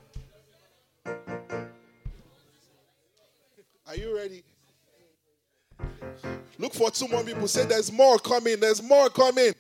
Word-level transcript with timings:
Are 1.06 1.70
you 3.96 4.18
ready? 4.18 4.44
Look 6.58 6.74
for 6.74 6.90
two 6.90 7.08
more 7.08 7.24
people. 7.24 7.48
Say, 7.48 7.68
There's 7.68 7.92
more 7.92 8.18
coming. 8.18 8.60
There's 8.60 8.82
more 8.82 9.12
coming. 9.12 9.54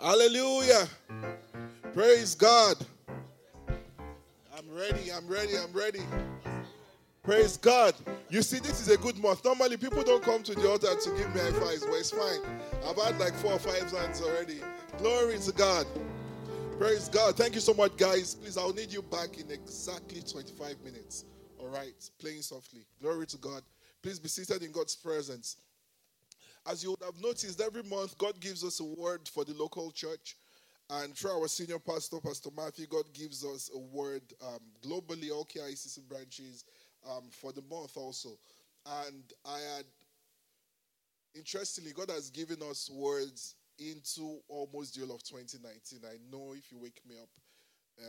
Hallelujah. 0.00 0.88
Praise 1.92 2.34
God. 2.34 2.76
I'm 3.68 4.70
ready. 4.70 5.12
I'm 5.12 5.28
ready. 5.28 5.58
I'm 5.58 5.74
ready. 5.74 6.00
Praise 7.28 7.58
God. 7.58 7.94
You 8.30 8.40
see, 8.40 8.58
this 8.58 8.80
is 8.80 8.88
a 8.88 8.96
good 8.96 9.18
month. 9.18 9.44
Normally, 9.44 9.76
people 9.76 10.02
don't 10.02 10.22
come 10.22 10.42
to 10.44 10.54
the 10.54 10.66
altar 10.66 10.94
to 10.98 11.10
give 11.10 11.34
me 11.34 11.42
high 11.42 11.50
fives, 11.50 11.84
but 11.84 11.92
it's 11.96 12.10
fine. 12.10 12.40
I've 12.88 12.96
had 12.96 13.20
like 13.20 13.34
four 13.34 13.52
or 13.52 13.58
five 13.58 13.92
hands 13.92 14.22
already. 14.22 14.60
Glory 14.96 15.38
to 15.40 15.52
God. 15.52 15.86
Praise 16.78 17.10
God. 17.10 17.36
Thank 17.36 17.54
you 17.54 17.60
so 17.60 17.74
much, 17.74 17.98
guys. 17.98 18.34
Please, 18.34 18.56
I'll 18.56 18.72
need 18.72 18.90
you 18.90 19.02
back 19.02 19.38
in 19.38 19.50
exactly 19.50 20.22
25 20.22 20.76
minutes. 20.82 21.26
All 21.58 21.68
right. 21.68 21.92
Playing 22.18 22.40
softly. 22.40 22.86
Glory 23.02 23.26
to 23.26 23.36
God. 23.36 23.60
Please 24.02 24.18
be 24.18 24.30
seated 24.30 24.62
in 24.62 24.72
God's 24.72 24.96
presence. 24.96 25.58
As 26.66 26.82
you 26.82 26.92
would 26.92 27.02
have 27.02 27.22
noticed, 27.22 27.60
every 27.60 27.82
month 27.82 28.16
God 28.16 28.40
gives 28.40 28.64
us 28.64 28.80
a 28.80 28.84
word 28.84 29.28
for 29.28 29.44
the 29.44 29.52
local 29.52 29.90
church. 29.90 30.34
And 30.90 31.14
through 31.14 31.32
our 31.32 31.48
senior 31.48 31.78
pastor, 31.78 32.16
Pastor 32.24 32.48
Matthew, 32.56 32.86
God 32.86 33.04
gives 33.12 33.44
us 33.44 33.70
a 33.74 33.78
word 33.78 34.22
um, 34.42 34.60
globally, 34.82 35.30
all 35.30 35.44
KICC 35.44 36.08
branches, 36.08 36.64
um, 37.08 37.24
for 37.30 37.52
the 37.52 37.62
month 37.62 37.96
also. 37.96 38.30
And 38.86 39.24
I 39.44 39.58
had, 39.76 39.84
interestingly, 41.34 41.92
God 41.92 42.10
has 42.10 42.30
given 42.30 42.58
us 42.68 42.90
words 42.90 43.54
into 43.78 44.38
almost 44.48 44.94
the 44.94 45.06
whole 45.06 45.14
of 45.14 45.22
2019. 45.22 46.00
I 46.04 46.16
know 46.30 46.54
if 46.56 46.70
you 46.72 46.78
wake 46.78 47.00
me 47.08 47.16
up 47.20 47.28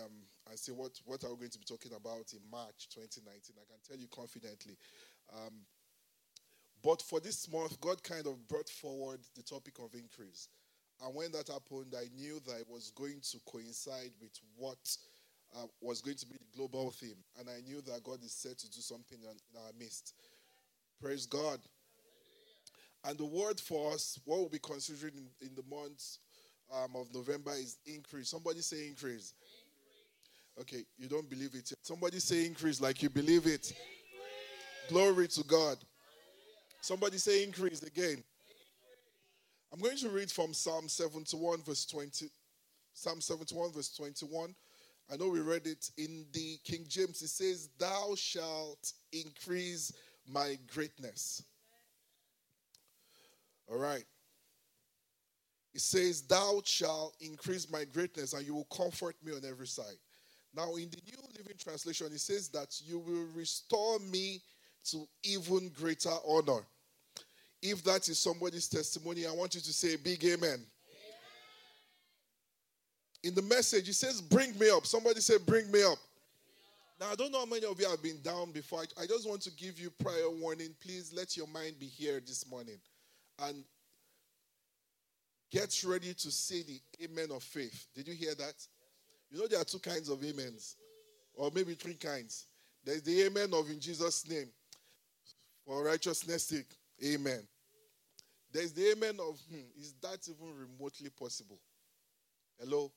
um, 0.02 0.12
and 0.50 0.58
say, 0.58 0.72
what, 0.72 1.00
what 1.06 1.24
are 1.24 1.32
we 1.32 1.38
going 1.38 1.52
to 1.52 1.60
be 1.60 1.66
talking 1.66 1.92
about 1.94 2.34
in 2.34 2.40
March 2.52 2.90
2019? 2.94 3.56
I 3.58 3.66
can 3.66 3.80
tell 3.88 4.00
you 4.00 4.08
confidently. 4.14 4.78
Um, 5.34 5.54
but 6.82 7.02
for 7.02 7.20
this 7.20 7.52
month, 7.52 7.80
God 7.82 8.02
kind 8.04 8.26
of 8.26 8.48
brought 8.48 8.70
forward 8.70 9.20
the 9.36 9.44
topic 9.44 9.80
of 9.80 9.94
increase. 9.94 10.48
And 11.04 11.16
when 11.16 11.32
that 11.32 11.48
happened, 11.48 11.96
I 11.96 12.08
knew 12.16 12.40
that 12.46 12.60
it 12.62 12.68
was 12.70 12.92
going 12.92 13.22
to 13.32 13.38
coincide 13.46 14.12
with 14.22 14.38
what 14.58 14.78
uh, 15.56 15.66
was 15.82 16.02
going 16.02 16.18
to 16.18 16.26
be 16.26 16.36
the 16.36 16.58
global 16.58 16.92
theme. 16.92 17.18
And 17.40 17.50
I 17.50 17.62
knew 17.62 17.82
that 17.82 18.04
God 18.04 18.24
is 18.24 18.32
set 18.32 18.58
to 18.60 18.70
do 18.70 18.82
something 18.82 19.18
in, 19.22 19.60
our 19.60 19.72
midst. 19.78 20.14
Praise 21.02 21.26
God. 21.26 21.60
And 23.06 23.18
the 23.18 23.26
word 23.26 23.60
for 23.60 23.94
us, 23.94 24.20
what 24.26 24.40
we'll 24.40 24.50
be 24.50 24.60
considering 24.60 25.14
in, 25.16 25.48
in 25.48 25.56
the 25.56 25.64
month 25.74 26.18
um, 26.72 26.96
of 26.96 27.14
November 27.14 27.52
is 27.52 27.78
increase. 27.86 28.30
Somebody 28.30 28.60
say 28.60 28.88
increase. 28.88 29.34
Okay, 30.60 30.84
you 30.98 31.08
don't 31.08 31.30
believe 31.30 31.56
it. 31.56 31.72
Somebody 31.82 32.20
say 32.20 32.46
increase 32.46 32.82
like 32.82 33.02
you 33.02 33.10
believe 33.10 33.48
it. 33.48 33.74
Glory 34.90 35.28
to 35.30 35.44
God. 35.44 35.78
Somebody 36.82 37.18
say 37.18 37.44
increase 37.44 37.82
again. 37.84 38.24
I'm 39.72 39.80
going 39.80 39.98
to 39.98 40.10
read 40.10 40.32
from 40.32 40.54
Psalm 40.54 40.90
71, 40.90 41.62
verse 41.62 41.86
20. 41.86 42.30
Psalm 42.94 43.22
71, 43.22 43.72
verse 43.72 43.96
21. 43.96 44.54
I 45.12 45.18
know 45.18 45.30
we 45.30 45.40
read 45.40 45.66
it 45.66 45.90
in 45.98 46.26
the 46.34 46.60
King 46.64 46.86
James. 46.88 47.22
It 47.22 47.30
says, 47.30 47.70
Thou 47.80 48.14
shalt 48.16 48.94
increase 49.12 49.92
my 50.28 50.58
greatness. 50.72 51.44
All 53.68 53.78
right. 53.78 54.06
It 55.74 55.82
says, 55.82 56.22
Thou 56.22 56.62
shalt 56.64 57.16
increase 57.22 57.72
my 57.72 57.86
greatness, 57.86 58.34
and 58.34 58.46
you 58.46 58.54
will 58.54 58.66
comfort 58.66 59.16
me 59.24 59.32
on 59.34 59.42
every 59.50 59.68
side. 59.68 59.98
Now, 60.56 60.76
in 60.76 60.90
the 60.90 61.02
New 61.06 61.24
Living 61.38 61.58
Translation, 61.58 62.08
it 62.08 62.20
says 62.20 62.50
that 62.50 62.80
you 62.84 63.00
will 63.00 63.26
restore 63.36 64.00
me 64.00 64.42
to 64.92 65.08
even 65.24 65.70
greater 65.70 66.14
honor. 66.28 66.62
If 67.62 67.84
that 67.84 68.08
is 68.10 68.20
somebody's 68.20 68.68
testimony, 68.68 69.28
I 69.28 69.32
want 69.32 69.56
you 69.56 69.62
to 69.62 69.74
say 69.74 69.96
big 69.96 70.24
amen. 70.24 70.66
In 73.24 73.36
the 73.36 73.42
message, 73.42 73.88
he 73.88 73.94
says, 73.94 74.22
Bring 74.22 74.58
me 74.58 74.70
up. 74.70 74.86
Somebody 74.86 75.20
say, 75.20 75.38
Bring 75.46 75.70
me 75.72 75.84
up. 75.84 75.98
Now, 77.00 77.12
I 77.12 77.16
don't 77.16 77.32
know 77.32 77.40
how 77.40 77.46
many 77.46 77.66
of 77.66 77.80
you 77.80 77.90
have 77.90 78.04
been 78.04 78.22
down 78.22 78.52
before. 78.52 78.84
I 79.02 79.06
just 79.06 79.28
want 79.28 79.42
to 79.44 79.52
give 79.52 79.80
you 79.80 79.90
prior 79.90 80.30
warning. 80.30 80.76
Please 80.82 81.14
let 81.16 81.38
your 81.38 81.48
mind 81.48 81.80
be 81.80 81.86
here 81.86 82.20
this 82.20 82.50
morning. 82.50 82.78
And 83.42 83.64
get 85.50 85.82
ready 85.86 86.14
to 86.14 86.32
say 86.32 86.64
the 86.64 86.80
amen 87.06 87.30
of 87.34 87.42
faith. 87.42 87.88
Did 87.96 88.08
you 88.10 88.14
hear 88.14 88.36
that? 88.36 88.54
You 89.32 89.40
know, 89.40 89.48
there 89.48 89.62
are 89.62 89.66
two 89.66 89.80
kinds 89.80 90.10
of 90.10 90.20
amens, 90.24 90.76
or 91.36 91.52
maybe 91.54 91.74
three 91.74 91.94
kinds. 91.94 92.46
There's 92.84 93.02
the 93.02 93.24
amen 93.24 93.50
of 93.54 93.70
in 93.70 93.80
Jesus' 93.80 94.28
name, 94.28 94.50
for 95.66 95.84
righteousness' 95.84 96.44
sake. 96.44 96.70
Amen. 97.06 97.48
There's 98.52 98.74
the 98.74 98.92
amen 98.92 99.20
of, 99.20 99.40
hmm, 99.50 99.62
is 99.80 99.94
that 100.02 100.28
even 100.28 100.54
remotely 100.54 101.10
possible? 101.12 101.60
Hello? 102.60 102.92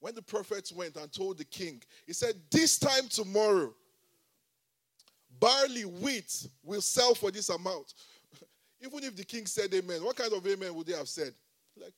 When 0.00 0.14
the 0.14 0.22
prophets 0.22 0.72
went 0.72 0.96
and 0.96 1.10
told 1.12 1.38
the 1.38 1.44
king, 1.44 1.82
he 2.06 2.12
said, 2.12 2.34
This 2.50 2.78
time 2.78 3.08
tomorrow, 3.08 3.74
barley, 5.40 5.84
wheat 5.84 6.48
will 6.62 6.80
sell 6.80 7.14
for 7.14 7.30
this 7.30 7.48
amount. 7.48 7.94
even 8.80 9.04
if 9.04 9.16
the 9.16 9.24
king 9.24 9.46
said 9.46 9.72
amen, 9.74 10.04
what 10.04 10.16
kind 10.16 10.32
of 10.32 10.46
amen 10.46 10.74
would 10.74 10.86
they 10.86 10.96
have 10.96 11.08
said? 11.08 11.32
Like, 11.80 11.94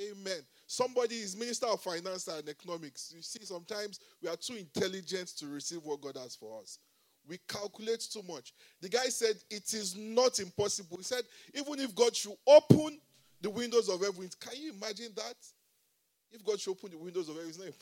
amen. 0.00 0.40
Somebody 0.66 1.16
is 1.16 1.36
minister 1.36 1.66
of 1.66 1.80
finance 1.80 2.28
and 2.28 2.48
economics. 2.48 3.12
You 3.14 3.22
see, 3.22 3.44
sometimes 3.44 4.00
we 4.22 4.28
are 4.28 4.36
too 4.36 4.54
intelligent 4.54 5.28
to 5.38 5.46
receive 5.46 5.80
what 5.84 6.00
God 6.00 6.16
has 6.16 6.34
for 6.36 6.60
us. 6.60 6.78
We 7.26 7.38
calculate 7.48 8.00
too 8.00 8.22
much. 8.28 8.52
The 8.80 8.88
guy 8.88 9.06
said, 9.06 9.36
It 9.50 9.72
is 9.74 9.96
not 9.96 10.38
impossible. 10.40 10.98
He 10.98 11.04
said, 11.04 11.22
Even 11.54 11.80
if 11.80 11.94
God 11.94 12.14
should 12.14 12.36
open 12.46 12.98
the 13.40 13.50
windows 13.50 13.88
of 13.88 14.00
heaven, 14.00 14.28
can 14.40 14.60
you 14.60 14.72
imagine 14.72 15.12
that? 15.16 15.36
If 16.34 16.44
God 16.44 16.60
should 16.60 16.72
open 16.72 16.90
the 16.90 16.98
windows 16.98 17.28
of 17.28 17.36
heaven, 17.36 17.72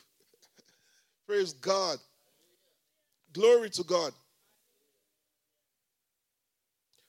praise 1.26 1.54
God. 1.54 1.98
Glory 3.32 3.70
to 3.70 3.82
God. 3.82 4.12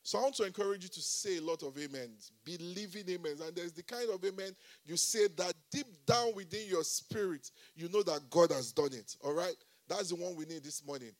So 0.03 0.19
I 0.19 0.21
want 0.21 0.35
to 0.35 0.43
encourage 0.45 0.83
you 0.83 0.89
to 0.89 1.01
say 1.01 1.37
a 1.37 1.41
lot 1.41 1.63
of 1.63 1.77
amens, 1.77 2.31
believing 2.45 3.03
amens. 3.13 3.41
And 3.41 3.55
there's 3.55 3.73
the 3.73 3.83
kind 3.83 4.09
of 4.09 4.23
amen 4.23 4.55
you 4.85 4.95
say 4.97 5.27
that 5.37 5.53
deep 5.71 5.87
down 6.05 6.33
within 6.35 6.67
your 6.67 6.83
spirit, 6.83 7.51
you 7.75 7.89
know 7.89 8.03
that 8.03 8.29
God 8.29 8.51
has 8.51 8.71
done 8.71 8.93
it. 8.93 9.15
All 9.21 9.33
right? 9.33 9.55
That's 9.87 10.09
the 10.09 10.15
one 10.15 10.35
we 10.35 10.45
need 10.45 10.63
this 10.63 10.85
morning. 10.85 11.11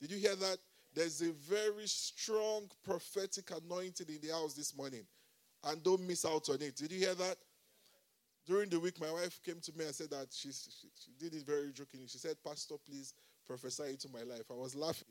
Did 0.00 0.12
you 0.12 0.18
hear 0.18 0.36
that? 0.36 0.58
There's 0.94 1.22
a 1.22 1.32
very 1.48 1.86
strong 1.86 2.70
prophetic 2.84 3.50
anointing 3.50 4.06
in 4.08 4.18
the 4.20 4.34
house 4.34 4.54
this 4.54 4.76
morning. 4.76 5.04
And 5.64 5.82
don't 5.82 6.06
miss 6.06 6.24
out 6.24 6.48
on 6.48 6.62
it. 6.62 6.76
Did 6.76 6.92
you 6.92 6.98
hear 6.98 7.14
that? 7.14 7.36
During 8.46 8.68
the 8.70 8.78
week, 8.78 9.00
my 9.00 9.10
wife 9.10 9.40
came 9.44 9.60
to 9.60 9.72
me 9.76 9.86
and 9.86 9.94
said 9.94 10.10
that 10.10 10.28
she, 10.30 10.50
she, 10.52 10.88
she 10.94 11.10
did 11.18 11.34
it 11.34 11.44
very 11.44 11.72
jokingly. 11.72 12.06
She 12.06 12.18
said, 12.18 12.36
Pastor, 12.44 12.76
please 12.88 13.12
prophesy 13.44 13.90
into 13.90 14.08
my 14.08 14.22
life. 14.22 14.44
I 14.50 14.54
was 14.54 14.76
laughing. 14.76 15.08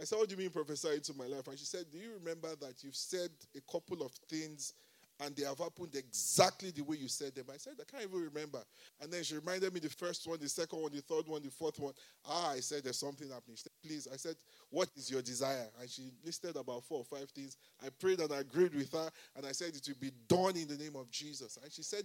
I 0.00 0.04
said, 0.04 0.16
What 0.16 0.28
do 0.28 0.34
you 0.34 0.40
mean 0.40 0.50
prophesy 0.50 0.94
into 0.94 1.12
my 1.14 1.26
life? 1.26 1.46
And 1.46 1.58
she 1.58 1.66
said, 1.66 1.84
Do 1.90 1.98
you 1.98 2.12
remember 2.14 2.48
that 2.60 2.82
you've 2.82 2.96
said 2.96 3.30
a 3.54 3.60
couple 3.70 4.02
of 4.02 4.12
things 4.30 4.72
and 5.22 5.36
they 5.36 5.44
have 5.44 5.58
happened 5.58 5.94
exactly 5.94 6.70
the 6.70 6.82
way 6.82 6.96
you 6.96 7.08
said 7.08 7.34
them. 7.34 7.46
I 7.52 7.58
said, 7.58 7.74
I 7.78 7.84
can't 7.90 8.08
even 8.08 8.24
remember. 8.24 8.60
And 9.00 9.12
then 9.12 9.22
she 9.22 9.34
reminded 9.34 9.72
me 9.74 9.80
the 9.80 9.90
first 9.90 10.26
one, 10.26 10.38
the 10.40 10.48
second 10.48 10.80
one, 10.80 10.92
the 10.92 11.02
third 11.02 11.28
one, 11.28 11.42
the 11.42 11.50
fourth 11.50 11.78
one. 11.78 11.92
Ah, 12.26 12.52
I 12.52 12.60
said, 12.60 12.84
there's 12.84 12.98
something 12.98 13.28
happening. 13.28 13.56
She 13.56 13.64
said, 13.64 13.72
please. 13.84 14.08
I 14.12 14.16
said, 14.16 14.36
what 14.70 14.88
is 14.96 15.10
your 15.10 15.20
desire? 15.20 15.66
And 15.80 15.90
she 15.90 16.10
listed 16.24 16.56
about 16.56 16.84
four 16.84 16.98
or 16.98 17.04
five 17.04 17.28
things. 17.30 17.56
I 17.84 17.88
prayed 17.90 18.20
and 18.20 18.32
I 18.32 18.38
agreed 18.38 18.74
with 18.74 18.92
her. 18.92 19.10
And 19.36 19.44
I 19.44 19.52
said, 19.52 19.74
it 19.74 19.86
will 19.86 19.94
be 20.00 20.12
done 20.28 20.56
in 20.56 20.68
the 20.68 20.82
name 20.82 20.96
of 20.96 21.10
Jesus. 21.10 21.58
And 21.62 21.70
she 21.70 21.82
said, 21.82 22.04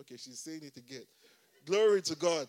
okay, 0.00 0.16
she's 0.16 0.38
saying 0.38 0.62
it 0.62 0.76
again. 0.76 1.04
Glory 1.66 2.00
to 2.02 2.16
God. 2.16 2.46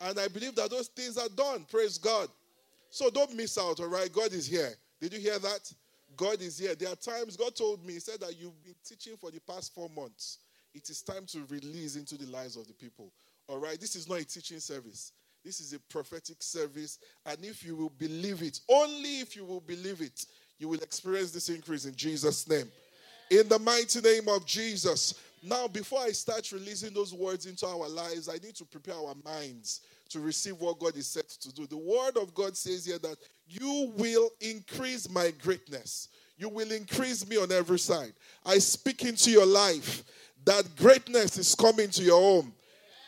And 0.00 0.18
I 0.20 0.28
believe 0.28 0.54
that 0.54 0.70
those 0.70 0.88
things 0.88 1.18
are 1.18 1.28
done. 1.30 1.66
Praise 1.68 1.98
God. 1.98 2.28
So 2.90 3.10
don't 3.10 3.34
miss 3.34 3.58
out, 3.58 3.80
all 3.80 3.88
right? 3.88 4.12
God 4.12 4.32
is 4.32 4.46
here. 4.46 4.72
Did 5.00 5.12
you 5.12 5.20
hear 5.20 5.38
that? 5.38 5.72
God 6.18 6.42
is 6.42 6.58
here. 6.58 6.74
There 6.74 6.90
are 6.90 6.96
times 6.96 7.36
God 7.36 7.54
told 7.54 7.86
me, 7.86 7.94
He 7.94 8.00
said 8.00 8.20
that 8.20 8.38
you've 8.38 8.62
been 8.62 8.74
teaching 8.84 9.16
for 9.16 9.30
the 9.30 9.40
past 9.40 9.72
four 9.72 9.88
months. 9.88 10.38
It 10.74 10.90
is 10.90 11.00
time 11.00 11.24
to 11.28 11.44
release 11.48 11.96
into 11.96 12.18
the 12.18 12.30
lives 12.30 12.56
of 12.56 12.66
the 12.66 12.74
people. 12.74 13.10
All 13.46 13.58
right? 13.58 13.80
This 13.80 13.96
is 13.96 14.08
not 14.08 14.18
a 14.18 14.24
teaching 14.24 14.60
service. 14.60 15.12
This 15.44 15.60
is 15.60 15.72
a 15.72 15.78
prophetic 15.78 16.42
service. 16.42 16.98
And 17.24 17.38
if 17.42 17.64
you 17.64 17.76
will 17.76 17.92
believe 17.96 18.42
it, 18.42 18.60
only 18.68 19.20
if 19.20 19.36
you 19.36 19.44
will 19.44 19.60
believe 19.60 20.02
it, 20.02 20.26
you 20.58 20.68
will 20.68 20.80
experience 20.80 21.30
this 21.30 21.48
increase 21.48 21.84
in 21.84 21.94
Jesus' 21.94 22.48
name. 22.48 22.70
In 23.30 23.48
the 23.48 23.58
mighty 23.58 24.00
name 24.00 24.28
of 24.28 24.44
Jesus. 24.44 25.14
Now, 25.42 25.68
before 25.68 26.00
I 26.00 26.10
start 26.10 26.50
releasing 26.50 26.92
those 26.92 27.14
words 27.14 27.46
into 27.46 27.64
our 27.66 27.88
lives, 27.88 28.28
I 28.28 28.34
need 28.44 28.56
to 28.56 28.64
prepare 28.64 28.96
our 28.96 29.14
minds 29.24 29.82
to 30.10 30.20
receive 30.20 30.60
what 30.60 30.78
God 30.78 30.96
is 30.96 31.06
set 31.06 31.28
to 31.28 31.52
do. 31.52 31.66
The 31.66 31.76
word 31.76 32.16
of 32.16 32.34
God 32.34 32.56
says 32.56 32.86
here 32.86 32.98
that 32.98 33.16
you 33.46 33.92
will 33.96 34.30
increase 34.40 35.08
my 35.10 35.32
greatness. 35.42 36.08
You 36.36 36.48
will 36.48 36.70
increase 36.70 37.28
me 37.28 37.36
on 37.36 37.50
every 37.50 37.78
side. 37.78 38.12
I 38.44 38.58
speak 38.58 39.04
into 39.04 39.30
your 39.30 39.46
life 39.46 40.04
that 40.44 40.64
greatness 40.76 41.36
is 41.36 41.54
coming 41.54 41.90
to 41.90 42.02
your 42.02 42.20
home. 42.20 42.54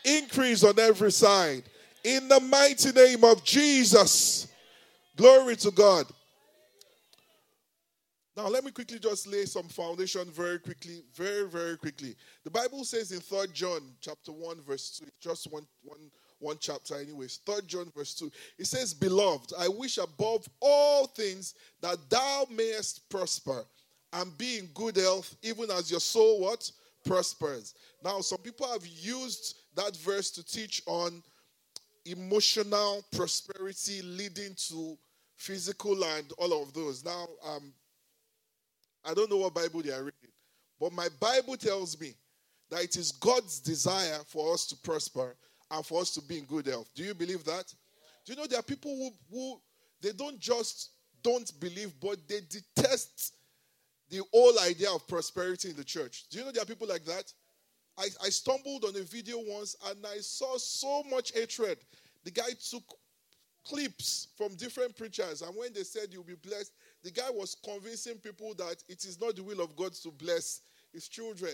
Increase 0.03 0.63
on 0.63 0.77
every 0.79 1.11
side. 1.11 1.63
In 2.03 2.27
the 2.27 2.39
mighty 2.39 2.91
name 2.91 3.23
of 3.23 3.43
Jesus. 3.43 4.47
Glory 5.15 5.55
to 5.57 5.71
God. 5.71 6.05
Now, 8.35 8.47
let 8.47 8.63
me 8.63 8.71
quickly 8.71 8.97
just 8.97 9.27
lay 9.27 9.45
some 9.45 9.67
foundation 9.67 10.25
very 10.31 10.57
quickly, 10.57 11.03
very, 11.13 11.47
very 11.47 11.77
quickly. 11.77 12.15
The 12.43 12.49
Bible 12.49 12.85
says 12.85 13.11
in 13.11 13.19
3 13.19 13.47
John 13.53 13.81
chapter 13.99 14.31
1, 14.31 14.61
verse 14.61 14.99
2, 14.99 15.05
just 15.19 15.51
one, 15.51 15.67
one, 15.83 15.99
one 16.41 16.57
chapter, 16.59 16.99
anyways. 16.99 17.39
Third 17.45 17.67
John 17.67 17.91
verse 17.95 18.13
2. 18.15 18.31
It 18.57 18.65
says, 18.65 18.93
Beloved, 18.93 19.53
I 19.57 19.67
wish 19.67 19.97
above 19.97 20.47
all 20.59 21.07
things 21.07 21.53
that 21.81 21.97
thou 22.09 22.45
mayest 22.49 23.07
prosper 23.09 23.63
and 24.13 24.37
be 24.37 24.59
in 24.59 24.65
good 24.73 24.97
health, 24.97 25.35
even 25.41 25.71
as 25.71 25.89
your 25.89 25.99
soul 25.99 26.41
what? 26.41 26.69
Prospers. 27.05 27.73
Now, 28.03 28.19
some 28.21 28.39
people 28.39 28.67
have 28.67 28.85
used 28.85 29.57
that 29.75 29.95
verse 29.97 30.29
to 30.31 30.45
teach 30.45 30.81
on 30.85 31.23
emotional 32.05 33.03
prosperity 33.11 34.01
leading 34.01 34.55
to 34.69 34.97
physical 35.37 36.03
and 36.03 36.31
all 36.37 36.61
of 36.61 36.73
those. 36.73 37.03
Now, 37.03 37.27
um, 37.47 37.73
I 39.05 39.13
don't 39.13 39.29
know 39.29 39.37
what 39.37 39.53
Bible 39.53 39.81
they 39.81 39.91
are 39.91 40.03
reading, 40.03 40.31
but 40.79 40.93
my 40.93 41.07
Bible 41.19 41.57
tells 41.57 41.99
me 41.99 42.13
that 42.69 42.83
it 42.83 42.95
is 42.95 43.11
God's 43.11 43.59
desire 43.59 44.19
for 44.27 44.53
us 44.53 44.65
to 44.67 44.75
prosper 44.77 45.35
and 45.71 45.85
for 45.85 46.01
us 46.01 46.13
to 46.15 46.21
be 46.21 46.39
in 46.39 46.45
good 46.45 46.67
health. 46.67 46.89
Do 46.93 47.03
you 47.03 47.13
believe 47.13 47.43
that? 47.45 47.73
Do 48.25 48.33
you 48.33 48.39
know 48.39 48.45
there 48.45 48.59
are 48.59 48.63
people 48.63 48.95
who, 48.95 49.11
who 49.35 49.61
they 50.01 50.11
don't 50.11 50.39
just 50.39 50.91
don't 51.23 51.51
believe, 51.59 51.93
but 52.01 52.17
they 52.27 52.41
detest 52.41 53.35
the 54.09 54.21
whole 54.33 54.59
idea 54.59 54.91
of 54.91 55.07
prosperity 55.07 55.69
in 55.69 55.75
the 55.75 55.83
church. 55.83 56.25
Do 56.29 56.39
you 56.39 56.45
know 56.45 56.51
there 56.51 56.63
are 56.63 56.65
people 56.65 56.87
like 56.87 57.05
that? 57.05 57.31
I, 57.97 58.07
I 58.23 58.29
stumbled 58.29 58.83
on 58.83 58.95
a 58.95 59.03
video 59.03 59.37
once 59.39 59.75
and 59.89 60.05
I 60.05 60.17
saw 60.17 60.57
so 60.57 61.03
much 61.09 61.31
hatred. 61.33 61.77
The 62.23 62.31
guy 62.31 62.49
took 62.69 62.83
clips 63.65 64.29
from 64.37 64.55
different 64.55 64.97
preachers, 64.97 65.41
and 65.41 65.55
when 65.55 65.71
they 65.73 65.83
said 65.83 66.07
you'll 66.11 66.23
be 66.23 66.35
blessed, 66.35 66.71
the 67.03 67.11
guy 67.11 67.29
was 67.31 67.55
convincing 67.63 68.15
people 68.15 68.53
that 68.55 68.83
it 68.87 69.05
is 69.05 69.19
not 69.19 69.35
the 69.35 69.43
will 69.43 69.61
of 69.61 69.75
God 69.75 69.93
to 69.93 70.11
bless 70.11 70.61
his 70.93 71.07
children. 71.07 71.53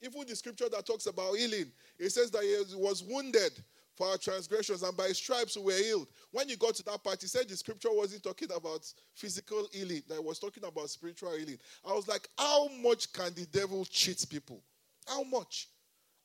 Even 0.00 0.26
the 0.26 0.36
scripture 0.36 0.68
that 0.68 0.86
talks 0.86 1.06
about 1.06 1.34
healing, 1.34 1.72
it 1.98 2.10
says 2.10 2.30
that 2.30 2.42
he 2.42 2.76
was 2.76 3.02
wounded 3.02 3.52
for 3.96 4.06
our 4.06 4.16
transgressions, 4.16 4.84
and 4.84 4.96
by 4.96 5.08
stripes 5.08 5.56
we 5.56 5.64
were 5.64 5.72
healed. 5.72 6.06
When 6.30 6.48
you 6.48 6.56
got 6.56 6.76
to 6.76 6.84
that 6.84 7.02
part, 7.02 7.20
he 7.20 7.26
said 7.26 7.48
the 7.48 7.56
scripture 7.56 7.88
wasn't 7.92 8.22
talking 8.22 8.48
about 8.54 8.90
physical 9.14 9.66
healing, 9.72 10.02
that 10.08 10.14
it 10.14 10.24
was 10.24 10.38
talking 10.38 10.64
about 10.64 10.88
spiritual 10.88 11.36
healing. 11.36 11.58
I 11.84 11.92
was 11.92 12.06
like, 12.06 12.28
how 12.38 12.68
much 12.80 13.12
can 13.12 13.34
the 13.34 13.46
devil 13.46 13.84
cheat 13.84 14.24
people? 14.30 14.62
How 15.08 15.24
much? 15.24 15.68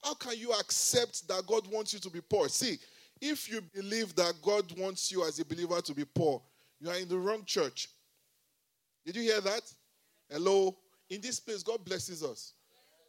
How 0.03 0.13
can 0.13 0.37
you 0.37 0.51
accept 0.51 1.27
that 1.27 1.47
God 1.47 1.65
wants 1.71 1.93
you 1.93 1.99
to 2.01 2.11
be 2.11 2.21
poor? 2.21 2.47
See, 2.47 2.77
if 3.19 3.49
you 3.49 3.61
believe 3.73 4.13
that 4.15 4.35
God 4.43 4.77
wants 4.77 5.11
you 5.11 5.25
as 5.25 5.39
a 5.39 5.45
believer 5.45 5.81
to 5.81 5.93
be 5.95 6.05
poor, 6.05 6.43
you 6.79 6.89
are 6.89 6.97
in 6.97 7.07
the 7.07 7.17
wrong 7.17 7.43
church. 7.43 7.87
Did 9.03 9.15
you 9.15 9.23
hear 9.23 9.41
that? 9.41 9.63
Hello? 10.29 10.77
In 11.09 11.21
this 11.21 11.39
place, 11.39 11.63
God 11.63 11.83
blesses 11.83 12.23
us. 12.23 12.53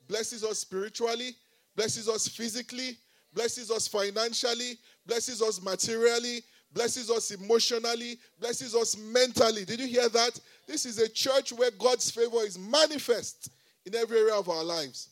Blesses 0.09 0.45
us 0.45 0.59
spiritually, 0.59 1.35
blesses 1.77 2.09
us 2.09 2.29
physically, 2.29 2.97
blesses 3.33 3.71
us 3.71 3.89
financially, 3.89 4.79
blesses 5.07 5.43
us 5.43 5.63
materially, 5.63 6.43
blesses 6.73 7.11
us 7.11 7.31
emotionally, 7.31 8.19
blesses 8.39 8.75
us 8.75 8.97
mentally. 8.97 9.65
Did 9.65 9.81
you 9.81 9.87
hear 9.87 10.09
that? 10.09 10.39
This 10.67 10.87
is 10.87 10.99
a 10.99 11.09
church 11.09 11.53
where 11.53 11.71
God's 11.71 12.11
favor 12.11 12.43
is 12.45 12.59
manifest 12.59 13.51
in 13.87 13.95
every 13.95 14.19
area 14.19 14.35
of 14.35 14.49
our 14.49 14.65
lives. 14.65 15.11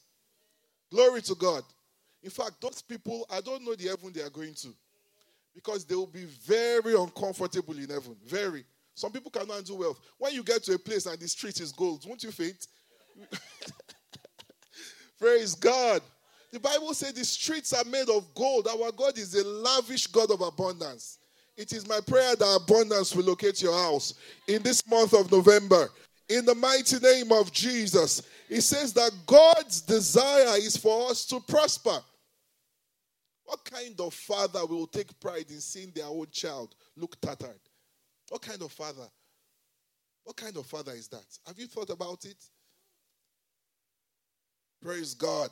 Glory 0.90 1.22
to 1.22 1.34
God. 1.34 1.62
In 2.22 2.30
fact, 2.30 2.60
those 2.60 2.82
people, 2.82 3.26
I 3.30 3.40
don't 3.40 3.64
know 3.64 3.74
the 3.74 3.88
heaven 3.88 4.12
they 4.12 4.22
are 4.22 4.30
going 4.30 4.54
to 4.54 4.68
because 5.54 5.84
they 5.84 5.94
will 5.94 6.06
be 6.06 6.24
very 6.24 6.94
uncomfortable 6.94 7.76
in 7.76 7.88
heaven. 7.88 8.16
Very. 8.26 8.64
Some 8.94 9.12
people 9.12 9.30
cannot 9.30 9.54
handle 9.54 9.78
wealth. 9.78 10.00
When 10.18 10.32
you 10.34 10.42
get 10.42 10.62
to 10.64 10.74
a 10.74 10.78
place 10.78 11.06
and 11.06 11.18
the 11.18 11.28
street 11.28 11.60
is 11.60 11.72
gold, 11.72 12.04
won't 12.06 12.22
you 12.22 12.30
faint? 12.30 12.66
Praise 15.22 15.54
God. 15.54 16.02
The 16.50 16.58
Bible 16.58 16.92
says 16.94 17.12
the 17.12 17.24
streets 17.24 17.72
are 17.72 17.84
made 17.84 18.08
of 18.08 18.34
gold. 18.34 18.66
Our 18.66 18.90
God 18.90 19.16
is 19.16 19.36
a 19.36 19.46
lavish 19.46 20.08
God 20.08 20.32
of 20.32 20.40
abundance. 20.40 21.19
It 21.56 21.72
is 21.72 21.88
my 21.88 22.00
prayer 22.04 22.34
that 22.34 22.60
abundance 22.60 23.14
will 23.14 23.26
locate 23.26 23.62
your 23.62 23.72
house 23.72 24.14
in 24.48 24.64
this 24.64 24.84
month 24.84 25.14
of 25.14 25.30
November. 25.30 25.88
In 26.28 26.44
the 26.44 26.56
mighty 26.56 26.98
name 26.98 27.30
of 27.30 27.52
Jesus, 27.52 28.22
it 28.48 28.62
says 28.62 28.92
that 28.94 29.12
God's 29.24 29.80
desire 29.82 30.56
is 30.56 30.76
for 30.76 31.08
us 31.10 31.25
to 31.26 31.38
prosper. 31.38 32.00
What 33.44 33.64
kind 33.64 34.00
of 34.00 34.12
father 34.14 34.66
will 34.66 34.88
take 34.88 35.20
pride 35.20 35.46
in 35.50 35.60
seeing 35.60 35.92
their 35.94 36.06
own 36.06 36.26
child 36.32 36.75
look 36.96 37.14
tattered? 37.20 37.60
What 38.28 38.42
kind 38.42 38.60
of 38.60 38.72
father? 38.72 39.06
What 40.25 40.34
kind 40.34 40.56
of 40.56 40.66
father 40.66 40.92
is 40.92 41.06
that? 41.08 41.26
Have 41.46 41.60
you 41.60 41.68
thought 41.68 41.90
about 41.90 42.25
it? 42.25 42.44
Praise 44.82 45.14
God. 45.14 45.50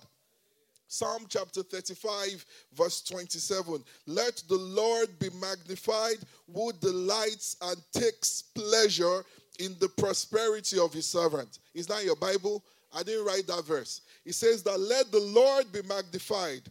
Psalm 0.88 1.24
chapter 1.28 1.62
35, 1.62 2.44
verse 2.74 3.00
27. 3.02 3.84
Let 4.06 4.42
the 4.48 4.56
Lord 4.56 5.08
be 5.20 5.28
magnified 5.40 6.18
who 6.52 6.72
delights 6.80 7.56
and 7.62 7.76
takes 7.92 8.42
pleasure 8.42 9.22
in 9.60 9.76
the 9.78 9.88
prosperity 9.88 10.80
of 10.80 10.92
his 10.92 11.06
servant. 11.06 11.60
Is 11.74 11.86
that 11.86 12.04
your 12.04 12.16
Bible? 12.16 12.64
I 12.92 13.04
didn't 13.04 13.24
write 13.24 13.46
that 13.46 13.64
verse. 13.64 14.00
It 14.24 14.34
says 14.34 14.64
that 14.64 14.80
let 14.80 15.12
the 15.12 15.20
Lord 15.20 15.70
be 15.70 15.82
magnified 15.82 16.62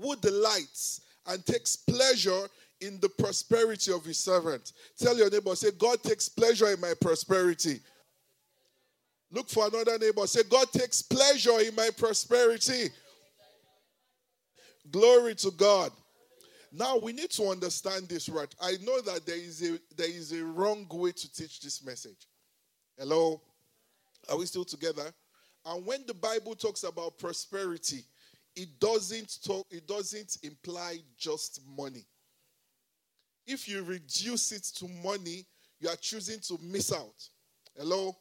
who 0.00 0.16
delights 0.16 1.02
and 1.26 1.44
takes 1.44 1.76
pleasure 1.76 2.48
in 2.80 2.98
the 3.00 3.08
prosperity 3.08 3.92
of 3.92 4.04
his 4.04 4.18
servant. 4.18 4.72
Tell 4.98 5.16
your 5.18 5.28
neighbor, 5.28 5.54
say, 5.54 5.70
God 5.76 6.02
takes 6.02 6.28
pleasure 6.28 6.72
in 6.72 6.80
my 6.80 6.94
prosperity. 6.98 7.80
Look 9.30 9.48
for 9.50 9.66
another 9.66 9.98
neighbor, 9.98 10.26
say, 10.26 10.42
God 10.48 10.70
takes 10.72 11.02
pleasure 11.02 11.60
in 11.60 11.74
my 11.74 11.90
prosperity. 11.96 12.88
Glory 14.90 15.34
to 15.36 15.50
God. 15.50 15.92
Now 16.72 16.98
we 16.98 17.12
need 17.12 17.30
to 17.30 17.44
understand 17.44 18.08
this 18.08 18.28
right. 18.28 18.52
I 18.60 18.76
know 18.82 19.00
that 19.02 19.26
there 19.26 19.36
is 19.36 19.62
a 19.62 19.78
there 19.96 20.10
is 20.10 20.32
a 20.32 20.44
wrong 20.44 20.86
way 20.90 21.12
to 21.12 21.32
teach 21.32 21.60
this 21.60 21.84
message. 21.84 22.26
Hello? 22.98 23.40
Are 24.28 24.36
we 24.36 24.46
still 24.46 24.64
together? 24.64 25.12
And 25.64 25.84
when 25.84 26.04
the 26.06 26.14
Bible 26.14 26.54
talks 26.54 26.84
about 26.84 27.18
prosperity, 27.18 28.04
it 28.56 28.68
doesn't 28.80 29.38
talk, 29.44 29.66
it 29.70 29.86
doesn't 29.86 30.38
imply 30.42 30.98
just 31.16 31.60
money. 31.76 32.06
If 33.46 33.68
you 33.68 33.82
reduce 33.82 34.52
it 34.52 34.64
to 34.76 34.88
money, 34.88 35.46
you 35.80 35.88
are 35.88 35.96
choosing 35.96 36.40
to 36.40 36.58
miss 36.62 36.92
out. 36.92 37.28
Hello? 37.76 38.16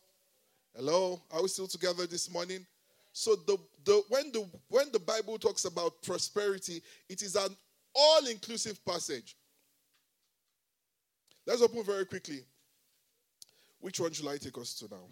Hello? 0.78 1.20
Are 1.32 1.42
we 1.42 1.48
still 1.48 1.66
together 1.66 2.06
this 2.06 2.32
morning? 2.32 2.64
So 3.12 3.36
the, 3.36 3.58
the 3.84 4.04
when 4.10 4.32
the 4.32 4.48
when 4.70 4.92
the 4.92 5.00
Bible 5.00 5.40
talks 5.40 5.66
about 5.66 6.04
prosperity, 6.04 6.84
it 7.10 7.24
is 7.24 7.36
an 7.36 7.50
all-inclusive 7.96 8.86
passage. 8.86 9.36
Let's 11.48 11.64
open 11.64 11.84
very 11.84 12.06
quickly. 12.06 12.42
Which 13.80 14.00
one 14.00 14.12
should 14.12 14.28
I 14.28 14.38
take 14.38 14.56
us 14.60 14.76
to 14.76 14.88
now? 14.92 15.08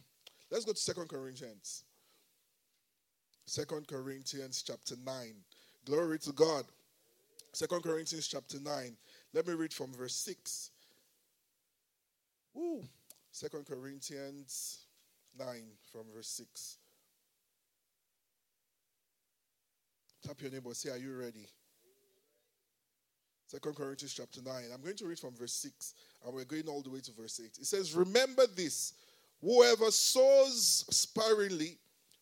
Let's 0.52 0.66
go 0.66 0.74
to 0.74 0.78
Second 0.78 1.10
Corinthians. 1.10 1.84
Second 3.48 3.88
Corinthians 3.88 4.62
chapter 4.62 4.94
9. 5.04 5.34
Glory 5.86 6.20
to 6.20 6.32
God. 6.32 6.66
Second 7.54 7.82
Corinthians 7.82 8.28
chapter 8.28 8.60
9. 8.60 8.96
Let 9.34 9.48
me 9.48 9.56
read 9.56 9.74
from 9.74 9.92
verse 9.94 10.16
6. 10.16 10.70
Woo. 12.54 12.84
Second 13.32 13.66
Corinthians 13.66 14.85
9 15.38 15.48
from 15.92 16.04
verse 16.14 16.28
6. 16.28 16.78
Tap 20.26 20.42
your 20.42 20.52
neighbor, 20.52 20.74
say, 20.74 20.90
Are 20.90 20.98
you 20.98 21.16
ready? 21.16 21.48
Second 23.48 23.76
Corinthians 23.76 24.14
chapter 24.14 24.42
9. 24.42 24.54
I'm 24.74 24.82
going 24.82 24.96
to 24.96 25.06
read 25.06 25.20
from 25.20 25.36
verse 25.36 25.54
6 25.54 25.94
and 26.26 26.34
we're 26.34 26.46
going 26.46 26.68
all 26.68 26.82
the 26.82 26.90
way 26.90 27.00
to 27.02 27.12
verse 27.12 27.40
8. 27.44 27.58
It 27.60 27.66
says, 27.66 27.94
Remember 27.94 28.44
this 28.56 28.94
whoever 29.42 29.92
sows 29.92 30.86
sparingly 30.90 31.78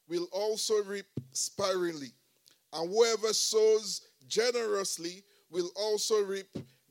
will 0.09 0.27
also 0.31 0.83
reap 0.83 1.05
sparingly, 1.31 2.11
and 2.73 2.91
whoever 2.91 3.31
sows 3.31 4.01
generously 4.27 5.23
will 5.49 5.69
also 5.75 6.23
reap 6.23 6.47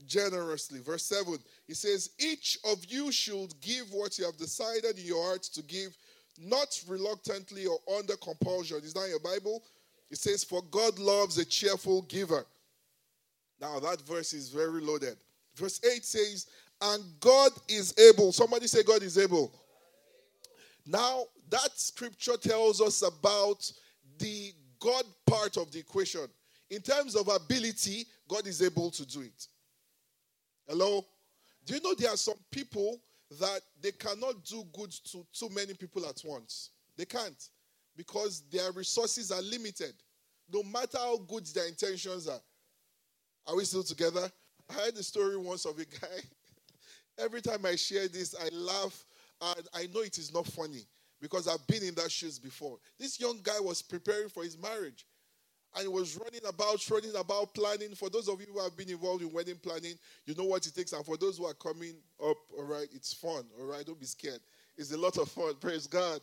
generously. 0.06 0.80
Verse 0.80 1.04
7, 1.04 1.38
it 1.68 1.76
says, 1.76 2.10
Each 2.18 2.58
of 2.64 2.84
you 2.86 3.12
should 3.12 3.52
give 3.60 3.92
what 3.92 4.18
you 4.18 4.24
have 4.24 4.36
decided 4.36 4.98
in 4.98 5.04
your 5.04 5.24
heart 5.24 5.42
to 5.42 5.62
give, 5.62 5.96
not 6.38 6.80
reluctantly 6.88 7.66
or 7.66 7.78
under 7.98 8.16
compulsion. 8.16 8.78
Is 8.82 8.94
that 8.94 9.08
your 9.08 9.20
Bible? 9.20 9.62
It 10.10 10.18
says, 10.18 10.44
For 10.44 10.62
God 10.70 10.98
loves 10.98 11.38
a 11.38 11.44
cheerful 11.44 12.02
giver. 12.02 12.44
Now, 13.60 13.78
that 13.80 14.00
verse 14.02 14.32
is 14.32 14.48
very 14.48 14.80
loaded. 14.80 15.16
Verse 15.54 15.80
8 15.84 16.04
says, 16.04 16.46
And 16.80 17.02
God 17.20 17.52
is 17.68 17.94
able. 17.98 18.32
Somebody 18.32 18.66
say, 18.66 18.82
God 18.82 19.02
is 19.02 19.18
able. 19.18 19.52
Now, 20.86 21.24
that 21.50 21.70
scripture 21.76 22.36
tells 22.36 22.80
us 22.80 23.02
about 23.02 23.70
the 24.18 24.52
God 24.80 25.04
part 25.26 25.56
of 25.56 25.70
the 25.70 25.78
equation. 25.78 26.26
In 26.70 26.80
terms 26.80 27.14
of 27.14 27.28
ability, 27.28 28.06
God 28.26 28.46
is 28.46 28.62
able 28.62 28.90
to 28.90 29.06
do 29.06 29.20
it. 29.20 29.46
Hello? 30.66 31.06
Do 31.64 31.74
you 31.74 31.80
know 31.82 31.94
there 31.94 32.10
are 32.10 32.16
some 32.16 32.38
people 32.50 33.00
that 33.40 33.60
they 33.80 33.92
cannot 33.92 34.44
do 34.44 34.64
good 34.72 34.90
to 35.10 35.26
too 35.32 35.48
many 35.50 35.74
people 35.74 36.06
at 36.06 36.20
once? 36.24 36.70
They 36.96 37.04
can't 37.04 37.48
because 37.96 38.42
their 38.50 38.72
resources 38.72 39.30
are 39.30 39.42
limited, 39.42 39.94
no 40.52 40.62
matter 40.62 40.98
how 40.98 41.18
good 41.18 41.46
their 41.46 41.66
intentions 41.66 42.28
are. 42.28 42.40
Are 43.46 43.56
we 43.56 43.64
still 43.64 43.82
together? 43.82 44.30
I 44.70 44.72
heard 44.74 44.94
the 44.94 45.02
story 45.02 45.36
once 45.36 45.64
of 45.64 45.78
a 45.78 45.84
guy. 45.84 46.20
Every 47.18 47.42
time 47.42 47.66
I 47.66 47.76
share 47.76 48.08
this, 48.08 48.34
I 48.34 48.48
laugh 48.54 49.04
and 49.40 49.68
I 49.74 49.88
know 49.92 50.00
it 50.00 50.18
is 50.18 50.32
not 50.32 50.46
funny 50.46 50.86
because 51.20 51.48
I've 51.48 51.66
been 51.66 51.82
in 51.82 51.94
that 51.96 52.10
shoes 52.10 52.38
before. 52.38 52.78
This 52.98 53.20
young 53.20 53.40
guy 53.42 53.60
was 53.60 53.82
preparing 53.82 54.28
for 54.28 54.44
his 54.44 54.56
marriage 54.56 55.04
and 55.78 55.92
was 55.92 56.16
running 56.16 56.40
about, 56.46 56.88
running 56.90 57.16
about 57.16 57.54
planning. 57.54 57.94
For 57.94 58.10
those 58.10 58.28
of 58.28 58.40
you 58.40 58.46
who 58.52 58.60
have 58.62 58.76
been 58.76 58.90
involved 58.90 59.22
in 59.22 59.32
wedding 59.32 59.58
planning, 59.62 59.94
you 60.26 60.34
know 60.34 60.44
what 60.44 60.66
it 60.66 60.74
takes. 60.74 60.92
And 60.92 61.04
for 61.04 61.16
those 61.16 61.38
who 61.38 61.46
are 61.46 61.54
coming 61.54 61.94
up, 62.24 62.36
all 62.56 62.64
right, 62.64 62.88
it's 62.92 63.12
fun, 63.14 63.44
all 63.58 63.66
right, 63.66 63.84
don't 63.84 64.00
be 64.00 64.06
scared. 64.06 64.40
It's 64.76 64.92
a 64.92 64.98
lot 64.98 65.18
of 65.18 65.28
fun, 65.30 65.54
praise 65.60 65.86
God. 65.86 66.20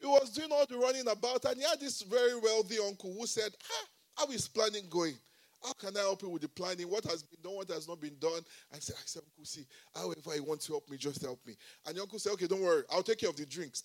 He 0.00 0.06
was 0.06 0.30
doing 0.30 0.50
all 0.52 0.66
the 0.66 0.76
running 0.78 1.08
about, 1.08 1.44
and 1.46 1.56
he 1.56 1.64
had 1.68 1.80
this 1.80 2.02
very 2.02 2.38
wealthy 2.38 2.76
uncle 2.78 3.14
who 3.18 3.26
said, 3.26 3.50
ah, 3.70 3.86
How 4.16 4.32
is 4.32 4.48
planning 4.48 4.84
going? 4.88 5.14
How 5.62 5.72
can 5.72 5.96
I 5.96 6.00
help 6.00 6.22
you 6.22 6.28
with 6.28 6.42
the 6.42 6.48
planning? 6.48 6.88
What 6.88 7.04
has 7.04 7.22
been 7.22 7.40
done? 7.42 7.56
What 7.56 7.68
has 7.70 7.88
not 7.88 8.00
been 8.00 8.16
done? 8.20 8.42
I 8.72 8.78
said, 8.78 8.94
I 8.96 9.02
said, 9.06 9.22
Uncle, 9.26 9.44
see, 9.44 9.66
however 9.94 10.36
you 10.36 10.44
want 10.44 10.60
to 10.62 10.72
help 10.72 10.88
me, 10.88 10.96
just 10.96 11.22
help 11.22 11.44
me. 11.46 11.56
And 11.86 11.96
the 11.96 12.02
uncle 12.02 12.18
said, 12.18 12.32
Okay, 12.34 12.46
don't 12.46 12.62
worry, 12.62 12.84
I'll 12.90 13.02
take 13.02 13.18
care 13.18 13.30
of 13.30 13.36
the 13.36 13.46
drinks. 13.46 13.82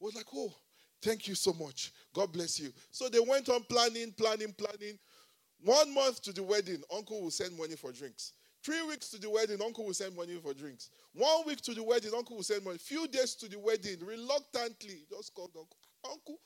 I 0.00 0.04
was 0.04 0.14
like, 0.14 0.26
Oh, 0.34 0.52
thank 1.04 1.28
you 1.28 1.34
so 1.34 1.52
much. 1.52 1.92
God 2.12 2.32
bless 2.32 2.58
you. 2.58 2.72
So 2.90 3.08
they 3.08 3.20
went 3.20 3.48
on 3.48 3.62
planning, 3.64 4.12
planning, 4.12 4.54
planning. 4.56 4.98
One 5.62 5.94
month 5.94 6.22
to 6.22 6.32
the 6.32 6.42
wedding, 6.42 6.82
uncle 6.94 7.22
will 7.22 7.30
send 7.30 7.56
money 7.56 7.76
for 7.76 7.92
drinks. 7.92 8.32
Three 8.62 8.82
weeks 8.82 9.10
to 9.10 9.18
the 9.18 9.28
wedding, 9.28 9.60
uncle 9.62 9.84
will 9.84 9.94
send 9.94 10.16
money 10.16 10.38
for 10.42 10.54
drinks. 10.54 10.90
One 11.12 11.46
week 11.46 11.60
to 11.62 11.74
the 11.74 11.82
wedding, 11.82 12.12
uncle 12.16 12.36
will 12.36 12.42
send 12.42 12.64
money. 12.64 12.78
Few 12.78 13.06
days 13.08 13.34
to 13.36 13.48
the 13.48 13.58
wedding, 13.58 13.98
reluctantly, 14.04 15.04
just 15.10 15.34
called 15.34 15.50
uncle. 15.54 15.76
Uncle, 16.10 16.38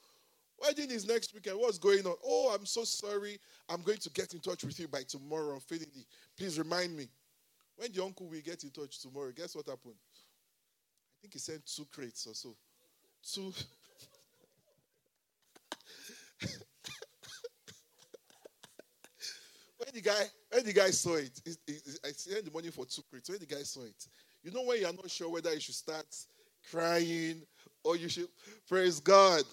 Wedding 0.61 0.91
is 0.91 1.07
next 1.07 1.35
weekend. 1.35 1.59
What's 1.59 1.79
going 1.79 2.05
on? 2.05 2.15
Oh, 2.25 2.53
I'm 2.55 2.67
so 2.67 2.83
sorry. 2.83 3.38
I'm 3.69 3.83
going 3.83 3.99
to 3.99 4.11
get 4.11 4.35
in 4.35 4.41
touch 4.41 4.65
with 4.65 4.79
you 4.81 4.88
by 4.88 5.03
tomorrow, 5.03 5.55
unfailingly. 5.55 6.05
Please 6.37 6.59
remind 6.59 6.97
me. 6.97 7.09
When 7.77 7.93
the 7.93 8.03
uncle 8.03 8.27
will 8.27 8.41
get 8.41 8.65
in 8.65 8.71
touch 8.71 9.00
tomorrow, 9.00 9.31
guess 9.31 9.55
what 9.55 9.67
happened? 9.67 9.95
I 9.95 11.17
think 11.23 11.35
he 11.35 11.38
sent 11.38 11.65
two 11.65 11.87
crates 11.93 12.27
or 12.27 12.35
so. 12.35 12.57
Two. 13.23 13.53
when 19.78 19.88
the 19.95 20.00
guy 20.00 20.25
when 20.50 20.64
the 20.64 20.73
guy 20.73 20.90
saw 20.90 21.14
it, 21.16 21.40
I 22.04 22.11
sent 22.11 22.45
the 22.45 22.50
money 22.50 22.71
for 22.71 22.87
two 22.87 23.02
crates. 23.11 23.28
When 23.28 23.38
the 23.38 23.47
guy 23.47 23.62
saw 23.62 23.83
it, 23.83 24.07
you 24.42 24.50
know 24.50 24.62
when 24.62 24.80
you're 24.80 24.92
not 24.92 25.11
sure 25.11 25.30
whether 25.30 25.52
you 25.52 25.61
should 25.61 25.75
start 25.75 26.07
crying 26.71 27.42
or 27.85 27.97
you 27.97 28.09
should 28.09 28.28
praise 28.68 29.00
God. 29.00 29.45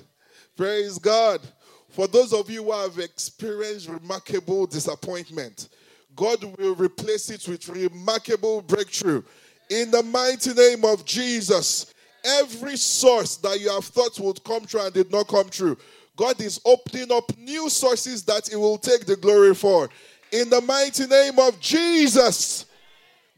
Praise 0.55 0.97
God. 0.99 1.41
For 1.89 2.07
those 2.07 2.33
of 2.33 2.49
you 2.49 2.63
who 2.63 2.71
have 2.71 2.99
experienced 2.99 3.87
remarkable 3.87 4.67
disappointment, 4.67 5.69
God 6.15 6.43
will 6.57 6.75
replace 6.75 7.29
it 7.29 7.47
with 7.47 7.67
remarkable 7.69 8.61
breakthrough. 8.61 9.23
In 9.69 9.91
the 9.91 10.03
mighty 10.03 10.53
name 10.53 10.85
of 10.85 11.05
Jesus, 11.05 11.93
every 12.23 12.77
source 12.77 13.37
that 13.37 13.59
you 13.59 13.69
have 13.69 13.85
thought 13.85 14.19
would 14.19 14.43
come 14.43 14.65
true 14.65 14.81
and 14.81 14.93
did 14.93 15.11
not 15.11 15.27
come 15.27 15.49
true, 15.49 15.77
God 16.15 16.39
is 16.41 16.60
opening 16.65 17.12
up 17.12 17.36
new 17.38 17.69
sources 17.69 18.24
that 18.24 18.48
He 18.48 18.55
will 18.55 18.77
take 18.77 19.05
the 19.05 19.15
glory 19.15 19.53
for. 19.53 19.89
In 20.31 20.50
the 20.50 20.62
mighty 20.62 21.07
name 21.07 21.39
of 21.39 21.60
Jesus, 21.60 22.65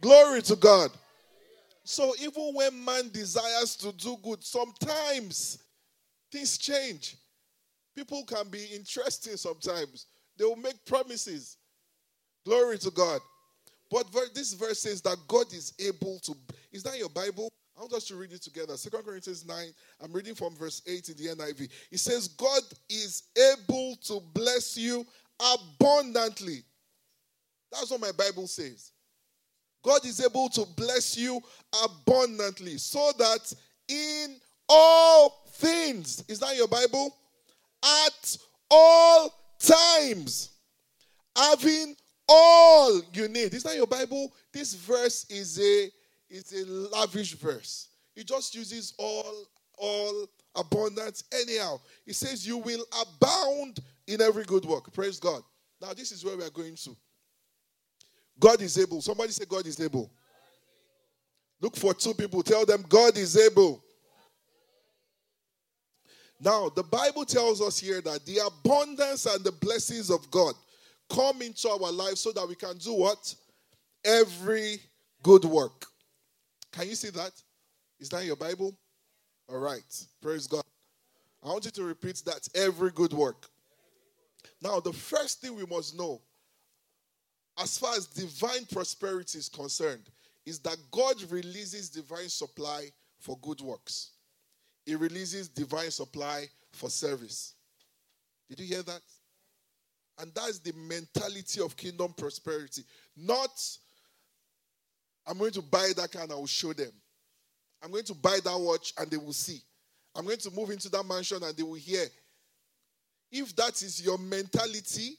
glory 0.01 0.41
to 0.43 0.55
God. 0.55 0.91
So, 1.83 2.13
even 2.21 2.51
when 2.53 2.83
man 2.83 3.09
desires 3.09 3.75
to 3.77 3.91
do 3.93 4.17
good, 4.21 4.43
sometimes 4.43 5.59
things 6.31 6.57
change. 6.57 7.15
People 7.95 8.23
can 8.25 8.47
be 8.49 8.65
interesting 8.75 9.37
sometimes. 9.37 10.05
They 10.37 10.45
will 10.45 10.55
make 10.55 10.83
promises. 10.85 11.57
Glory 12.45 12.77
to 12.79 12.91
God. 12.91 13.21
But 13.89 14.07
this 14.35 14.53
verse 14.53 14.79
says 14.79 15.01
that 15.01 15.17
God 15.27 15.51
is 15.53 15.73
able 15.79 16.19
to. 16.19 16.35
Is 16.71 16.83
that 16.83 16.97
your 16.97 17.09
Bible? 17.09 17.49
I 17.77 17.81
want 17.81 17.93
us 17.93 18.05
to 18.05 18.15
read 18.15 18.31
it 18.31 18.41
together. 18.41 18.75
Second 18.75 19.03
Corinthians 19.03 19.45
9. 19.45 19.67
I'm 20.01 20.11
reading 20.11 20.33
from 20.33 20.55
verse 20.55 20.81
8 20.87 21.09
in 21.09 21.15
the 21.15 21.35
NIV. 21.35 21.69
It 21.91 21.99
says, 21.99 22.27
God 22.27 22.63
is 22.89 23.23
able 23.37 23.95
to 24.05 24.19
bless 24.33 24.75
you 24.75 25.05
abundantly. 25.53 26.63
That's 27.71 27.91
what 27.91 28.01
my 28.01 28.11
Bible 28.17 28.47
says. 28.47 28.93
God 29.83 30.03
is 30.05 30.23
able 30.25 30.49
to 30.49 30.65
bless 30.75 31.15
you 31.15 31.39
abundantly 31.83 32.77
so 32.77 33.11
that 33.19 33.53
in 33.87 34.37
all 34.67 35.43
things. 35.49 36.23
Is 36.27 36.39
that 36.39 36.55
your 36.55 36.67
Bible? 36.67 37.15
At 37.83 38.37
all 38.71 39.31
times. 39.59 40.49
Having 41.37 41.95
all 42.27 43.01
you 43.13 43.27
need. 43.27 43.53
Is 43.53 43.61
that 43.63 43.75
your 43.75 43.85
Bible? 43.85 44.33
This 44.51 44.73
verse 44.73 45.27
is 45.29 45.59
a 45.59 45.91
is 46.29 46.51
a 46.53 46.69
lavish 46.69 47.33
verse. 47.33 47.89
It 48.15 48.27
just 48.27 48.55
uses 48.55 48.93
all 48.97 49.45
all 49.77 50.27
abundance 50.55 51.23
anyhow. 51.31 51.79
It 52.05 52.15
says 52.15 52.47
you 52.47 52.57
will 52.57 52.83
abound 53.01 53.79
in 54.07 54.21
every 54.21 54.43
good 54.43 54.65
work. 54.65 54.91
Praise 54.91 55.19
God. 55.19 55.43
Now 55.81 55.93
this 55.93 56.11
is 56.11 56.25
where 56.25 56.35
we 56.35 56.43
are 56.43 56.49
going 56.49 56.75
to. 56.75 56.95
God 58.39 58.61
is 58.61 58.77
able. 58.77 59.01
Somebody 59.01 59.31
say 59.31 59.45
God 59.47 59.65
is 59.65 59.79
able. 59.79 60.11
Look 61.59 61.75
for 61.75 61.93
two 61.93 62.13
people. 62.13 62.43
Tell 62.43 62.65
them 62.65 62.85
God 62.87 63.17
is 63.17 63.35
able. 63.37 63.83
Now, 66.39 66.69
the 66.69 66.83
Bible 66.83 67.25
tells 67.25 67.61
us 67.61 67.79
here 67.79 67.99
that 68.01 68.25
the 68.25 68.39
abundance 68.45 69.25
and 69.25 69.43
the 69.43 69.51
blessings 69.51 70.11
of 70.11 70.29
God 70.29 70.53
come 71.09 71.41
into 71.41 71.67
our 71.67 71.91
lives 71.91 72.21
so 72.21 72.31
that 72.31 72.47
we 72.47 72.53
can 72.53 72.77
do 72.77 72.93
what? 72.93 73.33
Every 74.05 74.79
good 75.23 75.45
work. 75.45 75.87
Can 76.77 76.89
you 76.89 76.95
see 76.95 77.09
that? 77.09 77.31
Is 77.99 78.07
that 78.09 78.23
your 78.23 78.35
Bible? 78.35 78.77
All 79.49 79.57
right. 79.57 80.05
Praise 80.21 80.45
God. 80.45 80.63
I 81.43 81.47
want 81.47 81.65
you 81.65 81.71
to 81.71 81.83
repeat 81.83 82.21
that 82.25 82.47
every 82.53 82.91
good 82.91 83.13
work. 83.13 83.47
Now, 84.61 84.79
the 84.79 84.93
first 84.93 85.41
thing 85.41 85.55
we 85.55 85.65
must 85.65 85.97
know, 85.97 86.21
as 87.59 87.79
far 87.79 87.95
as 87.95 88.05
divine 88.05 88.65
prosperity 88.71 89.39
is 89.39 89.49
concerned, 89.49 90.03
is 90.45 90.59
that 90.59 90.77
God 90.91 91.15
releases 91.31 91.89
divine 91.89 92.29
supply 92.29 92.89
for 93.19 93.39
good 93.41 93.61
works. 93.61 94.11
He 94.85 94.93
releases 94.93 95.49
divine 95.49 95.89
supply 95.89 96.45
for 96.73 96.91
service. 96.91 97.55
Did 98.49 98.59
you 98.59 98.67
hear 98.67 98.83
that? 98.83 99.01
And 100.19 100.31
that's 100.35 100.59
the 100.59 100.73
mentality 100.73 101.59
of 101.59 101.75
kingdom 101.75 102.13
prosperity. 102.15 102.83
Not, 103.15 103.49
I'm 105.27 105.37
going 105.37 105.51
to 105.51 105.61
buy 105.61 105.91
that 105.97 106.11
car 106.11 106.23
and 106.23 106.31
I 106.31 106.35
will 106.35 106.47
show 106.47 106.73
them. 106.73 106.91
I'm 107.83 107.91
going 107.91 108.05
to 108.05 108.15
buy 108.15 108.39
that 108.43 108.57
watch 108.57 108.93
and 108.97 109.11
they 109.11 109.17
will 109.17 109.33
see. 109.33 109.61
I'm 110.15 110.25
going 110.25 110.37
to 110.37 110.51
move 110.51 110.71
into 110.71 110.89
that 110.89 111.05
mansion 111.05 111.43
and 111.43 111.55
they 111.55 111.63
will 111.63 111.75
hear. 111.75 112.05
If 113.31 113.55
that 113.57 113.81
is 113.81 114.03
your 114.03 114.17
mentality, 114.17 115.17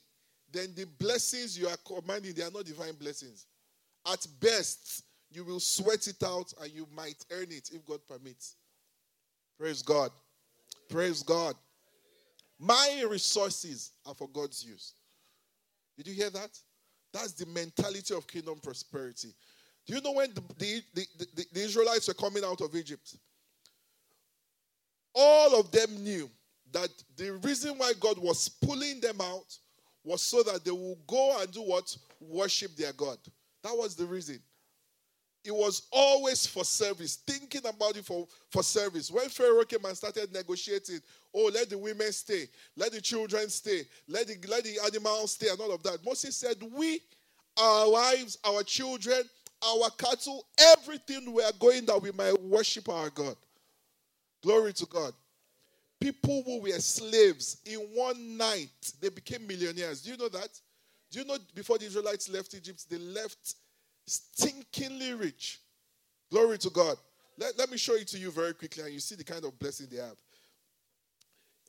then 0.51 0.73
the 0.75 0.87
blessings 0.99 1.59
you 1.59 1.69
are 1.69 1.77
commanding, 1.87 2.33
they 2.33 2.43
are 2.43 2.51
not 2.51 2.65
divine 2.65 2.95
blessings. 2.95 3.47
At 4.11 4.27
best, 4.41 5.05
you 5.31 5.45
will 5.45 5.61
sweat 5.61 6.07
it 6.07 6.23
out 6.25 6.53
and 6.63 6.73
you 6.73 6.89
might 6.97 7.25
earn 7.31 7.51
it 7.51 7.71
if 7.73 7.85
God 7.85 8.01
permits. 8.09 8.57
Praise 9.59 9.83
God. 9.83 10.11
Praise 10.89 11.23
God. 11.23 11.55
My 12.59 13.05
resources 13.09 13.93
are 14.07 14.15
for 14.15 14.29
God's 14.29 14.65
use. 14.65 14.95
Did 15.97 16.09
you 16.09 16.15
hear 16.15 16.31
that? 16.31 16.59
That's 17.13 17.33
the 17.33 17.47
mentality 17.47 18.15
of 18.15 18.27
kingdom 18.27 18.59
prosperity. 18.63 19.35
Do 19.89 19.95
you 19.95 20.03
know 20.03 20.13
when 20.13 20.35
the, 20.35 20.43
the, 20.59 20.83
the, 20.95 21.47
the, 21.51 21.61
Israelites 21.61 22.09
were 22.09 22.15
coming 22.15 22.45
out 22.45 22.61
of 22.61 22.77
Egypt? 22.77 23.17
All 25.15 25.59
of 25.59 25.71
them 25.73 26.05
knew 26.05 26.31
that 26.73 26.91
the 27.17 27.33
reason 27.43 27.79
why 27.79 27.95
God 27.99 28.19
was 28.19 28.51
pulling 28.51 29.01
them 29.01 29.19
out 29.23 29.57
was 30.05 30.21
so 30.21 30.43
that 30.43 30.63
they 30.63 30.71
would 30.71 30.99
go 31.07 31.41
and 31.41 31.51
do 31.51 31.63
what? 31.63 31.97
Worship 32.21 32.77
their 32.77 32.93
God. 32.93 33.17
That 33.63 33.73
was 33.73 33.97
the 33.97 34.05
reason. 34.05 34.41
It 35.43 35.55
was 35.55 35.87
always 35.91 36.47
for 36.47 36.65
service, 36.65 37.17
thinking 37.27 37.65
about 37.67 37.97
it 37.97 38.05
for, 38.05 38.29
for 38.51 38.63
service. 38.63 39.11
When 39.11 39.31
Pharaoh 39.31 39.65
came 39.65 39.87
and 39.87 39.97
started 39.97 40.31
negotiating, 40.35 41.01
oh, 41.35 41.51
let 41.55 41.71
the 41.71 41.79
women 41.79 42.13
stay, 42.13 42.47
let 42.77 42.93
the 42.93 43.01
children 43.01 43.49
stay, 43.49 43.85
let 44.07 44.27
the, 44.27 44.37
let 44.49 44.65
the 44.65 44.79
animals 44.85 45.33
stay, 45.33 45.49
and 45.49 45.59
all 45.59 45.73
of 45.73 45.83
that, 45.85 46.05
Moses 46.05 46.37
said, 46.37 46.57
We, 46.77 47.01
our 47.57 47.91
wives, 47.91 48.37
our 48.45 48.63
children, 48.63 49.23
our 49.65 49.91
cattle, 49.91 50.47
everything 50.59 51.33
we 51.33 51.43
are 51.43 51.53
going 51.59 51.85
that 51.87 52.01
we 52.01 52.13
might 52.13 52.41
worship 52.43 52.89
our 52.89 53.11
God. 53.11 53.37
Glory 54.43 54.73
to 54.75 54.87
God. 54.87 55.13
People 56.01 56.43
who 56.45 56.61
were 56.61 56.79
slaves 56.79 57.61
in 57.67 57.79
one 57.93 58.37
night, 58.37 58.93
they 59.01 59.09
became 59.09 59.47
millionaires. 59.47 60.03
Do 60.03 60.13
you 60.13 60.17
know 60.17 60.29
that? 60.29 60.49
Do 61.11 61.19
you 61.19 61.25
know 61.25 61.39
before 61.55 61.79
the 61.79 61.87
Israelites 61.87 62.29
left 62.29 62.55
Egypt, 62.55 62.89
they 62.89 62.99
left 62.99 63.57
stinkingly 64.07 65.19
rich. 65.19 65.61
Glory 66.31 66.59
to 66.59 66.71
God. 66.71 66.97
Let, 67.37 67.59
let 67.59 67.71
me 67.71 67.77
show 67.79 67.95
it 67.95 68.09
to 68.09 68.19
you 68.19 68.31
very 68.31 68.55
quickly, 68.55 68.85
and 68.85 68.93
you 68.93 69.01
see 69.01 69.15
the 69.15 69.25
kind 69.25 69.45
of 69.45 69.59
blessing 69.59 69.87
they 69.91 69.99
have. 69.99 70.17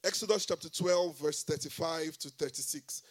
Exodus 0.03 0.45
chapter 0.45 0.69
12, 0.69 1.17
verse 1.17 1.43
35 1.43 2.17
to 2.17 2.29
36. 2.29 3.03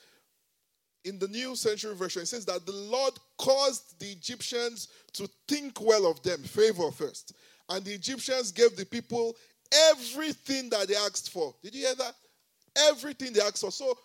In 1.04 1.18
the 1.18 1.28
New 1.28 1.54
Century 1.56 1.94
Version, 1.94 2.22
it 2.22 2.26
says 2.26 2.44
that 2.46 2.66
the 2.66 2.72
Lord 2.72 3.14
caused 3.38 3.98
the 4.00 4.10
Egyptians 4.10 4.88
to 5.14 5.28
think 5.46 5.80
well 5.80 6.06
of 6.06 6.22
them, 6.22 6.42
favor 6.42 6.90
first. 6.90 7.34
And 7.68 7.84
the 7.84 7.92
Egyptians 7.92 8.52
gave 8.52 8.76
the 8.76 8.84
people 8.84 9.36
everything 9.90 10.68
that 10.70 10.88
they 10.88 10.96
asked 10.96 11.30
for. 11.32 11.54
Did 11.62 11.74
you 11.74 11.86
hear 11.86 11.94
that? 11.94 12.14
Everything 12.90 13.32
they 13.32 13.40
asked 13.40 13.60
for. 13.60 13.70
So, 13.70 13.96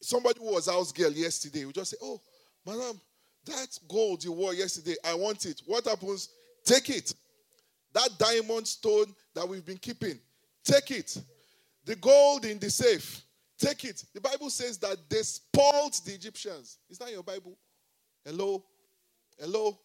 somebody 0.00 0.40
who 0.40 0.52
was 0.52 0.66
house 0.66 0.92
girl 0.92 1.12
yesterday 1.12 1.64
would 1.64 1.74
just 1.74 1.92
say, 1.92 1.96
Oh, 2.02 2.20
madam, 2.66 3.00
that 3.46 3.78
gold 3.88 4.24
you 4.24 4.32
wore 4.32 4.54
yesterday, 4.54 4.96
I 5.04 5.14
want 5.14 5.46
it. 5.46 5.62
What 5.66 5.84
happens? 5.84 6.30
Take 6.64 6.90
it. 6.90 7.14
That 7.92 8.10
diamond 8.18 8.66
stone 8.66 9.14
that 9.34 9.48
we've 9.48 9.64
been 9.64 9.78
keeping, 9.78 10.18
take 10.64 10.90
it. 10.90 11.16
The 11.84 11.96
gold 11.96 12.44
in 12.44 12.58
the 12.58 12.68
safe, 12.68 13.22
take 13.58 13.84
it. 13.84 14.04
The 14.14 14.20
Bible 14.20 14.50
says 14.50 14.78
that 14.78 14.96
they 15.08 15.22
spoiled 15.22 15.94
the 16.04 16.14
Egyptians. 16.14 16.78
Is 16.88 16.98
that 16.98 17.10
your 17.10 17.22
Bible? 17.22 17.56
Hello? 18.24 18.64
Hello? 19.38 19.78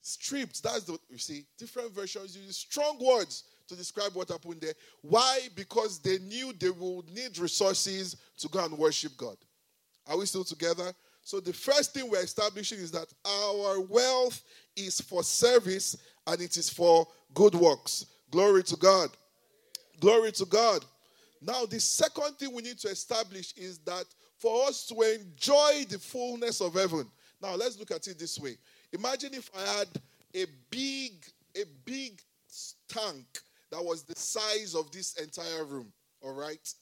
Stripped. 0.00 0.62
That's 0.62 0.84
the, 0.84 0.98
you 1.08 1.18
see, 1.18 1.46
different 1.58 1.92
versions 1.92 2.36
use 2.36 2.56
strong 2.56 2.98
words 3.04 3.44
to 3.68 3.76
describe 3.76 4.14
what 4.14 4.28
happened 4.28 4.60
there. 4.60 4.74
Why? 5.02 5.40
Because 5.54 5.98
they 5.98 6.18
knew 6.18 6.52
they 6.52 6.70
would 6.70 7.10
need 7.10 7.38
resources 7.38 8.16
to 8.38 8.48
go 8.48 8.64
and 8.64 8.76
worship 8.76 9.16
God. 9.16 9.36
Are 10.06 10.18
we 10.18 10.26
still 10.26 10.44
together? 10.44 10.92
So 11.22 11.40
the 11.40 11.54
first 11.54 11.94
thing 11.94 12.10
we're 12.10 12.22
establishing 12.22 12.78
is 12.78 12.90
that 12.90 13.06
our 13.24 13.80
wealth 13.80 14.42
is 14.76 15.00
for 15.00 15.22
service 15.22 15.96
and 16.26 16.40
it 16.40 16.56
is 16.58 16.68
for 16.68 17.06
good 17.32 17.54
works. 17.54 18.06
Glory 18.30 18.62
to 18.64 18.76
God. 18.76 19.08
Glory 20.00 20.32
to 20.32 20.44
God. 20.44 20.84
Now, 21.46 21.66
the 21.66 21.78
second 21.78 22.38
thing 22.38 22.54
we 22.54 22.62
need 22.62 22.78
to 22.78 22.88
establish 22.88 23.52
is 23.56 23.78
that 23.80 24.06
for 24.38 24.66
us 24.66 24.86
to 24.86 24.94
enjoy 25.02 25.84
the 25.88 25.98
fullness 25.98 26.60
of 26.60 26.74
heaven. 26.74 27.06
Now, 27.42 27.54
let's 27.54 27.78
look 27.78 27.90
at 27.90 28.06
it 28.06 28.18
this 28.18 28.38
way. 28.38 28.56
Imagine 28.92 29.34
if 29.34 29.50
I 29.54 29.78
had 29.78 29.88
a 30.34 30.46
big, 30.70 31.12
a 31.54 31.64
big 31.84 32.20
tank 32.88 33.26
that 33.70 33.84
was 33.84 34.04
the 34.04 34.14
size 34.16 34.74
of 34.74 34.90
this 34.90 35.16
entire 35.16 35.64
room. 35.64 35.92
All 36.22 36.32
right? 36.32 36.72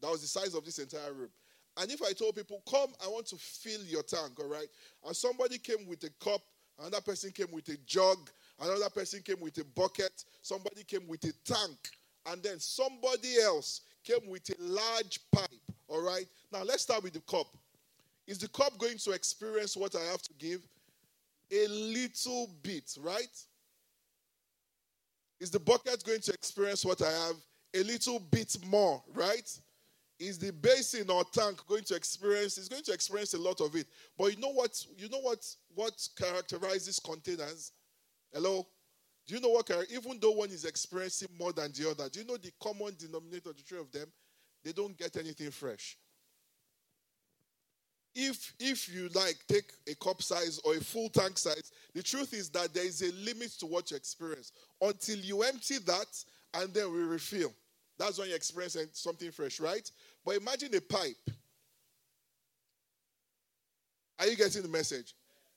That 0.00 0.10
was 0.10 0.22
the 0.22 0.28
size 0.28 0.54
of 0.54 0.64
this 0.64 0.78
entire 0.78 1.12
room. 1.12 1.30
And 1.76 1.90
if 1.90 2.02
I 2.02 2.12
told 2.12 2.34
people, 2.34 2.62
come, 2.68 2.90
I 3.04 3.08
want 3.08 3.26
to 3.26 3.36
fill 3.36 3.82
your 3.82 4.02
tank, 4.02 4.40
all 4.40 4.48
right? 4.48 4.68
And 5.06 5.14
somebody 5.14 5.58
came 5.58 5.86
with 5.86 6.02
a 6.04 6.10
cup, 6.24 6.40
another 6.78 7.00
person 7.00 7.30
came 7.30 7.52
with 7.52 7.68
a 7.68 7.76
jug, 7.86 8.30
another 8.60 8.88
person 8.88 9.20
came 9.22 9.40
with 9.40 9.58
a 9.58 9.64
bucket, 9.64 10.24
somebody 10.42 10.82
came 10.82 11.06
with 11.06 11.22
a 11.24 11.32
tank, 11.44 11.90
and 12.26 12.42
then 12.42 12.58
somebody 12.58 13.38
else 13.40 13.82
came 14.08 14.30
with 14.30 14.48
a 14.50 14.62
large 14.62 15.20
pipe, 15.32 15.48
all 15.86 16.02
right? 16.02 16.26
Now 16.52 16.62
let's 16.62 16.82
start 16.82 17.02
with 17.02 17.12
the 17.12 17.20
cup. 17.20 17.46
Is 18.26 18.38
the 18.38 18.48
cup 18.48 18.76
going 18.78 18.98
to 18.98 19.12
experience 19.12 19.76
what 19.76 19.94
I 19.94 20.04
have 20.10 20.22
to 20.22 20.32
give? 20.38 20.66
A 21.52 21.66
little 21.68 22.50
bit, 22.62 22.96
right? 23.00 23.44
Is 25.40 25.50
the 25.50 25.60
bucket 25.60 26.02
going 26.04 26.20
to 26.20 26.32
experience 26.32 26.84
what 26.84 27.00
I 27.02 27.10
have? 27.10 27.36
A 27.74 27.82
little 27.82 28.18
bit 28.18 28.56
more, 28.66 29.02
right? 29.14 29.50
is 30.18 30.38
the 30.38 30.50
basin 30.50 31.08
or 31.10 31.22
tank 31.32 31.64
going 31.68 31.84
to 31.84 31.94
experience 31.94 32.58
it's 32.58 32.68
going 32.68 32.82
to 32.82 32.92
experience 32.92 33.34
a 33.34 33.38
lot 33.38 33.60
of 33.60 33.74
it 33.76 33.86
but 34.18 34.34
you 34.34 34.40
know 34.40 34.50
what 34.50 34.84
you 34.96 35.08
know 35.08 35.20
what 35.20 35.46
what 35.74 36.08
characterizes 36.18 36.98
containers 36.98 37.72
hello 38.32 38.66
do 39.28 39.36
you 39.36 39.40
know 39.40 39.50
what 39.50 39.70
even 39.90 40.18
though 40.20 40.32
one 40.32 40.50
is 40.50 40.64
experiencing 40.64 41.28
more 41.38 41.52
than 41.52 41.70
the 41.72 41.88
other 41.88 42.08
do 42.08 42.20
you 42.20 42.26
know 42.26 42.36
the 42.36 42.50
common 42.60 42.92
denominator 42.98 43.52
the 43.52 43.62
three 43.62 43.78
of 43.78 43.92
them 43.92 44.08
they 44.64 44.72
don't 44.72 44.98
get 44.98 45.16
anything 45.16 45.50
fresh 45.50 45.96
if 48.16 48.52
if 48.58 48.92
you 48.92 49.08
like 49.14 49.36
take 49.46 49.70
a 49.88 49.94
cup 49.94 50.20
size 50.20 50.58
or 50.64 50.74
a 50.74 50.80
full 50.80 51.08
tank 51.10 51.38
size 51.38 51.70
the 51.94 52.02
truth 52.02 52.32
is 52.32 52.48
that 52.48 52.74
there 52.74 52.86
is 52.86 53.02
a 53.02 53.12
limit 53.24 53.50
to 53.50 53.66
what 53.66 53.90
you 53.92 53.96
experience 53.96 54.50
until 54.82 55.18
you 55.18 55.42
empty 55.42 55.78
that 55.78 56.24
and 56.54 56.74
then 56.74 56.92
we 56.92 56.98
refill 57.02 57.52
that's 57.98 58.18
when 58.18 58.28
you 58.28 58.34
experience 58.34 58.76
something 58.94 59.30
fresh, 59.32 59.58
right? 59.58 59.90
But 60.24 60.36
imagine 60.36 60.74
a 60.74 60.80
pipe. 60.80 61.16
Are 64.20 64.26
you 64.26 64.36
getting 64.36 64.62
the 64.62 64.68
message? 64.68 65.14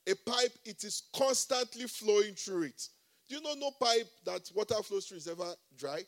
A 0.08 0.14
pipe, 0.14 0.52
it 0.64 0.82
is 0.82 1.04
constantly 1.16 1.86
flowing 1.86 2.34
through 2.34 2.64
it. 2.64 2.88
Do 3.32 3.38
you 3.38 3.44
know 3.44 3.54
no 3.58 3.70
pipe 3.70 4.10
that 4.26 4.42
water 4.54 4.74
flows 4.82 5.06
through 5.06 5.16
is 5.16 5.26
ever 5.26 5.54
dry? 5.78 6.02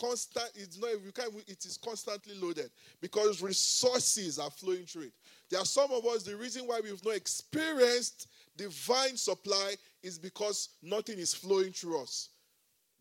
Constant, 0.00 0.50
it's 0.54 0.78
not 0.80 0.92
you 1.04 1.12
can't 1.12 1.30
it 1.46 1.62
is 1.62 1.76
constantly 1.76 2.34
loaded 2.36 2.70
because 3.02 3.42
resources 3.42 4.38
are 4.38 4.48
flowing 4.48 4.86
through 4.86 5.02
it. 5.02 5.12
There 5.50 5.60
are 5.60 5.66
some 5.66 5.92
of 5.92 6.06
us, 6.06 6.22
the 6.22 6.34
reason 6.36 6.62
why 6.62 6.80
we've 6.82 7.04
not 7.04 7.16
experienced 7.16 8.28
divine 8.56 9.18
supply 9.18 9.74
is 10.02 10.18
because 10.18 10.70
nothing 10.82 11.18
is 11.18 11.34
flowing 11.34 11.70
through 11.70 12.00
us. 12.00 12.30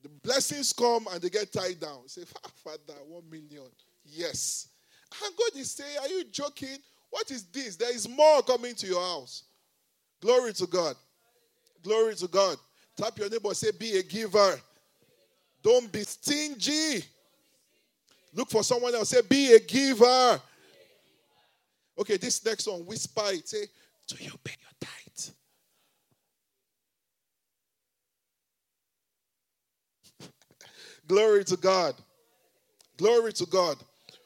The 0.04 0.10
blessings 0.10 0.74
come 0.74 1.08
and 1.10 1.22
they 1.22 1.30
get 1.30 1.54
tied 1.54 1.80
down. 1.80 2.06
say, 2.10 2.24
Father, 2.62 3.00
one 3.08 3.24
million. 3.32 3.72
Yes. 4.04 4.68
And 5.24 5.34
God 5.38 5.58
is 5.58 5.72
saying, 5.72 6.00
Are 6.02 6.10
you 6.10 6.26
joking? 6.26 6.80
What 7.12 7.32
is 7.32 7.44
this? 7.46 7.78
There 7.78 7.96
is 7.96 8.10
more 8.10 8.42
coming 8.42 8.76
to 8.76 8.88
your 8.88 9.02
house. 9.02 9.44
Glory 10.20 10.52
to 10.52 10.68
God. 10.68 10.98
Glory 11.82 12.16
to 12.16 12.28
God. 12.28 12.58
Tap 12.98 13.18
your 13.20 13.30
neighbor, 13.30 13.50
and 13.50 13.58
say, 13.58 13.72
Be 13.78 13.98
a 13.98 14.04
giver. 14.04 14.60
Don't 15.62 15.92
be 15.92 16.02
stingy. 16.02 17.04
Look 18.34 18.50
for 18.50 18.64
someone 18.64 18.96
else. 18.96 19.10
Say, 19.10 19.22
Be 19.22 19.54
a 19.54 19.60
giver. 19.60 20.42
Okay, 22.00 22.18
this 22.18 22.44
next 22.44 22.68
one, 22.68 22.86
whisper 22.86 23.22
it. 23.28 23.48
Say, 23.48 23.66
Do 24.08 24.16
you 24.20 24.32
pay 24.44 24.56
your 24.60 24.72
tithe? 24.82 25.36
Glory 31.08 31.44
to 31.46 31.58
God. 31.58 31.96
Glory 32.98 33.32
to 33.34 33.46
God. 33.46 33.78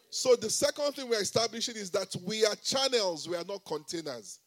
So 0.10 0.36
the 0.36 0.50
second 0.50 0.94
thing 0.94 1.10
we're 1.10 1.22
establishing 1.22 1.76
is 1.76 1.90
that 1.92 2.16
we 2.26 2.46
are 2.46 2.56
channels, 2.56 3.28
we 3.28 3.36
are 3.36 3.46
not 3.46 3.64
containers. 3.66 4.40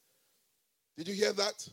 Did 0.96 1.08
you 1.08 1.14
hear 1.14 1.32
that? 1.32 1.68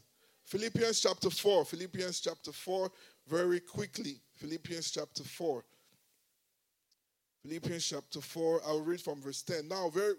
Philippians 0.51 0.99
chapter 0.99 1.29
4. 1.29 1.63
Philippians 1.63 2.19
chapter 2.19 2.51
4, 2.51 2.91
very 3.25 3.61
quickly. 3.61 4.19
Philippians 4.33 4.91
chapter 4.91 5.23
4. 5.23 5.63
Philippians 7.43 7.87
chapter 7.87 8.19
4, 8.19 8.61
I'll 8.67 8.81
read 8.81 8.99
from 8.99 9.21
verse 9.21 9.43
10. 9.43 9.69
Now, 9.69 9.87
very, 9.87 10.13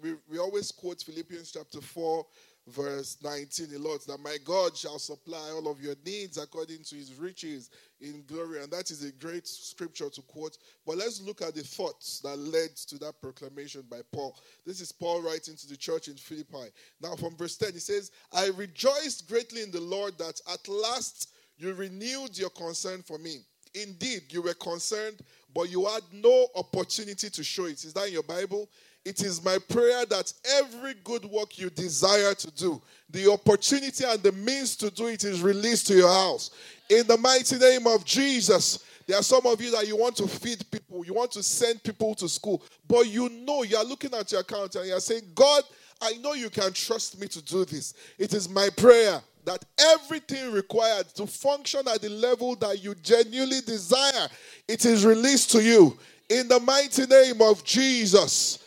we, 0.00 0.14
we 0.30 0.38
always 0.38 0.70
quote 0.70 1.02
Philippians 1.02 1.50
chapter 1.50 1.80
4, 1.80 2.24
verse 2.68 3.16
19 3.22 3.70
the 3.70 3.78
lot 3.78 4.06
that 4.06 4.20
my 4.20 4.36
God 4.44 4.76
shall 4.76 4.98
supply 4.98 5.50
all 5.52 5.68
of 5.68 5.80
your 5.80 5.96
needs 6.04 6.38
according 6.38 6.84
to 6.84 6.94
his 6.94 7.14
riches 7.14 7.70
in 8.00 8.22
glory. 8.26 8.62
And 8.62 8.72
that 8.72 8.90
is 8.90 9.04
a 9.04 9.12
great 9.12 9.46
scripture 9.46 10.08
to 10.10 10.22
quote. 10.22 10.58
But 10.86 10.98
let's 10.98 11.20
look 11.20 11.42
at 11.42 11.54
the 11.54 11.62
thoughts 11.62 12.20
that 12.20 12.36
led 12.38 12.76
to 12.88 12.98
that 13.00 13.20
proclamation 13.20 13.82
by 13.90 14.00
Paul. 14.12 14.36
This 14.64 14.80
is 14.80 14.92
Paul 14.92 15.22
writing 15.22 15.56
to 15.56 15.68
the 15.68 15.76
church 15.76 16.08
in 16.08 16.14
Philippi. 16.14 16.70
Now, 17.00 17.16
from 17.16 17.36
verse 17.36 17.56
10, 17.56 17.72
he 17.72 17.78
says, 17.78 18.12
I 18.32 18.48
rejoiced 18.56 19.28
greatly 19.28 19.62
in 19.62 19.70
the 19.70 19.80
Lord 19.80 20.16
that 20.18 20.40
at 20.52 20.66
last 20.68 21.34
you 21.58 21.72
renewed 21.74 22.38
your 22.38 22.50
concern 22.50 23.02
for 23.02 23.18
me. 23.18 23.38
indeed 23.74 24.22
you 24.30 24.42
were 24.42 24.54
concerned, 24.54 25.20
but 25.54 25.70
you 25.70 25.84
had 25.86 26.02
no 26.12 26.46
opportunity 26.54 27.30
to 27.30 27.44
show 27.44 27.64
it. 27.64 27.84
Is 27.84 27.92
that 27.94 28.06
in 28.06 28.12
your 28.12 28.22
Bible? 28.22 28.68
It 29.04 29.22
is 29.22 29.44
my 29.44 29.58
prayer 29.68 30.06
that 30.06 30.32
every 30.58 30.94
good 31.02 31.24
work 31.24 31.58
you 31.58 31.70
desire 31.70 32.34
to 32.34 32.50
do, 32.52 32.80
the 33.10 33.30
opportunity 33.30 34.04
and 34.04 34.22
the 34.22 34.32
means 34.32 34.76
to 34.76 34.90
do 34.90 35.08
it 35.08 35.24
is 35.24 35.42
released 35.42 35.88
to 35.88 35.94
your 35.94 36.12
house. 36.12 36.50
In 36.88 37.06
the 37.06 37.16
mighty 37.16 37.58
name 37.58 37.86
of 37.86 38.04
Jesus. 38.04 38.84
There 39.06 39.18
are 39.18 39.22
some 39.22 39.44
of 39.46 39.60
you 39.60 39.72
that 39.72 39.88
you 39.88 39.96
want 39.96 40.16
to 40.18 40.28
feed 40.28 40.64
people, 40.70 41.04
you 41.04 41.12
want 41.12 41.32
to 41.32 41.42
send 41.42 41.82
people 41.82 42.14
to 42.14 42.28
school, 42.28 42.62
but 42.86 43.08
you 43.08 43.28
know 43.28 43.64
you 43.64 43.76
are 43.76 43.84
looking 43.84 44.14
at 44.14 44.30
your 44.30 44.42
account 44.42 44.76
and 44.76 44.86
you're 44.86 45.00
saying, 45.00 45.22
God, 45.34 45.64
I 46.00 46.12
know 46.14 46.34
you 46.34 46.48
can 46.50 46.72
trust 46.72 47.20
me 47.20 47.26
to 47.28 47.42
do 47.42 47.64
this. 47.64 47.94
It 48.16 48.32
is 48.32 48.48
my 48.48 48.68
prayer 48.76 49.20
that 49.44 49.64
everything 49.78 50.52
required 50.52 51.08
to 51.14 51.26
function 51.26 51.80
at 51.92 52.00
the 52.00 52.08
level 52.10 52.54
that 52.56 52.82
you 52.82 52.94
genuinely 52.96 53.60
desire, 53.60 54.28
it 54.68 54.84
is 54.84 55.04
released 55.04 55.50
to 55.50 55.62
you 55.62 55.98
in 56.28 56.48
the 56.48 56.60
mighty 56.60 57.06
name 57.06 57.42
of 57.42 57.64
Jesus. 57.64 58.61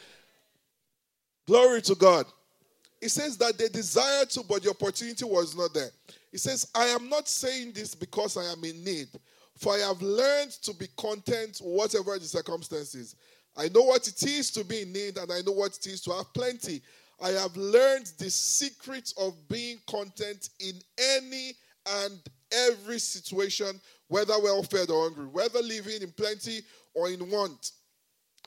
Glory 1.48 1.82
to 1.84 1.96
God. 1.96 2.26
It 3.02 3.10
says 3.10 3.38
that 3.38 3.58
they 3.58 3.68
desired 3.68 4.30
to, 4.32 4.44
but 4.44 4.64
the 4.64 4.72
opportunity 4.72 5.26
was 5.26 5.56
not 5.56 5.74
there. 5.74 5.92
He 6.32 6.38
says, 6.38 6.70
I 6.74 6.86
am 6.86 7.08
not 7.08 7.28
saying 7.28 7.74
this 7.74 7.94
because 7.94 8.36
I 8.36 8.46
am 8.52 8.64
in 8.64 8.84
need, 8.84 9.08
for 9.58 9.74
I 9.74 9.80
have 9.80 10.02
learned 10.02 10.52
to 10.64 10.74
be 10.74 10.88
content 10.98 11.60
whatever 11.62 12.18
the 12.18 12.26
circumstances. 12.26 13.16
I 13.56 13.70
know 13.70 13.84
what 13.84 14.08
it 14.08 14.22
is 14.24 14.52
to 14.52 14.64
be 14.64 14.82
in 14.82 14.92
need, 14.92 15.18
and 15.18 15.32
I 15.32 15.42
know 15.46 15.52
what 15.52 15.78
it 15.78 15.88
is 15.88 16.02
to 16.02 16.12
have 16.14 16.34
plenty. 16.34 16.82
I 17.22 17.30
have 17.30 17.56
learned 17.56 18.12
the 18.18 18.30
secret 18.30 19.14
of 19.18 19.34
being 19.48 19.78
content 19.88 20.50
in 20.60 20.74
any 20.98 21.54
and 22.02 22.20
every 22.52 23.00
situation, 23.00 23.80
whether 24.08 24.34
well 24.42 24.64
fed 24.64 24.90
or 24.90 25.04
hungry, 25.04 25.28
whether 25.28 25.62
living 25.62 26.02
in 26.02 26.12
plenty 26.12 26.62
or 26.94 27.10
in 27.10 27.30
want. 27.30 27.72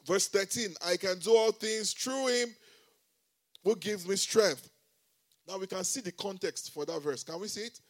Verse 0.07 0.29
13 0.29 0.75
I 0.87 0.97
can 0.97 1.19
do 1.19 1.35
all 1.35 1.53
things 1.53 1.93
through 1.93 2.29
him 2.29 2.49
who 3.69 3.77
gives 3.77 4.09
me 4.09 4.17
strength. 4.17 4.71
Now 5.47 5.59
we 5.59 5.67
can 5.67 5.85
see 5.85 6.01
the 6.01 6.13
context 6.13 6.73
for 6.73 6.87
that 6.87 7.03
verse. 7.03 7.23
Can 7.23 7.39
we 7.39 7.49
see 7.49 7.63
it? 7.67 7.81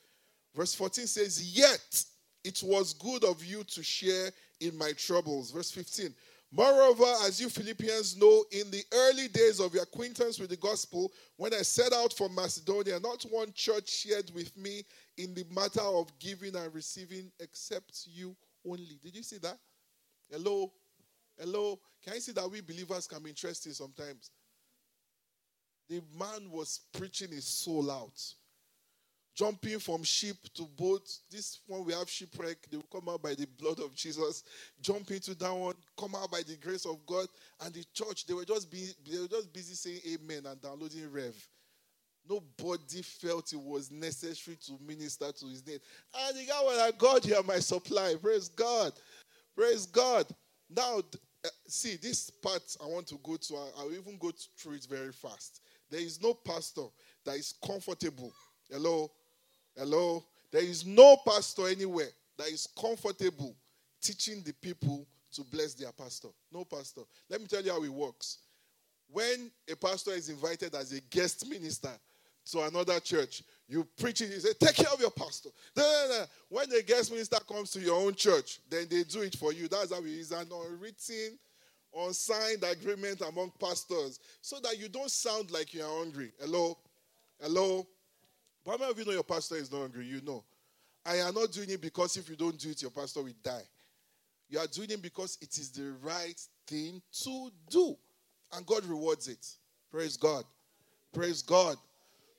Verse 0.55 0.75
14 0.75 1.07
says, 1.07 1.57
Yet 1.57 2.05
it 2.43 2.61
was 2.65 2.95
good 2.95 3.25
of 3.25 3.45
you 3.45 3.63
to 3.63 3.83
share 3.83 4.31
in 4.61 4.77
my 4.77 4.93
troubles. 4.93 5.53
Verse 5.53 5.71
15. 5.71 6.13
Moreover, 6.51 7.05
as 7.23 7.41
you 7.41 7.49
Philippians 7.49 8.17
know, 8.17 8.45
in 8.53 8.71
the 8.71 8.83
early 8.93 9.29
days 9.29 9.61
of 9.61 9.75
your 9.75 9.83
acquaintance 9.83 10.41
with 10.41 10.51
the 10.51 10.57
gospel, 10.57 11.13
when 11.37 11.53
I 11.53 11.59
set 11.59 11.93
out 11.93 12.13
for 12.13 12.29
Macedonia, 12.29 12.99
not 12.99 13.25
one 13.31 13.53
church 13.53 13.89
shared 13.89 14.33
with 14.35 14.57
me 14.57 14.83
in 15.19 15.35
the 15.35 15.45
matter 15.55 15.83
of 15.83 16.11
giving 16.19 16.57
and 16.57 16.75
receiving 16.75 17.31
except 17.39 18.07
you 18.07 18.35
only. 18.67 18.99
Did 19.03 19.15
you 19.15 19.23
see 19.23 19.39
that? 19.39 19.59
Hello? 20.31 20.73
Hello? 21.39 21.79
Can 22.03 22.15
you 22.15 22.21
see 22.21 22.33
that 22.33 22.51
we 22.51 22.63
believers 22.63 23.07
can 23.07 23.23
be 23.23 23.31
interested 23.31 23.77
sometimes? 23.77 24.31
The 25.89 26.03
man 26.19 26.51
was 26.51 26.81
preaching 26.93 27.31
his 27.31 27.47
soul 27.47 27.91
out. 27.91 28.21
Jumping 29.35 29.79
from 29.79 30.03
ship 30.03 30.37
to 30.55 30.63
boat. 30.77 31.09
This 31.31 31.61
one 31.67 31.85
we 31.85 31.93
have 31.93 32.11
shipwreck, 32.11 32.69
they 32.71 32.77
will 32.77 32.85
come 32.93 33.09
out 33.09 33.23
by 33.23 33.35
the 33.35 33.47
blood 33.59 33.79
of 33.79 33.95
Jesus. 33.95 34.43
Jump 34.81 35.11
into 35.13 35.35
that 35.37 35.55
one, 35.55 35.77
come 35.97 36.17
out 36.17 36.31
by 36.31 36.43
the 36.43 36.57
grace 36.57 36.85
of 36.85 36.99
God. 37.07 37.29
And 37.61 37.73
the 37.73 37.85
church, 37.95 38.27
they 38.27 38.35
were 38.35 38.45
just 38.45 38.71
be, 38.71 38.89
they 39.09 39.21
were 39.21 39.29
just 39.29 39.53
busy 39.53 39.75
saying 39.75 40.01
amen 40.15 40.47
and 40.47 40.61
downloading 40.61 41.11
Rev. 41.13 41.37
Nobody 42.29 43.01
felt 43.01 43.53
it 43.53 43.61
was 43.61 43.91
necessary 43.91 44.59
to 44.67 44.73
minister 44.87 45.33
to 45.33 45.47
his 45.47 45.67
name. 45.67 45.79
And 46.27 46.37
the 46.37 46.45
guy 46.45 46.61
was 46.63 46.79
like, 46.79 46.99
God, 46.99 47.33
are 47.33 47.43
my 47.43 47.61
supply. 47.61 48.17
Praise 48.21 48.49
God. 48.49 48.93
Praise 49.57 49.87
God. 49.87 50.27
Now, 50.69 50.99
uh, 51.45 51.49
see, 51.67 51.97
this 51.97 52.29
part 52.29 52.63
I 52.83 52.87
want 52.87 53.07
to 53.07 53.21
go 53.23 53.37
to, 53.37 53.55
I'll 53.79 53.93
even 53.93 54.19
go 54.19 54.33
through 54.59 54.75
it 54.75 54.87
very 54.91 55.13
fast. 55.13 55.63
There 55.91 56.01
is 56.01 56.21
no 56.23 56.35
pastor 56.35 56.87
that 57.25 57.37
is 57.37 57.55
comfortable. 57.65 58.33
Hello? 58.71 59.11
Hello? 59.77 60.25
There 60.51 60.63
is 60.63 60.87
no 60.87 61.17
pastor 61.27 61.69
anywhere 61.69 62.11
that 62.37 62.49
is 62.49 62.69
comfortable 62.79 63.55
teaching 64.01 64.43
the 64.45 64.53
people 64.55 65.07
to 65.33 65.43
bless 65.45 65.75
their 65.75 65.93
pastor. 65.93 66.29
No 66.53 66.65
pastor. 66.65 67.03
Let 67.29 67.41
me 67.41 67.47
tell 67.47 67.63
you 67.63 67.73
how 67.73 67.83
it 67.83 67.93
works. 67.93 68.39
When 69.11 69.51
a 69.71 69.77
pastor 69.77 70.13
is 70.13 70.29
invited 70.29 70.75
as 70.75 70.93
a 70.93 71.01
guest 71.01 71.49
minister 71.49 71.91
to 72.51 72.61
another 72.63 73.01
church, 73.01 73.43
you 73.67 73.87
preach 73.99 74.21
it, 74.21 74.31
you 74.31 74.41
say, 74.41 74.53
Take 74.59 74.77
care 74.77 74.93
of 74.93 75.01
your 75.01 75.11
pastor. 75.11 75.51
No, 75.77 75.83
no, 75.83 76.19
no. 76.19 76.25
When 76.49 76.69
the 76.71 76.83
guest 76.83 77.11
minister 77.11 77.39
comes 77.47 77.71
to 77.73 77.81
your 77.81 78.01
own 78.01 78.15
church, 78.15 78.61
then 78.69 78.87
they 78.91 79.05
do 79.05 79.23
it 79.23 79.37
for 79.37 79.53
you. 79.53 79.69
That's 79.69 79.93
how 79.93 80.01
it 80.01 80.07
is 80.07 80.33
an 80.33 80.49
unwritten 80.51 81.39
unsigned 82.07 82.65
agreement 82.65 83.21
among 83.23 83.53
pastors 83.61 84.21
so 84.41 84.59
that 84.61 84.79
you 84.79 84.89
don't 84.89 85.11
sound 85.11 85.51
like 85.51 85.75
you're 85.75 85.89
hungry. 85.89 86.33
Hello? 86.41 86.79
Hello? 87.41 87.87
But 88.65 88.73
how 88.73 88.77
many 88.79 88.91
of 88.91 88.99
you 88.99 89.05
know 89.05 89.13
your 89.13 89.23
pastor 89.23 89.57
is 89.57 89.71
not 89.73 89.81
hungry? 89.81 90.07
You 90.07 90.21
know. 90.23 90.45
I 91.05 91.17
am 91.17 91.35
not 91.35 91.53
doing 91.53 91.71
it 91.71 91.81
because 91.81 92.17
if 92.17 92.29
you 92.29 92.37
don't 92.37 92.59
do 92.59 92.71
it, 92.71 92.83
your 92.83 92.91
pastor 92.91 93.23
will 93.23 93.33
die. 93.43 93.63
You 94.49 94.59
are 94.59 94.67
doing 94.67 94.91
it 94.91 95.03
because 95.03 95.39
it 95.41 95.57
is 95.59 95.71
the 95.71 95.95
right 96.03 96.41
thing 96.67 97.01
to 97.23 97.51
do. 97.71 97.97
And 98.53 98.65
God 98.67 98.85
rewards 98.85 99.29
it. 99.29 99.47
Praise 99.91 100.17
God. 100.17 100.45
Praise 101.13 101.43
God. 101.43 101.77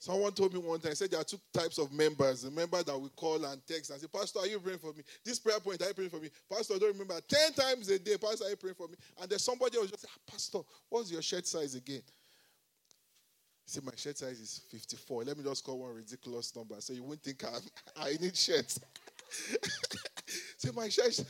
Someone 0.01 0.31
told 0.31 0.53
me 0.53 0.59
one 0.59 0.79
time, 0.79 0.91
I 0.91 0.93
said 0.93 1.11
there 1.11 1.19
are 1.19 1.25
two 1.25 1.39
types 1.53 1.77
of 1.77 1.91
members. 1.91 2.43
The 2.43 2.51
member 2.51 2.81
that 2.81 2.97
we 2.97 3.09
call 3.09 3.43
and 3.43 3.61
text 3.67 3.91
and 3.91 3.99
say, 3.99 4.07
Pastor, 4.07 4.39
are 4.39 4.47
you 4.47 4.57
praying 4.57 4.79
for 4.79 4.93
me? 4.93 5.03
This 5.25 5.39
prayer 5.39 5.59
point, 5.59 5.81
are 5.81 5.89
you 5.89 5.93
praying 5.93 6.09
for 6.09 6.21
me? 6.21 6.29
Pastor, 6.49 6.75
I 6.75 6.77
don't 6.77 6.93
remember. 6.93 7.19
10 7.27 7.51
times 7.51 7.89
a 7.89 7.99
day, 7.99 8.15
Pastor, 8.15 8.45
are 8.45 8.49
you 8.51 8.55
praying 8.55 8.75
for 8.75 8.87
me? 8.87 8.95
And 9.19 9.29
there's 9.29 9.43
somebody 9.43 9.77
who 9.77 9.85
just 9.87 9.99
say, 9.99 10.07
ah, 10.09 10.31
Pastor, 10.31 10.59
what's 10.87 11.11
your 11.11 11.21
shirt 11.21 11.45
size 11.45 11.75
again? 11.75 12.01
See, 13.65 13.81
my 13.83 13.91
shirt 13.97 14.17
size 14.17 14.39
is 14.39 14.61
54. 14.71 15.25
Let 15.25 15.37
me 15.37 15.43
just 15.43 15.65
call 15.65 15.79
one 15.79 15.93
ridiculous 15.93 16.55
number 16.55 16.75
so 16.79 16.93
you 16.93 17.03
won't 17.03 17.21
think 17.21 17.43
I'm, 17.43 17.61
I 18.01 18.15
need 18.21 18.37
shirts. 18.37 18.79
See, 20.57 20.71
my 20.73 20.87
shirt. 20.87 21.13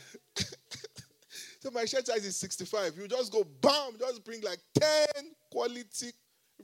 so 1.58 1.70
my 1.72 1.86
shirt 1.86 2.06
size 2.06 2.24
is 2.24 2.36
65. 2.36 2.96
You 2.96 3.08
just 3.08 3.32
go, 3.32 3.42
bam, 3.60 3.98
just 3.98 4.24
bring 4.24 4.42
like 4.42 4.60
10 4.78 4.88
quality, 5.50 6.12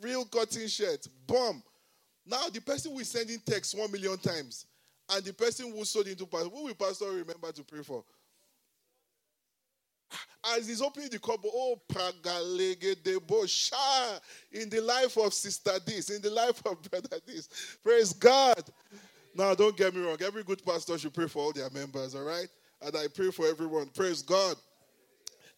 real 0.00 0.24
cotton 0.24 0.68
shirts. 0.68 1.08
Boom. 1.08 1.64
Now, 2.26 2.48
the 2.52 2.60
person 2.60 2.92
who 2.92 2.98
is 2.98 3.08
sending 3.08 3.38
text 3.46 3.78
one 3.78 3.90
million 3.92 4.18
times 4.18 4.66
and 5.10 5.24
the 5.24 5.32
person 5.32 5.72
who 5.72 5.84
sold 5.84 6.08
into 6.08 6.26
pastor, 6.26 6.48
who 6.48 6.64
will 6.64 6.74
pastor 6.74 7.06
remember 7.06 7.52
to 7.52 7.62
pray 7.62 7.82
for? 7.82 8.04
As 10.56 10.68
he's 10.68 10.82
opening 10.82 11.08
the 11.08 11.18
cupboard, 11.18 11.50
oh, 11.52 11.80
pagalege 11.88 12.96
debo 13.02 13.48
sha 13.48 14.18
in 14.52 14.68
the 14.68 14.80
life 14.80 15.16
of 15.16 15.34
sister 15.34 15.72
this, 15.84 16.10
in 16.10 16.22
the 16.22 16.30
life 16.30 16.62
of 16.66 16.80
brother 16.90 17.20
this. 17.26 17.48
Praise 17.82 18.12
God. 18.12 18.62
Now, 19.34 19.54
don't 19.54 19.76
get 19.76 19.94
me 19.94 20.02
wrong. 20.02 20.16
Every 20.24 20.42
good 20.42 20.64
pastor 20.64 20.98
should 20.98 21.14
pray 21.14 21.28
for 21.28 21.42
all 21.42 21.52
their 21.52 21.70
members, 21.70 22.14
all 22.14 22.24
right? 22.24 22.48
And 22.80 22.96
I 22.96 23.06
pray 23.08 23.30
for 23.30 23.46
everyone. 23.46 23.88
Praise 23.88 24.22
God. 24.22 24.56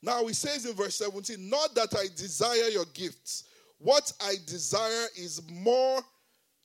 Now, 0.02 0.26
he 0.26 0.32
says 0.32 0.64
in 0.64 0.74
verse 0.74 0.96
17, 0.96 1.48
Not 1.48 1.74
that 1.74 1.94
I 1.94 2.06
desire 2.16 2.68
your 2.68 2.86
gifts. 2.94 3.44
What 3.78 4.12
I 4.20 4.34
desire 4.46 5.06
is 5.16 5.40
more 5.50 6.00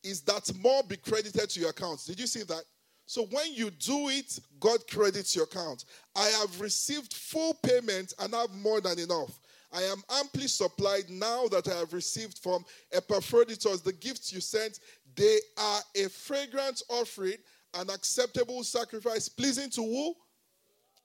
is 0.04 0.22
that 0.22 0.52
more 0.62 0.84
be 0.84 0.98
credited 0.98 1.50
to 1.50 1.60
your 1.60 1.70
account. 1.70 2.02
Did 2.06 2.20
you 2.20 2.28
see 2.28 2.44
that? 2.44 2.64
So 3.06 3.26
when 3.32 3.54
you 3.54 3.70
do 3.70 4.10
it, 4.10 4.40
God 4.60 4.80
credits 4.90 5.36
your 5.36 5.46
account. 5.46 5.86
I 6.16 6.26
have 6.40 6.60
received 6.62 7.14
full 7.14 7.54
payment 7.64 8.14
and 8.20 8.34
have 8.34 8.54
more 8.56 8.82
than 8.82 9.00
enough. 9.00 9.40
I 9.72 9.82
am 9.84 10.04
amply 10.20 10.48
supplied 10.48 11.10
now 11.10 11.48
that 11.48 11.68
I 11.68 11.80
have 11.80 11.94
received 11.94 12.38
from 12.38 12.64
Epaphroditus 12.92 13.82
the 13.82 13.94
gifts 13.94 14.32
you 14.32 14.40
sent. 14.40 14.80
They 15.16 15.38
are 15.58 15.82
a 15.96 16.10
fragrant 16.10 16.84
offering, 16.90 17.38
an 17.74 17.90
acceptable 17.90 18.64
sacrifice, 18.64 19.28
pleasing 19.28 19.70
to 19.72 19.82
who? 19.82 20.14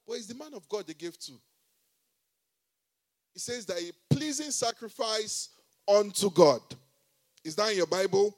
Well, 0.06 0.18
it's 0.18 0.26
the 0.26 0.34
man 0.34 0.54
of 0.54 0.68
God 0.68 0.86
they 0.86 0.94
gave 0.94 1.18
to. 1.18 1.32
He 3.32 3.40
says 3.40 3.66
that 3.66 3.78
a 3.78 4.14
pleasing 4.14 4.50
sacrifice 4.50 5.50
unto 5.86 6.30
God. 6.30 6.60
Is 7.44 7.54
that 7.56 7.70
in 7.70 7.78
your 7.78 7.86
Bible? 7.86 8.36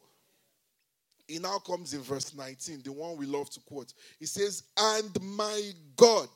He 1.31 1.39
now 1.39 1.59
comes 1.59 1.95
in 1.95 2.01
verse 2.01 2.35
19, 2.35 2.83
the 2.83 2.91
one 2.91 3.17
we 3.17 3.25
love 3.25 3.49
to 3.51 3.61
quote. 3.61 3.95
He 4.19 4.27
says, 4.27 4.65
And 4.77 5.17
my 5.23 5.71
God. 5.95 6.29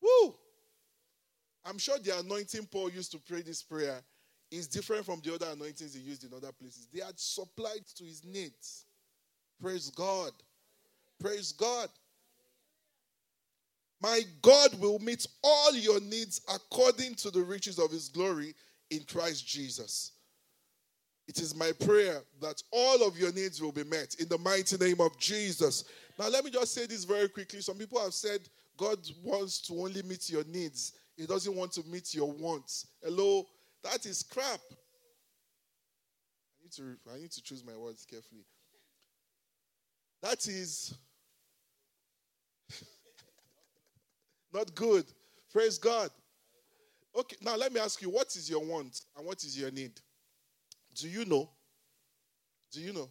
Woo! 0.00 0.34
I'm 1.62 1.76
sure 1.76 1.98
the 1.98 2.18
anointing 2.18 2.68
Paul 2.72 2.90
used 2.90 3.12
to 3.12 3.18
pray 3.18 3.42
this 3.42 3.62
prayer 3.62 4.00
is 4.50 4.66
different 4.66 5.04
from 5.04 5.20
the 5.22 5.34
other 5.34 5.44
anointings 5.52 5.92
he 5.92 6.00
used 6.00 6.24
in 6.24 6.32
other 6.32 6.52
places. 6.52 6.88
They 6.90 7.04
had 7.04 7.20
supplied 7.20 7.84
to 7.96 8.04
his 8.04 8.24
needs. 8.24 8.86
Praise 9.60 9.90
God. 9.90 10.32
Praise 11.20 11.52
God. 11.52 11.90
My 14.00 14.22
God 14.40 14.80
will 14.80 14.98
meet 15.00 15.26
all 15.44 15.74
your 15.74 16.00
needs 16.00 16.40
according 16.48 17.16
to 17.16 17.30
the 17.30 17.42
riches 17.42 17.78
of 17.78 17.90
his 17.90 18.08
glory 18.08 18.54
in 18.88 19.00
Christ 19.04 19.46
Jesus. 19.46 20.12
It 21.28 21.38
is 21.40 21.54
my 21.54 21.70
prayer 21.84 22.22
that 22.40 22.62
all 22.72 23.06
of 23.06 23.16
your 23.16 23.32
needs 23.32 23.62
will 23.62 23.72
be 23.72 23.84
met 23.84 24.16
in 24.18 24.28
the 24.28 24.38
mighty 24.38 24.76
name 24.76 25.00
of 25.00 25.16
Jesus. 25.18 25.84
Now, 26.18 26.28
let 26.28 26.44
me 26.44 26.50
just 26.50 26.74
say 26.74 26.86
this 26.86 27.04
very 27.04 27.28
quickly. 27.28 27.60
Some 27.60 27.76
people 27.76 28.00
have 28.02 28.12
said 28.12 28.40
God 28.76 28.98
wants 29.22 29.60
to 29.62 29.74
only 29.74 30.02
meet 30.02 30.28
your 30.30 30.44
needs, 30.44 30.92
He 31.16 31.26
doesn't 31.26 31.54
want 31.54 31.72
to 31.72 31.82
meet 31.84 32.14
your 32.14 32.32
wants. 32.32 32.86
Hello? 33.02 33.44
That 33.84 34.06
is 34.06 34.22
crap. 34.22 34.60
I 36.60 36.62
need 36.62 36.72
to, 36.72 36.96
I 37.12 37.18
need 37.18 37.32
to 37.32 37.42
choose 37.42 37.64
my 37.64 37.76
words 37.76 38.06
carefully. 38.08 38.44
That 40.22 40.46
is 40.46 40.94
not 44.52 44.74
good. 44.74 45.04
Praise 45.52 45.78
God. 45.78 46.10
Okay, 47.14 47.36
now 47.42 47.56
let 47.56 47.72
me 47.72 47.80
ask 47.80 48.00
you 48.00 48.08
what 48.08 48.28
is 48.36 48.48
your 48.48 48.64
want 48.64 49.02
and 49.16 49.26
what 49.26 49.42
is 49.44 49.58
your 49.58 49.70
need? 49.70 50.00
Do 50.94 51.08
you 51.08 51.24
know? 51.24 51.48
Do 52.72 52.80
you 52.80 52.92
know? 52.92 53.08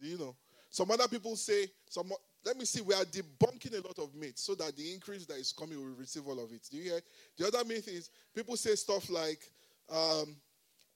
Do 0.00 0.08
you 0.08 0.18
know? 0.18 0.36
Some 0.70 0.90
other 0.90 1.08
people 1.08 1.36
say, 1.36 1.66
some 1.88 2.12
let 2.44 2.58
me 2.58 2.64
see, 2.64 2.82
we 2.82 2.94
are 2.94 3.04
debunking 3.04 3.72
a 3.72 3.86
lot 3.86 3.98
of 3.98 4.14
myths 4.14 4.42
so 4.42 4.54
that 4.56 4.76
the 4.76 4.92
increase 4.92 5.24
that 5.26 5.38
is 5.38 5.52
coming 5.52 5.78
will 5.78 5.96
receive 5.96 6.26
all 6.26 6.38
of 6.38 6.52
it. 6.52 6.68
Do 6.70 6.76
you 6.76 6.82
hear? 6.84 7.00
The 7.38 7.46
other 7.46 7.64
myth 7.64 7.88
is 7.88 8.10
people 8.34 8.56
say 8.56 8.74
stuff 8.74 9.08
like, 9.08 9.50
um, 9.90 10.36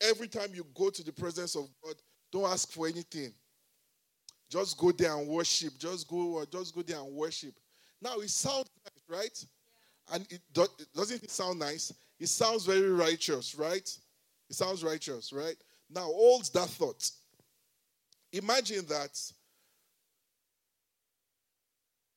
every 0.00 0.28
time 0.28 0.50
you 0.52 0.66
go 0.74 0.90
to 0.90 1.02
the 1.02 1.12
presence 1.12 1.56
of 1.56 1.68
God, 1.82 1.94
don't 2.30 2.50
ask 2.50 2.70
for 2.70 2.86
anything. 2.86 3.32
Just 4.50 4.76
go 4.76 4.92
there 4.92 5.16
and 5.16 5.26
worship. 5.26 5.78
Just 5.78 6.08
go, 6.08 6.44
just 6.50 6.74
go 6.74 6.82
there 6.82 6.98
and 6.98 7.12
worship. 7.14 7.54
Now 8.00 8.16
it 8.18 8.30
sounds 8.30 8.68
nice, 8.84 9.18
right? 9.20 9.44
Yeah. 9.44 10.16
And 10.16 10.32
it, 10.32 10.40
do, 10.52 10.66
doesn't 10.94 11.22
it 11.22 11.30
sound 11.30 11.58
nice? 11.58 11.92
It 12.18 12.28
sounds 12.28 12.66
very 12.66 12.90
righteous, 12.90 13.54
right? 13.54 13.88
It 14.50 14.56
sounds 14.56 14.82
righteous, 14.82 15.32
right? 15.32 15.56
Now 15.90 16.04
hold 16.04 16.52
that 16.52 16.68
thought. 16.68 17.10
Imagine 18.32 18.84
that 18.86 19.18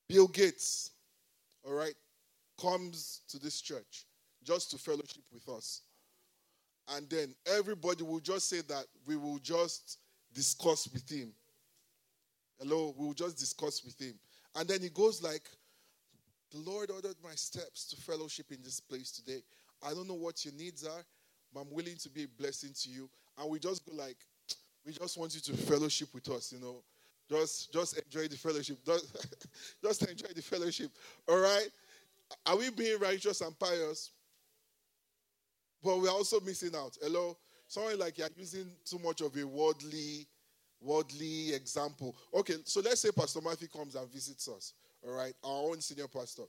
Bill 0.09 0.27
Gates, 0.27 0.91
all 1.65 1.73
right, 1.73 1.95
comes 2.59 3.21
to 3.29 3.39
this 3.39 3.61
church 3.61 4.05
just 4.43 4.71
to 4.71 4.77
fellowship 4.77 5.23
with 5.31 5.47
us. 5.47 5.81
And 6.89 7.09
then 7.09 7.33
everybody 7.45 8.03
will 8.03 8.19
just 8.19 8.49
say 8.49 8.61
that 8.67 8.85
we 9.07 9.15
will 9.15 9.39
just 9.39 9.99
discuss 10.33 10.89
with 10.91 11.09
him. 11.09 11.31
Hello, 12.59 12.93
we 12.97 13.05
will 13.05 13.13
just 13.13 13.37
discuss 13.37 13.83
with 13.85 13.99
him. 13.99 14.13
And 14.55 14.67
then 14.67 14.81
he 14.81 14.89
goes 14.89 15.23
like, 15.23 15.43
the 16.51 16.59
Lord 16.59 16.91
ordered 16.91 17.15
my 17.23 17.33
steps 17.35 17.87
to 17.89 17.95
fellowship 17.95 18.51
in 18.51 18.61
this 18.61 18.81
place 18.81 19.11
today. 19.11 19.41
I 19.81 19.93
don't 19.93 20.07
know 20.07 20.15
what 20.15 20.43
your 20.43 20.53
needs 20.53 20.85
are, 20.85 21.05
but 21.53 21.61
I'm 21.61 21.71
willing 21.71 21.95
to 21.97 22.09
be 22.09 22.23
a 22.23 22.27
blessing 22.27 22.71
to 22.81 22.89
you. 22.89 23.09
And 23.41 23.49
we 23.49 23.57
just 23.57 23.83
go 23.85 23.95
like, 23.95 24.17
we 24.85 24.93
just 24.93 25.17
want 25.17 25.33
you 25.33 25.41
to 25.41 25.53
fellowship 25.63 26.09
with 26.13 26.29
us, 26.29 26.53
you 26.53 26.59
know. 26.59 26.83
Just, 27.27 27.73
just 27.73 27.97
enjoy 27.97 28.27
the 28.27 28.37
fellowship. 28.37 28.77
Just, 28.85 29.47
just 29.83 30.07
enjoy 30.07 30.27
the 30.35 30.41
fellowship. 30.41 30.91
All 31.27 31.39
right? 31.39 31.67
Are 32.45 32.55
we 32.55 32.69
being 32.69 32.99
righteous 32.99 33.41
and 33.41 33.57
pious? 33.57 34.11
But 35.83 35.99
we're 35.99 36.09
also 36.09 36.39
missing 36.41 36.75
out. 36.75 36.97
Hello? 37.01 37.35
Someone 37.67 37.97
like 37.97 38.19
you're 38.19 38.27
using 38.35 38.69
too 38.85 38.99
much 38.99 39.21
of 39.21 39.35
a 39.35 39.47
worldly, 39.47 40.27
worldly 40.79 41.53
example. 41.53 42.15
Okay, 42.33 42.55
so 42.65 42.81
let's 42.81 43.01
say 43.01 43.09
Pastor 43.11 43.39
Matthew 43.41 43.69
comes 43.69 43.95
and 43.95 44.11
visits 44.11 44.47
us. 44.49 44.73
All 45.07 45.13
right, 45.13 45.33
our 45.43 45.69
own 45.71 45.81
senior 45.81 46.07
pastor. 46.07 46.43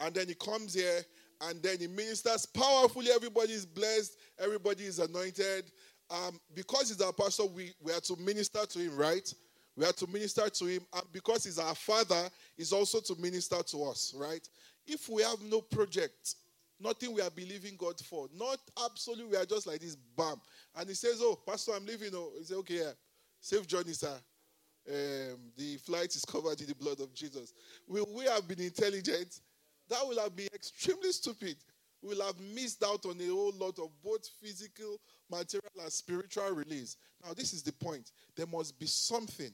And 0.00 0.14
then 0.14 0.26
he 0.28 0.34
comes 0.34 0.74
here 0.74 1.02
and 1.42 1.62
then 1.62 1.78
he 1.78 1.86
ministers 1.86 2.46
powerfully. 2.46 3.08
Everybody 3.14 3.52
is 3.52 3.66
blessed, 3.66 4.16
everybody 4.38 4.84
is 4.84 4.98
anointed. 4.98 5.70
Um, 6.10 6.40
because 6.54 6.88
he's 6.88 7.00
our 7.02 7.12
pastor, 7.12 7.44
we, 7.44 7.72
we 7.82 7.92
are 7.92 8.00
to 8.00 8.16
minister 8.16 8.64
to 8.64 8.78
him, 8.78 8.96
right? 8.96 9.32
We 9.76 9.84
are 9.84 9.92
to 9.92 10.06
minister 10.08 10.48
to 10.48 10.64
him, 10.66 10.80
and 10.94 11.04
because 11.12 11.44
he's 11.44 11.58
our 11.58 11.74
father, 11.74 12.28
he's 12.56 12.72
also 12.72 13.00
to 13.00 13.14
minister 13.20 13.62
to 13.62 13.84
us, 13.84 14.14
right? 14.16 14.46
If 14.86 15.08
we 15.08 15.22
have 15.22 15.40
no 15.42 15.60
project, 15.60 16.34
nothing 16.80 17.14
we 17.14 17.20
are 17.20 17.30
believing 17.30 17.76
God 17.76 18.00
for, 18.00 18.28
not 18.34 18.58
absolutely, 18.84 19.26
we 19.26 19.36
are 19.36 19.44
just 19.44 19.66
like 19.66 19.80
this, 19.80 19.96
bam. 20.16 20.36
And 20.76 20.88
he 20.88 20.94
says, 20.94 21.20
Oh, 21.20 21.38
Pastor, 21.46 21.72
I'm 21.76 21.84
leaving. 21.84 22.10
Oh, 22.14 22.30
he 22.38 22.44
said, 22.44 22.56
Okay, 22.58 22.78
yeah. 22.78 22.92
Safe 23.40 23.66
journey, 23.66 23.92
sir. 23.92 24.16
Um, 24.88 25.38
the 25.56 25.76
flight 25.76 26.14
is 26.16 26.24
covered 26.28 26.60
in 26.60 26.66
the 26.66 26.74
blood 26.74 27.00
of 27.00 27.14
Jesus. 27.14 27.52
Will 27.86 28.06
we 28.14 28.24
have 28.24 28.48
been 28.48 28.60
intelligent? 28.60 29.40
That 29.88 30.06
will 30.06 30.18
have 30.20 30.36
been 30.36 30.48
extremely 30.54 31.12
stupid. 31.12 31.56
We'll 32.02 32.24
have 32.24 32.38
missed 32.54 32.84
out 32.84 33.06
on 33.06 33.20
a 33.20 33.26
whole 33.26 33.52
lot 33.58 33.78
of 33.78 33.90
both 34.02 34.26
physical, 34.40 35.00
material, 35.30 35.70
and 35.82 35.92
spiritual 35.92 36.50
release. 36.50 36.96
Now, 37.24 37.34
this 37.34 37.52
is 37.52 37.62
the 37.62 37.72
point. 37.72 38.12
There 38.36 38.46
must 38.46 38.78
be 38.78 38.86
something 38.86 39.52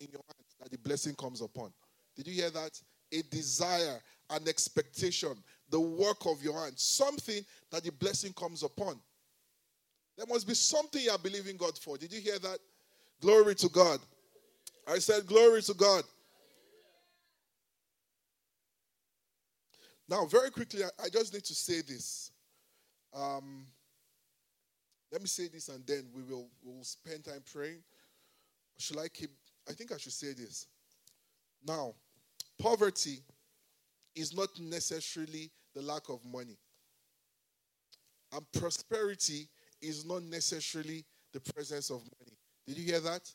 in 0.00 0.08
your 0.12 0.20
hand 0.26 0.44
that 0.60 0.70
the 0.70 0.78
blessing 0.78 1.14
comes 1.14 1.40
upon. 1.40 1.72
Did 2.14 2.28
you 2.28 2.34
hear 2.34 2.50
that? 2.50 2.80
A 3.12 3.22
desire, 3.22 4.00
an 4.30 4.48
expectation, 4.48 5.34
the 5.70 5.80
work 5.80 6.26
of 6.26 6.42
your 6.42 6.60
hand, 6.62 6.74
something 6.76 7.44
that 7.70 7.84
the 7.84 7.92
blessing 7.92 8.32
comes 8.32 8.62
upon. 8.62 9.00
There 10.16 10.26
must 10.26 10.46
be 10.46 10.54
something 10.54 11.02
you 11.02 11.10
are 11.10 11.18
believing 11.18 11.56
God 11.56 11.76
for. 11.76 11.98
Did 11.98 12.12
you 12.12 12.20
hear 12.20 12.38
that? 12.38 12.58
Glory 13.20 13.54
to 13.56 13.68
God. 13.68 14.00
I 14.88 14.98
said, 14.98 15.26
Glory 15.26 15.62
to 15.62 15.74
God. 15.74 16.04
Now, 20.08 20.24
very 20.24 20.50
quickly, 20.50 20.82
I, 20.84 21.08
just 21.08 21.32
need 21.32 21.44
to 21.44 21.54
say 21.54 21.82
this. 21.82 22.30
Um, 23.14 23.66
let 25.10 25.20
me 25.20 25.26
say 25.28 25.48
this 25.48 25.68
and 25.68 25.86
then 25.86 26.04
we 26.14 26.22
will 26.22 26.48
we'll 26.62 26.84
spend 26.84 27.24
time 27.24 27.42
praying. 27.52 27.82
Should 28.78 28.98
I 28.98 29.08
keep 29.08 29.30
I 29.68 29.72
think 29.72 29.92
I 29.92 29.96
should 29.96 30.12
say 30.12 30.32
this. 30.32 30.66
Now, 31.66 31.94
poverty 32.60 33.18
is 34.14 34.34
not 34.34 34.48
necessarily 34.60 35.50
the 35.74 35.82
lack 35.82 36.08
of 36.08 36.24
money, 36.24 36.56
and 38.32 38.44
prosperity 38.52 39.48
is 39.80 40.04
not 40.04 40.22
necessarily 40.22 41.04
the 41.32 41.40
presence 41.52 41.90
of 41.90 42.02
money. 42.20 42.36
Did 42.66 42.78
you 42.78 42.84
hear 42.84 43.00
that? 43.00 43.30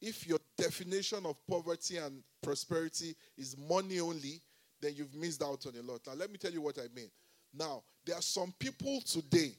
If 0.00 0.26
your 0.26 0.38
definition 0.58 1.24
of 1.24 1.36
poverty 1.48 1.98
and 1.98 2.22
prosperity 2.42 3.14
is 3.38 3.56
money 3.56 4.00
only, 4.00 4.40
then 4.84 4.94
you've 4.94 5.14
missed 5.14 5.42
out 5.42 5.64
on 5.66 5.72
a 5.76 5.82
lot. 5.82 6.00
Now, 6.06 6.14
let 6.14 6.30
me 6.30 6.36
tell 6.38 6.52
you 6.52 6.60
what 6.60 6.78
I 6.78 6.86
mean. 6.94 7.10
Now, 7.52 7.82
there 8.04 8.16
are 8.16 8.22
some 8.22 8.52
people 8.58 9.00
today, 9.00 9.52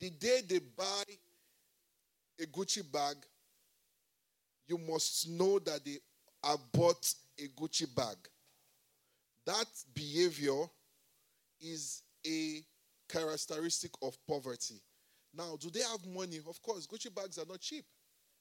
the 0.00 0.10
day 0.10 0.40
they 0.48 0.58
buy 0.58 1.02
a 2.40 2.46
Gucci 2.46 2.82
bag, 2.90 3.16
you 4.66 4.78
must 4.78 5.28
know 5.28 5.58
that 5.58 5.84
they 5.84 5.98
have 6.42 6.60
bought 6.72 7.12
a 7.38 7.48
Gucci 7.48 7.92
bag. 7.94 8.16
That 9.46 9.66
behavior 9.94 10.64
is 11.60 12.02
a 12.26 12.62
characteristic 13.08 13.90
of 14.02 14.16
poverty. 14.26 14.80
Now, 15.36 15.56
do 15.60 15.68
they 15.68 15.80
have 15.80 16.06
money? 16.06 16.38
Of 16.48 16.62
course, 16.62 16.86
Gucci 16.86 17.14
bags 17.14 17.38
are 17.38 17.46
not 17.46 17.60
cheap. 17.60 17.84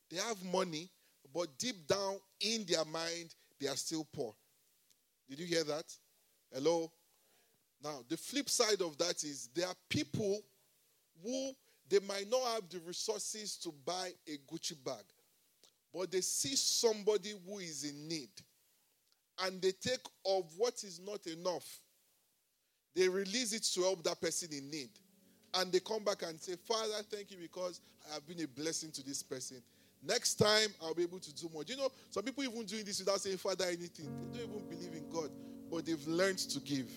They 0.10 0.17
have 0.17 0.43
money, 0.45 0.89
but 1.34 1.47
deep 1.58 1.88
down 1.88 2.17
in 2.39 2.65
their 2.67 2.86
mind, 2.86 3.34
they 3.60 3.67
are 3.67 3.75
still 3.75 4.08
poor. 4.13 4.34
Did 5.29 5.39
you 5.39 5.45
hear 5.45 5.63
that? 5.63 5.86
Hello? 6.53 6.91
Now, 7.83 7.99
the 8.07 8.17
flip 8.17 8.49
side 8.49 8.81
of 8.81 8.97
that 8.97 9.23
is 9.23 9.49
there 9.53 9.67
are 9.67 9.75
people 9.89 10.41
who 11.23 11.51
they 11.89 11.99
might 11.99 12.29
not 12.29 12.41
have 12.53 12.69
the 12.69 12.79
resources 12.79 13.57
to 13.57 13.73
buy 13.86 14.12
a 14.27 14.38
Gucci 14.51 14.75
bag, 14.83 15.03
but 15.93 16.12
they 16.12 16.21
see 16.21 16.55
somebody 16.55 17.33
who 17.45 17.59
is 17.59 17.83
in 17.83 18.07
need 18.07 18.29
and 19.41 19.62
they 19.62 19.71
take 19.71 20.05
of 20.25 20.45
what 20.57 20.83
is 20.83 20.99
not 21.05 21.25
enough, 21.27 21.79
they 22.95 23.09
release 23.09 23.53
it 23.53 23.63
to 23.63 23.81
help 23.81 24.03
that 24.03 24.21
person 24.21 24.49
in 24.51 24.69
need. 24.69 24.89
And 25.55 25.71
they 25.71 25.79
come 25.79 26.03
back 26.03 26.23
and 26.23 26.39
say, 26.39 26.55
Father, 26.55 27.03
thank 27.12 27.31
you 27.31 27.38
because 27.38 27.79
I 28.09 28.15
have 28.15 28.27
been 28.27 28.41
a 28.41 28.47
blessing 28.47 28.91
to 28.91 29.03
this 29.03 29.21
person. 29.21 29.62
Next 30.05 30.35
time, 30.35 30.69
I'll 30.81 30.93
be 30.93 31.03
able 31.03 31.19
to 31.19 31.33
do 31.33 31.49
more. 31.53 31.63
Do 31.63 31.73
you 31.73 31.79
know, 31.79 31.89
some 32.09 32.23
people 32.23 32.43
even 32.43 32.65
doing 32.65 32.83
this 32.83 32.99
without 32.99 33.21
saying, 33.21 33.37
Father, 33.37 33.65
anything. 33.65 34.09
They 34.31 34.39
don't 34.39 34.49
even 34.49 34.67
believe 34.69 34.93
in 34.93 35.09
God, 35.09 35.29
but 35.71 35.85
they've 35.85 36.07
learned 36.07 36.39
to 36.39 36.59
give. 36.59 36.89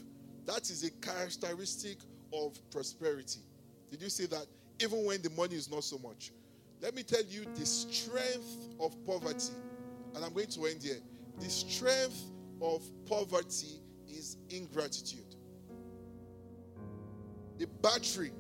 That 0.45 0.69
is 0.71 0.83
a 0.85 0.91
characteristic 0.91 1.99
of 2.33 2.59
prosperity. 2.71 3.41
Did 3.91 4.03
you 4.03 4.09
see 4.09 4.27
that? 4.27 4.47
Even 4.81 5.05
when 5.05 5.23
the 5.23 5.31
money 5.31 5.55
is 5.55 5.71
not 5.71 5.85
so 5.85 5.99
much. 5.99 6.33
Let 6.83 6.95
me 6.95 7.03
tell 7.03 7.23
you 7.23 7.47
the 7.55 7.65
strength 7.65 8.75
of 8.81 8.95
poverty, 9.07 9.55
and 10.15 10.25
I'm 10.25 10.35
going 10.35 10.49
to 10.49 10.67
end 10.67 10.83
here. 10.83 10.99
The 11.39 11.49
strength 11.49 12.25
of 12.61 12.83
poverty 13.07 13.81
is 14.09 14.37
ingratitude. 14.51 15.35
The 17.59 17.67
battery 17.83 18.33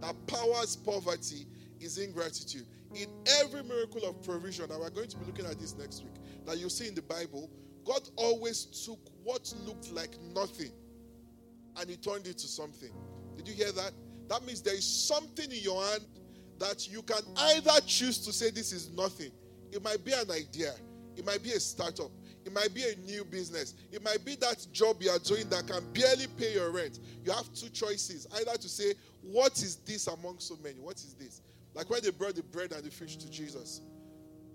that 0.00 0.14
powers 0.26 0.76
poverty 0.76 1.46
is 1.80 1.98
ingratitude. 1.98 2.66
In 2.94 3.06
every 3.40 3.62
miracle 3.62 4.04
of 4.04 4.22
provision, 4.22 4.70
and 4.70 4.80
we're 4.80 4.90
going 4.90 5.08
to 5.08 5.16
be 5.16 5.24
looking 5.24 5.46
at 5.46 5.58
this 5.58 5.76
next 5.76 6.02
week, 6.02 6.14
that 6.46 6.58
you 6.58 6.68
see 6.68 6.88
in 6.88 6.94
the 6.94 7.02
Bible, 7.02 7.50
God 7.84 8.02
always 8.16 8.64
took 8.84 8.98
what 9.24 9.52
looked 9.64 9.90
like 9.92 10.10
nothing 10.34 10.72
and 11.80 11.88
he 11.88 11.96
turned 11.96 12.26
it 12.26 12.38
to 12.38 12.48
something. 12.48 12.90
Did 13.36 13.48
you 13.48 13.54
hear 13.54 13.72
that? 13.72 13.92
That 14.28 14.44
means 14.44 14.62
there 14.62 14.74
is 14.74 14.84
something 14.84 15.50
in 15.50 15.62
your 15.62 15.82
hand 15.82 16.04
that 16.58 16.88
you 16.88 17.02
can 17.02 17.22
either 17.36 17.80
choose 17.86 18.18
to 18.26 18.32
say 18.32 18.50
this 18.50 18.72
is 18.72 18.90
nothing. 18.90 19.30
It 19.72 19.82
might 19.82 20.04
be 20.04 20.12
an 20.12 20.30
idea. 20.30 20.72
It 21.16 21.24
might 21.24 21.42
be 21.42 21.52
a 21.52 21.60
startup. 21.60 22.10
It 22.44 22.52
might 22.52 22.74
be 22.74 22.84
a 22.84 22.96
new 23.06 23.24
business. 23.24 23.74
It 23.92 24.02
might 24.02 24.24
be 24.24 24.34
that 24.36 24.66
job 24.72 25.02
you 25.02 25.10
are 25.10 25.18
doing 25.18 25.48
that 25.50 25.66
can 25.66 25.84
barely 25.92 26.26
pay 26.38 26.54
your 26.54 26.70
rent. 26.70 26.98
You 27.24 27.32
have 27.32 27.52
two 27.52 27.68
choices 27.68 28.26
either 28.34 28.56
to 28.56 28.68
say, 28.68 28.94
What 29.22 29.52
is 29.62 29.76
this 29.76 30.06
among 30.06 30.38
so 30.38 30.56
many? 30.62 30.80
What 30.80 30.96
is 30.96 31.14
this? 31.18 31.42
Like 31.74 31.88
when 31.90 32.02
they 32.02 32.10
brought 32.10 32.34
the 32.34 32.42
bread 32.42 32.72
and 32.72 32.84
the 32.84 32.90
fish 32.90 33.16
to 33.16 33.30
Jesus. 33.30 33.82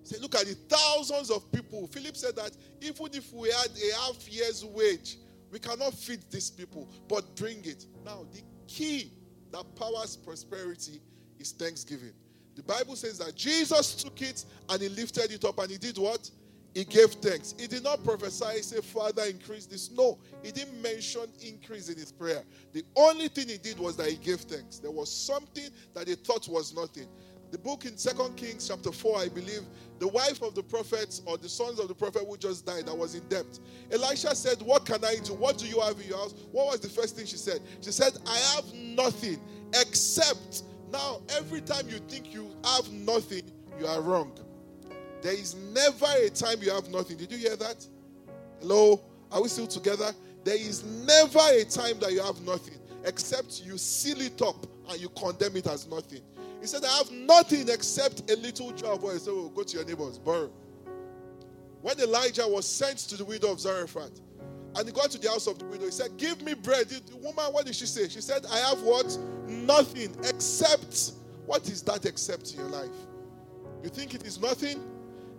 Say, 0.04 0.17
look 0.19 0.36
at 0.36 0.45
the 0.45 0.56
thousands 0.69 1.32
of 1.32 1.51
people. 1.51 1.88
Philip 1.88 2.15
said 2.15 2.36
that 2.36 2.51
even 2.82 3.08
if 3.13 3.34
we 3.34 3.49
had 3.49 3.69
a 3.71 3.95
half 4.01 4.30
year's 4.30 4.63
wage, 4.63 5.17
we 5.51 5.58
cannot 5.58 5.93
feed 5.93 6.19
these 6.30 6.51
people, 6.51 6.89
but 7.08 7.36
bring 7.36 7.63
it. 7.65 7.86
Now, 8.04 8.25
the 8.32 8.41
key 8.67 9.12
that 9.51 9.63
powers 9.75 10.15
prosperity 10.17 11.01
is 11.39 11.51
thanksgiving. 11.54 12.13
The 12.56 12.63
Bible 12.63 12.95
says 12.95 13.19
that 13.19 13.36
Jesus 13.36 13.95
took 13.95 14.21
it 14.21 14.45
and 14.69 14.82
he 14.82 14.89
lifted 14.89 15.32
it 15.32 15.43
up 15.43 15.58
and 15.60 15.71
he 15.71 15.78
did 15.78 15.97
what? 15.97 16.30
He 16.75 16.83
gave 16.83 17.11
thanks. 17.11 17.55
He 17.57 17.67
did 17.67 17.85
not 17.85 18.03
prophesy, 18.03 18.61
say, 18.61 18.81
Father, 18.81 19.23
increase 19.23 19.65
this. 19.65 19.89
No, 19.91 20.19
he 20.43 20.51
didn't 20.51 20.79
mention 20.81 21.21
increase 21.41 21.88
in 21.88 21.95
his 21.95 22.11
prayer. 22.11 22.43
The 22.73 22.83
only 22.97 23.29
thing 23.29 23.47
he 23.47 23.57
did 23.57 23.79
was 23.79 23.95
that 23.95 24.09
he 24.09 24.17
gave 24.17 24.41
thanks. 24.41 24.79
There 24.79 24.91
was 24.91 25.09
something 25.09 25.69
that 25.93 26.09
he 26.09 26.15
thought 26.15 26.49
was 26.49 26.75
nothing. 26.75 27.07
The 27.51 27.59
book 27.59 27.85
in 27.85 27.97
Second 27.97 28.35
Kings, 28.35 28.67
chapter 28.67 28.91
4, 28.91 29.19
I 29.19 29.29
believe, 29.29 29.61
the 29.99 30.09
wife 30.09 30.41
of 30.41 30.53
the 30.53 30.63
prophets 30.63 31.21
or 31.25 31.38
the 31.38 31.47
sons 31.47 31.79
of 31.79 31.88
the 31.88 31.95
prophet 31.95 32.23
who 32.27 32.35
just 32.35 32.65
died 32.65 32.88
that 32.88 32.97
was 32.97 33.15
in 33.15 33.25
debt. 33.29 33.45
Elisha 33.91 34.35
said, 34.35 34.61
What 34.61 34.85
can 34.85 35.05
I 35.05 35.15
do? 35.23 35.33
What 35.33 35.57
do 35.57 35.67
you 35.67 35.79
have 35.79 35.97
in 36.01 36.09
your 36.09 36.17
house? 36.17 36.33
What 36.51 36.67
was 36.67 36.81
the 36.81 36.89
first 36.89 37.15
thing 37.15 37.25
she 37.25 37.38
said? 37.38 37.61
She 37.79 37.93
said, 37.93 38.17
I 38.27 38.38
have 38.55 38.73
nothing 38.73 39.39
except. 39.73 40.63
Now, 40.91 41.21
every 41.38 41.61
time 41.61 41.88
you 41.88 41.99
think 42.09 42.33
you 42.33 42.49
have 42.65 42.91
nothing, 42.91 43.43
you 43.79 43.88
are 43.88 44.01
wrong. 44.01 44.38
There 45.21 45.34
is 45.34 45.56
never 45.56 46.06
a 46.17 46.30
time 46.30 46.62
you 46.62 46.71
have 46.71 46.89
nothing. 46.89 47.17
Did 47.17 47.32
you 47.32 47.38
hear 47.38 47.56
that? 47.56 47.86
Hello? 48.60 49.01
Are 49.32 49.41
we 49.41 49.49
still 49.49 49.67
together? 49.67 50.13
There 50.43 50.56
is 50.56 50.84
never 50.84 51.39
a 51.39 51.63
time 51.65 51.99
that 51.99 52.12
you 52.12 52.21
have 52.21 52.39
nothing 52.41 52.75
except 53.06 53.65
you 53.65 53.78
seal 53.78 54.21
it 54.21 54.41
up 54.41 54.65
and 54.89 54.99
you 54.99 55.10
condemn 55.10 55.56
it 55.56 55.67
as 55.67 55.88
nothing. 55.88 56.21
He 56.62 56.67
said, 56.67 56.84
I 56.84 56.97
have 56.97 57.12
nothing 57.12 57.69
except 57.69 58.30
a 58.32 58.36
little 58.36 58.73
oil. 58.86 59.13
He 59.13 59.19
said, 59.19 59.34
well, 59.34 59.49
go 59.49 59.63
to 59.63 59.78
your 59.78 59.86
neighbors, 59.86 60.17
borrow. 60.17 60.51
When 61.82 61.99
Elijah 61.99 62.47
was 62.47 62.67
sent 62.67 62.97
to 63.10 63.17
the 63.17 63.25
widow 63.25 63.51
of 63.51 63.60
Zarephath, 63.60 64.21
and 64.75 64.88
he 64.88 64.91
got 64.91 65.12
to 65.12 65.19
the 65.19 65.30
house 65.30 65.47
of 65.47 65.60
the 65.60 65.65
widow, 65.65 65.86
he 65.86 65.91
said, 65.91 66.17
Give 66.17 66.41
me 66.41 66.54
bread. 66.54 66.89
The 66.89 67.15
woman, 67.17 67.45
what 67.51 67.65
did 67.65 67.75
she 67.75 67.86
say? 67.86 68.10
She 68.10 68.21
said, 68.21 68.45
I 68.51 68.58
have 68.58 68.82
what? 68.82 69.17
Nothing 69.47 70.15
except. 70.23 71.13
What 71.45 71.69
is 71.69 71.82
that 71.84 72.06
except 72.06 72.51
in 72.54 72.60
your 72.60 72.69
life? 72.69 72.89
You 73.84 73.89
think 73.89 74.15
it 74.15 74.25
is 74.25 74.41
nothing? 74.41 74.84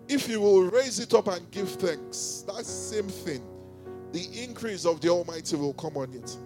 If 0.08 0.28
you 0.28 0.40
will 0.40 0.70
raise 0.70 1.00
it 1.00 1.12
up 1.14 1.28
and 1.28 1.50
give 1.50 1.70
thanks, 1.70 2.44
that 2.46 2.64
same 2.64 3.08
thing, 3.08 3.42
the 4.12 4.44
increase 4.44 4.84
of 4.86 5.00
the 5.00 5.08
Almighty 5.08 5.56
will 5.56 5.74
come 5.74 5.96
on 5.96 6.12
it. 6.14 6.36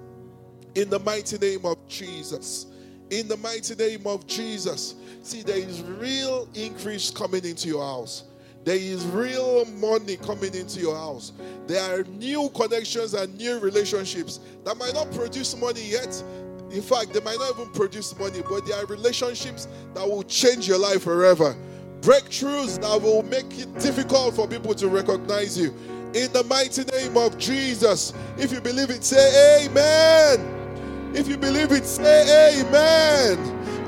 In 0.75 0.89
the 0.89 0.99
mighty 0.99 1.39
name 1.39 1.65
of 1.67 1.77
Jesus 1.89 2.67
in 3.11 3.27
the 3.27 3.37
mighty 3.37 3.75
name 3.75 4.07
of 4.07 4.27
Jesus. 4.27 4.95
See, 5.23 5.43
there 5.43 5.59
is 5.59 5.83
real 5.83 6.49
increase 6.55 7.11
coming 7.11 7.45
into 7.45 7.69
your 7.69 7.85
house. 7.85 8.25
There 8.65 8.77
is 8.77 9.05
real 9.07 9.65
money 9.65 10.17
coming 10.17 10.55
into 10.55 10.81
your 10.81 10.95
house. 10.95 11.33
There 11.67 11.83
are 11.83 12.05
new 12.05 12.51
connections 12.51 13.15
and 13.15 13.37
new 13.37 13.59
relationships 13.59 14.41
that 14.65 14.77
might 14.77 14.95
not 14.95 15.11
produce 15.13 15.57
money 15.57 15.83
yet. 15.83 16.23
In 16.71 16.83
fact, 16.83 17.13
they 17.13 17.21
might 17.21 17.39
not 17.39 17.59
even 17.59 17.73
produce 17.73 18.17
money, 18.19 18.43
but 18.49 18.65
there 18.67 18.77
are 18.77 18.87
relationships 18.87 19.67
that 19.95 20.09
will 20.09 20.23
change 20.23 20.69
your 20.69 20.79
life 20.79 21.03
forever. 21.03 21.57
Breakthroughs 22.01 22.81
that 22.81 23.03
will 23.03 23.23
make 23.25 23.59
it 23.59 23.73
difficult 23.79 24.35
for 24.35 24.49
people 24.49 24.75
to 24.75 24.89
recognize 24.89 25.59
you. 25.59 25.75
In 26.15 26.33
the 26.33 26.45
mighty 26.49 26.85
name 26.85 27.17
of 27.17 27.37
Jesus. 27.39 28.15
If 28.39 28.53
you 28.53 28.61
believe 28.61 28.91
it, 28.91 29.05
say 29.05 29.67
amen. 29.67 31.13
If 31.15 31.29
you 31.29 31.37
believe 31.37 31.73
it, 31.73 31.85
say 31.85 32.61
amen. 32.61 33.39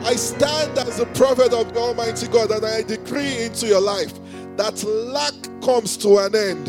I 0.05 0.14
stand 0.14 0.77
as 0.79 1.01
a 1.01 1.07
prophet 1.07 1.55
of 1.55 1.72
the 1.72 1.81
Almighty 1.81 2.29
God 2.29 2.51
and 2.51 2.66
I 2.66 2.83
decree 2.83 3.44
into 3.44 3.66
your 3.66 3.81
life 3.81 4.12
that 4.57 4.83
lack 4.85 5.35
comes 5.62 5.96
to 5.98 6.18
an 6.18 6.37
end. 6.37 6.68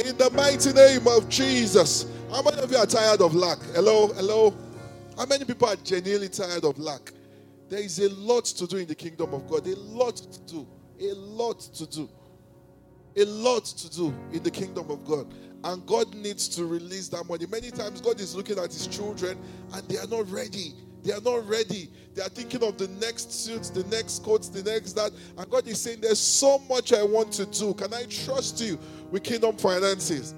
In 0.00 0.16
the 0.18 0.30
mighty 0.34 0.72
name 0.72 1.06
of 1.06 1.28
Jesus. 1.28 2.06
How 2.30 2.42
many 2.42 2.58
of 2.58 2.70
you 2.70 2.76
are 2.76 2.86
tired 2.86 3.22
of 3.22 3.34
lack? 3.34 3.58
Hello, 3.74 4.08
hello. 4.08 4.54
How 5.16 5.26
many 5.26 5.44
people 5.44 5.68
are 5.68 5.76
genuinely 5.76 6.28
tired 6.28 6.64
of 6.64 6.78
lack? 6.78 7.12
There 7.68 7.80
is 7.80 7.98
a 8.00 8.10
lot 8.10 8.44
to 8.46 8.66
do 8.66 8.76
in 8.78 8.86
the 8.86 8.94
kingdom 8.94 9.32
of 9.32 9.48
God. 9.48 9.66
A 9.66 9.76
lot 9.76 10.16
to 10.16 10.40
do. 10.40 10.66
A 11.02 11.14
lot 11.14 11.60
to 11.60 11.86
do. 11.86 12.08
A 13.16 13.24
lot 13.24 13.64
to 13.64 13.90
do 13.90 14.14
in 14.32 14.42
the 14.42 14.50
kingdom 14.50 14.90
of 14.90 15.04
God 15.04 15.26
and 15.64 15.86
God 15.86 16.14
needs 16.14 16.48
to 16.50 16.64
release 16.64 17.08
that 17.08 17.24
money. 17.28 17.46
Many 17.46 17.70
times, 17.70 18.00
God 18.00 18.20
is 18.20 18.34
looking 18.34 18.58
at 18.58 18.72
His 18.72 18.86
children 18.86 19.38
and 19.74 19.88
they 19.88 19.98
are 19.98 20.06
not 20.06 20.30
ready. 20.30 20.74
They 21.02 21.12
are 21.12 21.20
not 21.20 21.48
ready. 21.48 21.88
They 22.14 22.22
are 22.22 22.28
thinking 22.28 22.62
of 22.62 22.78
the 22.78 22.88
next 23.00 23.32
suits, 23.32 23.70
the 23.70 23.84
next 23.84 24.22
coats, 24.24 24.48
the 24.48 24.62
next 24.62 24.92
that. 24.94 25.12
And 25.36 25.50
God 25.50 25.66
is 25.66 25.80
saying, 25.80 26.00
There's 26.00 26.18
so 26.20 26.58
much 26.60 26.92
I 26.92 27.02
want 27.02 27.32
to 27.34 27.46
do. 27.46 27.74
Can 27.74 27.94
I 27.94 28.04
trust 28.04 28.60
you 28.60 28.78
with 29.10 29.22
kingdom 29.22 29.56
finances? 29.56 30.34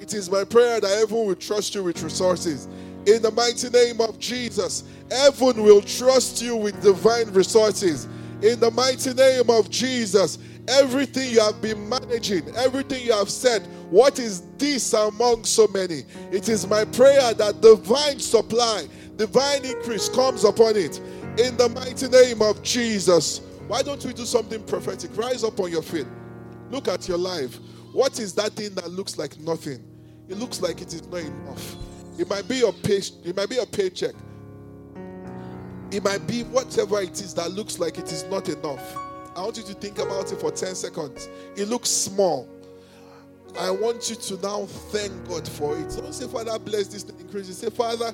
It 0.00 0.12
is 0.12 0.30
my 0.30 0.44
prayer 0.44 0.80
that 0.80 0.90
heaven 0.90 1.26
will 1.26 1.36
trust 1.36 1.74
you 1.74 1.84
with 1.84 2.02
resources. 2.02 2.66
In 3.06 3.20
the 3.22 3.30
mighty 3.30 3.68
name 3.68 4.00
of 4.00 4.18
Jesus, 4.18 4.84
heaven 5.10 5.62
will 5.62 5.82
trust 5.82 6.42
you 6.42 6.56
with 6.56 6.82
divine 6.82 7.30
resources. 7.32 8.08
In 8.44 8.60
the 8.60 8.70
mighty 8.70 9.14
name 9.14 9.48
of 9.48 9.70
Jesus, 9.70 10.38
everything 10.68 11.30
you 11.30 11.40
have 11.40 11.62
been 11.62 11.88
managing, 11.88 12.54
everything 12.56 13.02
you 13.02 13.12
have 13.12 13.30
said 13.30 13.66
what 13.90 14.18
is 14.18 14.42
this 14.58 14.92
among 14.92 15.44
so 15.44 15.68
many? 15.68 16.02
It 16.32 16.48
is 16.48 16.66
my 16.66 16.84
prayer 16.84 17.32
that 17.32 17.60
divine 17.60 18.18
supply, 18.18 18.88
divine 19.16 19.64
increase 19.64 20.08
comes 20.08 20.42
upon 20.44 20.76
it 20.76 20.98
in 21.38 21.56
the 21.56 21.68
mighty 21.68 22.08
name 22.08 22.42
of 22.42 22.62
Jesus. 22.62 23.40
Why 23.68 23.82
don't 23.82 24.04
we 24.04 24.12
do 24.12 24.24
something 24.24 24.62
prophetic? 24.64 25.16
Rise 25.16 25.44
up 25.44 25.60
on 25.60 25.70
your 25.70 25.82
feet. 25.82 26.06
Look 26.70 26.88
at 26.88 27.06
your 27.06 27.18
life. 27.18 27.58
What 27.92 28.18
is 28.18 28.34
that 28.34 28.54
thing 28.54 28.74
that 28.74 28.90
looks 28.90 29.16
like 29.16 29.38
nothing? 29.38 29.82
It 30.28 30.38
looks 30.38 30.60
like 30.60 30.82
it 30.82 30.92
is 30.92 31.06
not 31.06 31.20
enough. 31.20 31.76
It 32.18 32.28
might 32.28 32.48
be 32.48 32.56
your 32.56 32.72
pay, 32.72 33.00
it 33.24 33.36
might 33.36 33.48
be 33.48 33.58
a 33.58 33.66
paycheck. 33.66 34.14
It 35.94 36.02
might 36.02 36.26
be 36.26 36.42
whatever 36.42 37.00
it 37.00 37.20
is 37.20 37.34
that 37.34 37.52
looks 37.52 37.78
like 37.78 37.98
it 37.98 38.10
is 38.10 38.24
not 38.24 38.48
enough. 38.48 38.96
I 39.36 39.42
want 39.42 39.58
you 39.58 39.62
to 39.62 39.74
think 39.74 40.00
about 40.00 40.32
it 40.32 40.40
for 40.40 40.50
10 40.50 40.74
seconds. 40.74 41.28
It 41.56 41.68
looks 41.68 41.88
small. 41.88 42.48
I 43.60 43.70
want 43.70 44.10
you 44.10 44.16
to 44.16 44.42
now 44.42 44.66
thank 44.66 45.12
God 45.28 45.46
for 45.46 45.78
it. 45.78 45.90
Don't 45.90 46.12
say, 46.12 46.26
Father, 46.26 46.58
bless 46.58 46.88
this 46.88 47.04
increase. 47.04 47.56
Say, 47.56 47.70
Father, 47.70 48.12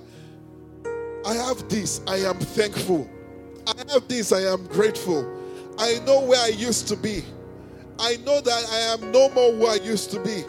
I 1.25 1.33
have 1.33 1.67
this. 1.71 2.03
I 2.07 2.17
am 2.17 2.39
thankful. 2.39 3.09
I 3.67 3.73
have 3.91 4.07
this. 4.09 4.31
I 4.31 4.41
am 4.41 4.67
grateful. 4.67 5.25
I 5.79 6.01
know 6.01 6.21
where 6.21 6.41
I 6.41 6.49
used 6.49 6.87
to 6.89 6.97
be. 6.97 7.25
I 7.99 8.17
know 8.27 8.43
that 8.43 8.65
I 8.71 8.79
am 8.93 9.11
no 9.11 9.31
more 9.31 9.53
who 9.53 9.67
I 9.67 9.77
used 9.77 10.11
to 10.11 10.21
be. 10.21 10.45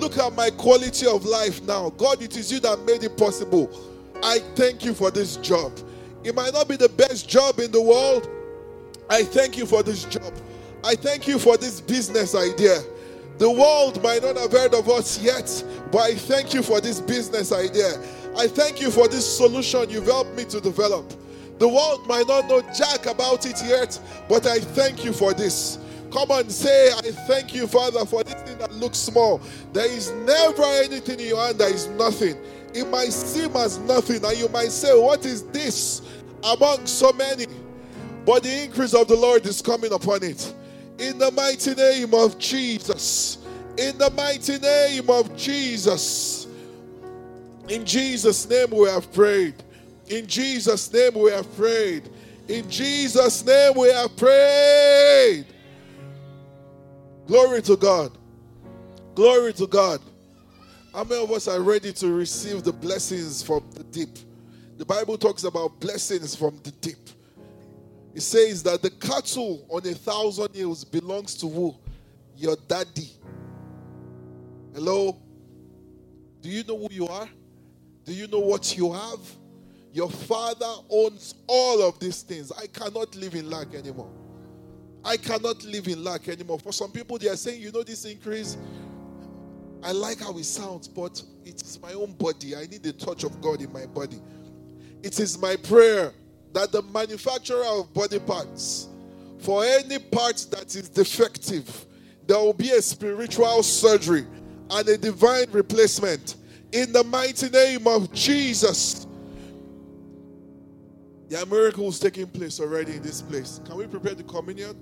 Look 0.00 0.18
at 0.18 0.34
my 0.34 0.50
quality 0.50 1.06
of 1.06 1.24
life 1.24 1.62
now. 1.62 1.90
God, 1.90 2.20
it 2.20 2.36
is 2.36 2.50
you 2.50 2.58
that 2.60 2.80
made 2.80 3.04
it 3.04 3.16
possible. 3.16 3.70
I 4.24 4.40
thank 4.56 4.84
you 4.84 4.92
for 4.92 5.12
this 5.12 5.36
job. 5.36 5.72
It 6.24 6.34
might 6.34 6.54
not 6.54 6.68
be 6.68 6.76
the 6.76 6.88
best 6.88 7.28
job 7.28 7.58
in 7.58 7.70
the 7.70 7.80
world. 7.80 8.28
I 9.10 9.22
thank 9.22 9.58
you 9.58 9.66
for 9.66 9.82
this 9.82 10.04
job. 10.04 10.32
I 10.82 10.94
thank 10.94 11.28
you 11.28 11.38
for 11.38 11.56
this 11.56 11.80
business 11.80 12.34
idea. 12.34 12.82
The 13.38 13.50
world 13.50 14.02
might 14.02 14.22
not 14.22 14.36
have 14.38 14.52
heard 14.52 14.74
of 14.74 14.88
us 14.88 15.20
yet, 15.22 15.64
but 15.92 15.98
I 15.98 16.14
thank 16.14 16.54
you 16.54 16.62
for 16.62 16.80
this 16.80 17.00
business 17.00 17.52
idea. 17.52 18.00
I 18.36 18.46
thank 18.46 18.80
you 18.80 18.90
for 18.90 19.06
this 19.06 19.24
solution 19.36 19.90
you've 19.90 20.06
helped 20.06 20.34
me 20.36 20.44
to 20.46 20.60
develop. 20.60 21.12
The 21.58 21.68
world 21.68 22.06
might 22.06 22.26
not 22.26 22.48
know 22.48 22.62
jack 22.76 23.06
about 23.06 23.46
it 23.46 23.62
yet, 23.64 23.98
but 24.28 24.46
I 24.46 24.58
thank 24.58 25.04
you 25.04 25.12
for 25.12 25.34
this. 25.34 25.78
Come 26.10 26.30
on, 26.30 26.48
say, 26.48 26.90
I 26.92 27.10
thank 27.26 27.54
you, 27.54 27.66
Father, 27.66 28.04
for 28.04 28.22
this 28.22 28.34
thing 28.42 28.58
that 28.58 28.72
looks 28.74 28.98
small. 28.98 29.40
There 29.72 29.90
is 29.90 30.10
never 30.12 30.62
anything 30.62 31.20
in 31.20 31.26
your 31.26 31.44
hand 31.44 31.58
that 31.58 31.70
is 31.72 31.88
nothing. 31.88 32.36
It 32.74 32.88
might 32.88 33.12
seem 33.12 33.54
as 33.56 33.78
nothing, 33.78 34.24
and 34.24 34.36
you 34.36 34.48
might 34.48 34.72
say, 34.72 34.98
What 34.98 35.24
is 35.24 35.44
this 35.44 36.02
among 36.42 36.86
so 36.86 37.12
many? 37.12 37.46
But 38.26 38.42
the 38.42 38.64
increase 38.64 38.94
of 38.94 39.06
the 39.06 39.16
Lord 39.16 39.46
is 39.46 39.62
coming 39.62 39.92
upon 39.92 40.22
it. 40.22 40.52
In 40.98 41.18
the 41.18 41.30
mighty 41.30 41.74
name 41.74 42.14
of 42.14 42.38
Jesus. 42.38 43.38
In 43.78 43.96
the 43.98 44.10
mighty 44.10 44.58
name 44.58 45.08
of 45.08 45.36
Jesus. 45.36 46.46
In 47.68 47.84
Jesus' 47.84 48.48
name 48.48 48.70
we 48.70 48.88
have 48.88 49.12
prayed. 49.12 49.54
In 50.08 50.26
Jesus' 50.26 50.92
name 50.92 51.14
we 51.14 51.30
have 51.30 51.56
prayed. 51.56 52.08
In 52.48 52.68
Jesus' 52.68 53.44
name 53.44 53.72
we 53.76 53.88
have 53.88 54.16
prayed. 54.16 55.46
Glory 57.26 57.62
to 57.62 57.76
God. 57.76 58.16
Glory 59.14 59.52
to 59.54 59.66
God. 59.66 60.00
How 60.94 61.02
many 61.02 61.20
of 61.20 61.32
us 61.32 61.48
are 61.48 61.60
ready 61.60 61.92
to 61.94 62.12
receive 62.12 62.62
the 62.62 62.72
blessings 62.72 63.42
from 63.42 63.68
the 63.74 63.82
deep? 63.82 64.16
The 64.76 64.84
Bible 64.84 65.18
talks 65.18 65.42
about 65.42 65.80
blessings 65.80 66.36
from 66.36 66.60
the 66.62 66.70
deep. 66.70 67.10
It 68.14 68.20
says 68.20 68.62
that 68.62 68.80
the 68.80 68.90
cattle 68.90 69.66
on 69.68 69.84
a 69.88 69.92
thousand 69.92 70.54
hills 70.54 70.84
belongs 70.84 71.34
to 71.38 71.48
who? 71.48 71.74
Your 72.36 72.56
daddy. 72.68 73.10
Hello? 74.72 75.18
Do 76.40 76.48
you 76.48 76.62
know 76.62 76.78
who 76.78 76.88
you 76.92 77.08
are? 77.08 77.28
Do 78.04 78.12
you 78.12 78.28
know 78.28 78.38
what 78.38 78.76
you 78.76 78.92
have? 78.92 79.18
Your 79.92 80.10
father 80.10 80.74
owns 80.88 81.34
all 81.48 81.82
of 81.82 81.98
these 81.98 82.22
things. 82.22 82.52
I 82.52 82.68
cannot 82.68 83.16
live 83.16 83.34
in 83.34 83.50
lack 83.50 83.74
anymore. 83.74 84.12
I 85.04 85.16
cannot 85.16 85.64
live 85.64 85.88
in 85.88 86.04
lack 86.04 86.28
anymore. 86.28 86.60
For 86.60 86.72
some 86.72 86.92
people, 86.92 87.18
they 87.18 87.28
are 87.28 87.36
saying, 87.36 87.60
you 87.60 87.72
know, 87.72 87.82
this 87.82 88.04
increase, 88.04 88.56
I 89.84 89.92
like 89.92 90.20
how 90.20 90.36
it 90.38 90.44
sounds, 90.44 90.88
but 90.88 91.22
it's 91.44 91.78
my 91.82 91.92
own 91.92 92.14
body. 92.14 92.56
I 92.56 92.62
need 92.62 92.82
the 92.82 92.94
touch 92.94 93.22
of 93.22 93.38
God 93.42 93.60
in 93.60 93.70
my 93.70 93.84
body. 93.84 94.18
It 95.02 95.20
is 95.20 95.38
my 95.38 95.56
prayer 95.56 96.12
that 96.54 96.72
the 96.72 96.80
manufacturer 96.80 97.64
of 97.66 97.92
body 97.92 98.18
parts, 98.18 98.88
for 99.40 99.62
any 99.62 99.98
part 99.98 100.46
that 100.52 100.74
is 100.74 100.88
defective, 100.88 101.84
there 102.26 102.38
will 102.38 102.54
be 102.54 102.70
a 102.70 102.80
spiritual 102.80 103.62
surgery 103.62 104.24
and 104.70 104.88
a 104.88 104.96
divine 104.96 105.50
replacement. 105.50 106.36
In 106.72 106.90
the 106.90 107.04
mighty 107.04 107.50
name 107.50 107.86
of 107.86 108.10
Jesus. 108.12 109.06
There 111.28 111.42
are 111.42 111.46
miracles 111.46 112.00
taking 112.00 112.26
place 112.26 112.58
already 112.58 112.94
in 112.94 113.02
this 113.02 113.20
place. 113.20 113.60
Can 113.66 113.76
we 113.76 113.86
prepare 113.86 114.14
the 114.14 114.22
communion? 114.22 114.76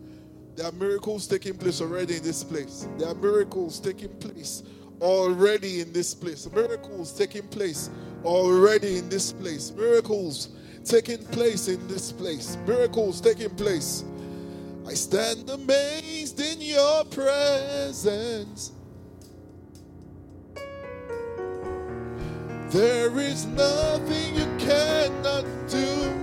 There 0.55 0.67
are 0.67 0.73
miracles 0.73 1.27
taking 1.27 1.55
place 1.55 1.81
already 1.81 2.17
in 2.17 2.23
this 2.23 2.45
place. 2.45 2.87
There 2.99 3.09
are 3.09 3.15
miracles 3.15 3.81
taking 3.81 4.11
place 4.21 4.63
already 5.03 5.81
in 5.81 5.93
this 5.93 6.15
place. 6.15 6.51
Miracles 6.53 7.13
taking 7.13 7.47
place 7.49 7.91
already 8.25 8.99
in 8.99 9.09
this 9.09 9.33
place. 9.33 9.73
Miracles 9.73 10.49
taking 10.85 11.19
place 11.27 11.69
in 11.69 11.87
this 11.89 12.13
place. 12.13 12.57
Miracles 12.67 13.21
taking 13.21 13.51
place. 13.51 14.05
I 14.87 14.95
stand 14.95 15.51
amazed 15.51 16.41
in 16.41 16.61
your 16.61 17.05
presence. 17.07 18.73
There 22.71 23.19
is 23.19 23.47
nothing 23.47 24.37
you 24.37 24.47
cannot 24.59 25.45
do. 25.69 26.23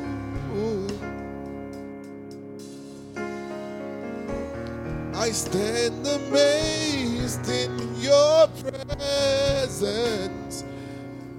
I 5.14 5.32
stand 5.32 6.08
amazed 6.08 7.48
in 7.50 7.89
your 8.00 8.48
presence. 8.64 10.64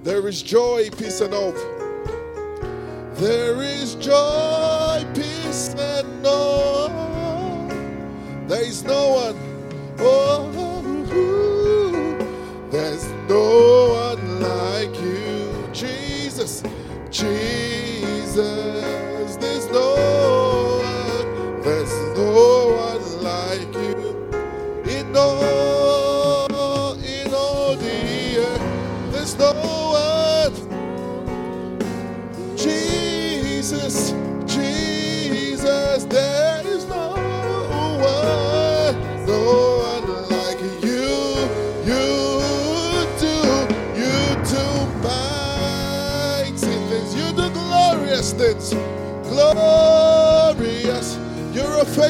There 0.03 0.27
is 0.27 0.41
joy, 0.41 0.89
peace, 0.97 1.21
and 1.21 1.33
hope. 1.33 1.55
There 3.15 3.61
is 3.61 3.95
joy, 3.95 5.05
peace, 5.13 5.75
and 5.77 6.25
hope. 6.25 6.91
There 8.47 8.63
is 8.63 8.83
no 8.83 9.09
one. 9.09 9.37
Oh, 9.99 10.49
there's 12.71 13.05
no 13.29 14.13
one 14.13 14.41
like 14.41 14.95
you, 14.99 15.53
Jesus, 15.71 16.63
Jesus. 17.11 18.35
There's 19.35 19.69
no 19.69 20.00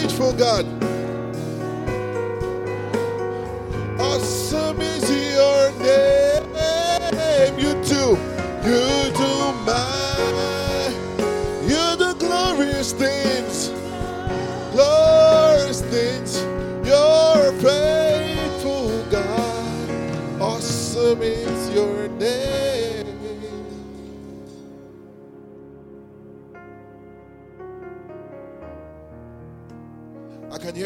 faithful 0.02 0.34
God. 0.34 0.81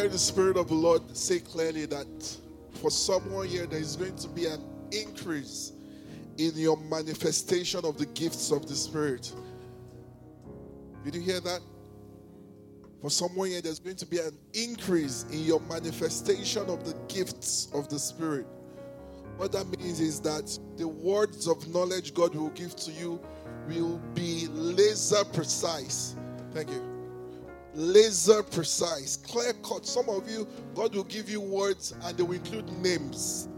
Hear 0.06 0.12
the 0.12 0.20
Spirit 0.20 0.56
of 0.56 0.68
the 0.68 0.76
Lord 0.76 1.18
say 1.18 1.40
clearly 1.40 1.88
that 1.88 2.38
for 2.80 2.92
someone 2.92 3.48
here, 3.48 3.66
there 3.66 3.80
is 3.80 3.96
going 3.96 4.16
to 4.18 4.28
be 4.28 4.46
an 4.46 4.64
increase 4.92 5.72
in 6.38 6.52
your 6.54 6.78
manifestation 6.78 7.84
of 7.84 7.98
the 7.98 8.06
gifts 8.08 8.52
of 8.52 8.68
the 8.68 8.76
Spirit. 8.76 9.34
Did 11.04 11.16
you 11.16 11.22
hear 11.22 11.40
that? 11.40 11.60
For 13.02 13.10
someone 13.10 13.48
here, 13.48 13.64
there's 13.64 13.80
going 13.80 13.96
to 13.96 14.06
be 14.06 14.20
an 14.20 14.38
increase 14.54 15.26
in 15.32 15.40
your 15.40 15.60
manifestation 15.62 16.70
of 16.70 16.86
the 16.86 16.96
gifts 17.12 17.70
of 17.74 17.90
the 17.90 17.98
Spirit. 17.98 18.46
What 19.38 19.54
that 19.54 19.66
means 19.80 20.00
is 20.00 20.20
that 20.22 20.56
the 20.78 20.88
words 20.88 21.48
of 21.48 21.68
knowledge 21.70 22.14
God 22.14 22.36
will 22.36 22.50
give 22.50 22.76
to 22.76 22.92
you 22.92 23.20
will 23.68 23.98
be 24.14 24.46
laser 24.52 25.26
precise. 25.26 26.16
Thank 26.54 26.70
you 26.70 26.95
laser 27.76 28.42
precise, 28.42 29.18
clear 29.18 29.54
cut. 29.64 29.86
Some 29.86 30.10
of 30.10 30.30
you, 30.30 30.48
God 30.74 30.96
will 30.96 31.04
give 31.04 31.30
you 31.30 31.42
words 31.42 31.94
and 32.04 32.18
they 32.18 32.24
will 32.24 32.34
include 32.34 32.72
names. 32.80 33.50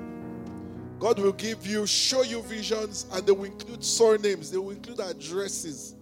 God 0.99 1.19
will 1.19 1.33
give 1.33 1.65
you, 1.67 1.85
show 1.85 2.23
you 2.23 2.41
visions 2.41 3.05
and 3.13 3.25
they 3.25 3.31
will 3.31 3.45
include 3.45 3.83
surnames, 3.83 4.49
they 4.49 4.57
will 4.57 4.71
include 4.71 4.99
addresses. 4.99 5.95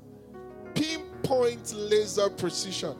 Pinpoint 0.73 1.73
laser 1.73 2.29
precision. 2.29 2.95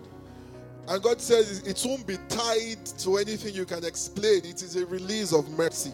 And 0.88 1.02
God 1.02 1.20
says 1.20 1.60
it 1.66 1.82
won't 1.86 2.06
be 2.06 2.18
tied 2.28 2.86
to 3.00 3.18
anything 3.18 3.56
you 3.56 3.66
can 3.66 3.84
explain, 3.86 4.46
it 4.46 4.62
is 4.62 4.76
a 4.76 4.86
release 4.86 5.34
of 5.34 5.50
mercy. 5.52 5.94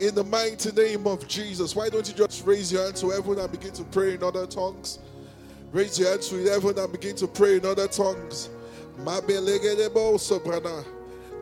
In 0.00 0.14
the 0.14 0.24
mighty 0.24 0.72
name 0.72 1.06
of 1.06 1.28
Jesus, 1.28 1.76
why 1.76 1.88
don't 1.90 2.06
you 2.08 2.14
just 2.14 2.46
raise 2.46 2.72
your 2.72 2.84
hand 2.84 2.96
to 2.96 3.10
heaven 3.10 3.38
and 3.38 3.52
begin 3.52 3.72
to 3.74 3.84
pray 3.84 4.14
in 4.14 4.22
other 4.22 4.46
tongues? 4.46 4.98
Raise 5.72 6.00
your 6.00 6.10
hands 6.10 6.28
to 6.28 6.36
heaven 6.46 6.76
and 6.76 6.92
begin 6.92 7.14
to 7.14 7.28
pray 7.28 7.56
in 7.56 7.64
other 7.64 7.86
tongues. 7.86 8.48
Mabelegedebo 9.04 10.18
sobrana. 10.18 10.84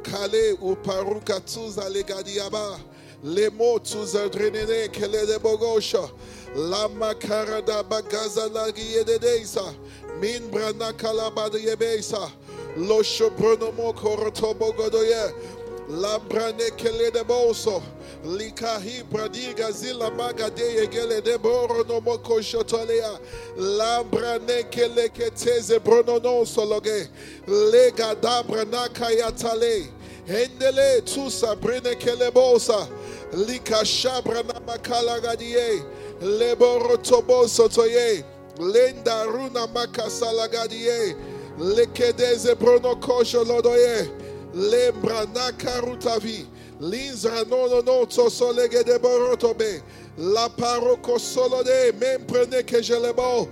Kale 0.02 0.54
uparuka 0.58 1.40
tuza 1.40 1.88
legadiaba. 1.88 2.78
Lemo 3.24 3.78
tuza 3.78 4.28
drenene 4.28 4.92
kele 4.92 5.24
de 5.24 5.38
bogosha. 5.38 6.10
Lama 6.54 7.14
karada 7.14 7.82
bagaza 7.82 8.52
lagi 8.52 8.96
yededesa. 8.96 9.74
Min 10.20 10.50
brana 10.50 10.92
kalabada 10.92 11.58
yebesa. 11.58 12.30
Lo 12.76 13.00
shobronomo 13.00 13.94
koroto 13.94 14.54
bogodoye. 14.54 15.32
Lambrane 15.88 16.76
kele 16.76 17.10
de 17.10 17.24
boso. 17.24 17.82
Likahi 18.24 19.02
pradiga 19.04 19.70
zila 19.72 20.10
magade 20.10 20.76
yegele 20.76 21.24
de 21.24 21.38
boro 21.38 21.82
no 21.84 22.00
moko 22.00 22.40
shotolea. 22.40 23.18
Lambrane 23.56 24.70
kele 24.70 25.08
keteze 25.08 25.78
brono 25.78 26.22
no 26.22 26.44
sologe. 26.44 27.08
Lega 27.46 28.14
dabra 28.20 28.64
nakayatale. 28.66 29.86
Hendele 30.26 31.00
tu 31.06 31.30
sabrine 31.30 31.98
kele 31.98 32.30
bosa. 32.32 32.86
Lika 33.32 33.82
shabra 33.82 34.42
namakala 34.42 35.20
gadie. 35.22 35.82
Leboro 36.20 36.98
tobo 37.02 37.44
sotoye. 37.46 38.22
Lenda 38.58 39.24
runa 39.24 39.66
makasala 39.68 40.48
gadie. 40.52 41.14
Lekedeze 41.58 42.54
brono 42.56 42.94
kosho 43.00 43.42
lodoye. 43.42 44.06
Lebrana 44.54 45.52
karutavi. 45.52 46.46
L'inzrano 46.80 47.68
no 47.68 47.80
no 47.80 48.06
tsosolege 48.06 48.84
de 48.84 48.98
borotobe. 48.98 49.82
La 50.16 50.48
paroko 50.48 51.18
solo 51.18 51.62
même 51.64 52.24
prenez 52.26 52.64
que 52.64 52.82
je 52.82 52.94
le 52.94 53.12
bon. 53.12 53.48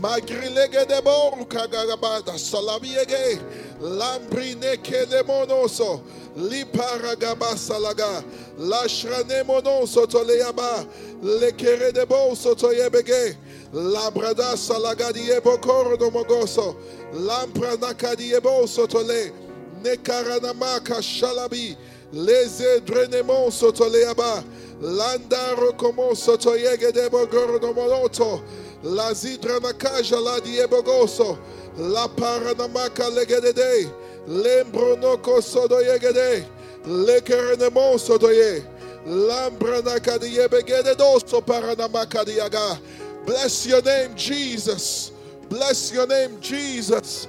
Magrilege 0.00 0.86
de 0.86 1.00
bon 1.02 1.44
kagagabada 1.44 2.36
salaviege. 2.38 3.38
Lambrine 3.80 4.76
que 4.82 5.06
de 5.06 5.22
monoso. 5.22 6.02
Liparagaba 6.36 7.56
salaga. 7.56 8.24
Lashrane 8.58 9.44
monoso 9.44 10.06
toleyaba. 10.06 10.86
Lekere 11.22 11.92
de 11.92 12.04
bon 12.06 12.34
sotoyebege. 12.34 13.36
Labrada 13.72 14.56
salaga 14.56 15.12
diebokoro 15.12 15.98
no 15.98 16.10
mogoso. 16.10 16.76
Lampranaka 17.12 18.16
diebo 18.16 18.66
sotole. 18.66 19.49
Nekaranamaka 19.82 21.02
shalabi. 21.02 21.76
Leze 22.12 22.80
drenemon 22.80 23.50
sotoleaba. 23.50 24.44
Landa 24.80 25.54
rokomon 25.56 26.14
sotoyege 26.14 26.92
debo 26.92 27.26
gorodomonoto. 27.26 28.42
Lazidra 28.84 29.60
nakaja 29.60 30.20
la 30.22 30.40
diebogoso. 30.40 31.38
La 31.78 32.08
paranamaka 32.08 33.08
legedede. 33.10 33.90
Lembronoko 34.28 35.40
sodoyegede. 35.40 36.44
Lekerenemon 36.86 37.98
sodoye. 37.98 38.62
Lambranaka 39.06 40.18
diebegede 40.18 40.94
doso 40.94 41.40
paranamaka 41.40 42.24
diaga. 42.24 42.78
Bless 43.24 43.66
your 43.66 43.82
name, 43.82 44.14
Jesus. 44.14 45.12
Bless 45.48 45.92
your 45.92 46.06
name, 46.06 46.40
Jesus. 46.40 47.28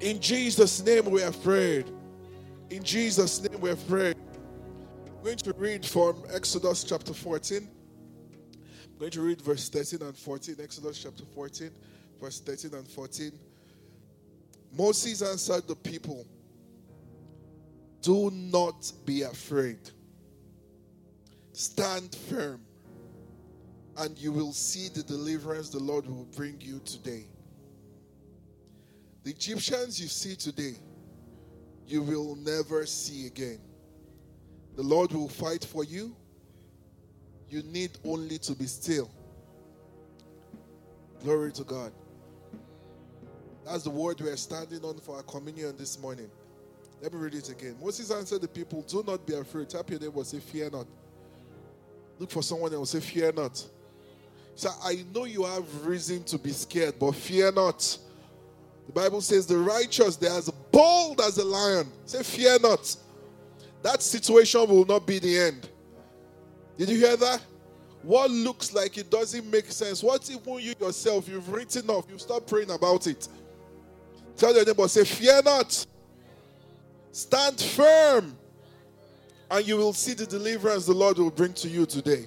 In 0.00 0.20
Jesus' 0.20 0.84
name 0.84 1.10
we 1.10 1.20
have 1.20 1.40
prayed. 1.42 1.90
In 2.70 2.82
Jesus' 2.82 3.40
name 3.42 3.60
we 3.60 3.68
have 3.68 3.88
prayed. 3.88 4.16
I'm 5.06 5.24
going 5.24 5.36
to 5.38 5.52
read 5.54 5.86
from 5.86 6.22
Exodus 6.32 6.84
chapter 6.84 7.14
14. 7.14 7.68
I'm 8.94 8.98
going 8.98 9.10
to 9.12 9.22
read 9.22 9.40
verse 9.40 9.68
13 9.68 10.06
and 10.06 10.16
14. 10.16 10.56
Exodus 10.62 11.02
chapter 11.02 11.24
14, 11.34 11.70
verse 12.20 12.40
13 12.40 12.74
and 12.74 12.86
14. 12.86 13.32
Moses 14.76 15.22
answered 15.22 15.66
the 15.68 15.76
people, 15.76 16.26
Do 18.02 18.30
not 18.32 18.92
be 19.04 19.22
afraid. 19.22 19.78
Stand 21.52 22.14
firm, 22.28 22.60
and 23.98 24.18
you 24.18 24.32
will 24.32 24.52
see 24.52 24.88
the 24.88 25.04
deliverance 25.04 25.70
the 25.70 25.78
Lord 25.78 26.06
will 26.06 26.26
bring 26.36 26.60
you 26.60 26.80
today. 26.84 27.26
The 29.24 29.30
Egyptians 29.30 29.98
you 30.00 30.06
see 30.06 30.36
today, 30.36 30.74
you 31.86 32.02
will 32.02 32.36
never 32.36 32.84
see 32.84 33.26
again. 33.26 33.58
The 34.76 34.82
Lord 34.82 35.12
will 35.12 35.28
fight 35.28 35.64
for 35.64 35.82
you. 35.82 36.14
You 37.48 37.62
need 37.62 37.92
only 38.04 38.38
to 38.38 38.54
be 38.54 38.66
still. 38.66 39.10
Glory 41.22 41.52
to 41.52 41.64
God. 41.64 41.92
That's 43.64 43.84
the 43.84 43.90
word 43.90 44.20
we 44.20 44.28
are 44.28 44.36
standing 44.36 44.84
on 44.84 44.98
for 44.98 45.16
our 45.16 45.22
communion 45.22 45.74
this 45.78 45.98
morning. 45.98 46.30
Let 47.00 47.14
me 47.14 47.18
read 47.18 47.34
it 47.34 47.48
again. 47.48 47.76
Moses 47.80 48.10
answered 48.10 48.42
the 48.42 48.48
people, 48.48 48.82
Do 48.82 49.02
not 49.06 49.26
be 49.26 49.34
afraid. 49.34 49.70
Tap 49.70 49.88
your 49.88 50.00
neighbor, 50.00 50.22
say, 50.24 50.40
Fear 50.40 50.70
not. 50.70 50.86
Look 52.18 52.30
for 52.30 52.42
someone 52.42 52.74
else, 52.74 52.90
say, 52.90 53.00
Fear 53.00 53.32
not. 53.32 53.64
So 54.54 54.68
I 54.82 55.04
know 55.14 55.24
you 55.24 55.44
have 55.44 55.86
reason 55.86 56.24
to 56.24 56.38
be 56.38 56.50
scared, 56.50 56.98
but 56.98 57.12
fear 57.12 57.50
not. 57.50 57.98
The 58.86 58.92
Bible 58.92 59.20
says 59.20 59.46
the 59.46 59.58
righteous, 59.58 60.16
they 60.16 60.28
are 60.28 60.38
as 60.38 60.50
bold 60.70 61.20
as 61.20 61.38
a 61.38 61.44
lion. 61.44 61.90
Say, 62.04 62.22
fear 62.22 62.58
not. 62.60 62.94
That 63.82 64.02
situation 64.02 64.66
will 64.68 64.84
not 64.84 65.06
be 65.06 65.18
the 65.18 65.38
end. 65.38 65.68
Did 66.76 66.88
you 66.88 66.98
hear 66.98 67.16
that? 67.16 67.42
What 68.02 68.30
looks 68.30 68.74
like 68.74 68.98
it 68.98 69.10
doesn't 69.10 69.50
make 69.50 69.70
sense. 69.70 70.02
What 70.02 70.28
even 70.30 70.58
you 70.60 70.74
yourself, 70.78 71.26
you've 71.28 71.48
written 71.50 71.88
off, 71.88 72.04
you 72.10 72.18
start 72.18 72.46
praying 72.46 72.70
about 72.70 73.06
it. 73.06 73.28
Tell 74.36 74.54
your 74.54 74.64
neighbor, 74.64 74.88
say, 74.88 75.04
fear 75.04 75.40
not. 75.42 75.86
Stand 77.12 77.60
firm, 77.60 78.36
and 79.50 79.66
you 79.66 79.76
will 79.76 79.92
see 79.92 80.14
the 80.14 80.26
deliverance 80.26 80.84
the 80.84 80.92
Lord 80.92 81.16
will 81.16 81.30
bring 81.30 81.52
to 81.54 81.68
you 81.68 81.86
today. 81.86 82.26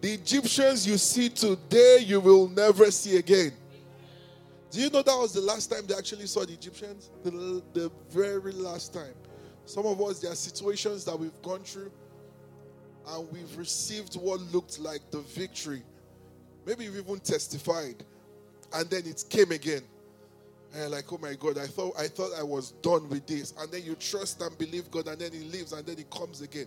The 0.00 0.12
Egyptians 0.12 0.86
you 0.86 0.98
see 0.98 1.28
today, 1.30 1.98
you 2.04 2.20
will 2.20 2.48
never 2.48 2.90
see 2.90 3.16
again. 3.16 3.52
Do 4.70 4.80
you 4.80 4.90
know 4.90 5.02
that 5.02 5.16
was 5.16 5.32
the 5.32 5.40
last 5.40 5.70
time 5.70 5.86
they 5.86 5.94
actually 5.94 6.26
saw 6.26 6.44
the 6.44 6.52
Egyptians? 6.52 7.10
The, 7.24 7.62
the 7.72 7.90
very 8.10 8.52
last 8.52 8.92
time. 8.92 9.14
Some 9.64 9.86
of 9.86 10.00
us, 10.02 10.20
there 10.20 10.30
are 10.30 10.36
situations 10.36 11.04
that 11.04 11.18
we've 11.18 11.42
gone 11.42 11.60
through 11.60 11.90
and 13.06 13.32
we've 13.32 13.56
received 13.56 14.14
what 14.14 14.40
looked 14.52 14.78
like 14.78 15.00
the 15.10 15.20
victory. 15.20 15.82
Maybe 16.66 16.84
you've 16.84 16.98
even 16.98 17.18
testified, 17.20 18.04
and 18.74 18.90
then 18.90 19.06
it 19.06 19.24
came 19.30 19.52
again. 19.52 19.82
And 20.74 20.90
like, 20.90 21.10
oh 21.10 21.18
my 21.18 21.34
God, 21.34 21.56
I 21.56 21.66
thought 21.66 21.94
I 21.98 22.08
thought 22.08 22.32
I 22.38 22.42
was 22.42 22.72
done 22.82 23.08
with 23.08 23.26
this. 23.26 23.54
And 23.58 23.72
then 23.72 23.82
you 23.84 23.94
trust 23.94 24.42
and 24.42 24.56
believe 24.58 24.90
God, 24.90 25.08
and 25.08 25.18
then 25.18 25.32
He 25.32 25.40
leaves, 25.40 25.72
and 25.72 25.86
then 25.86 25.96
He 25.96 26.04
comes 26.04 26.42
again. 26.42 26.66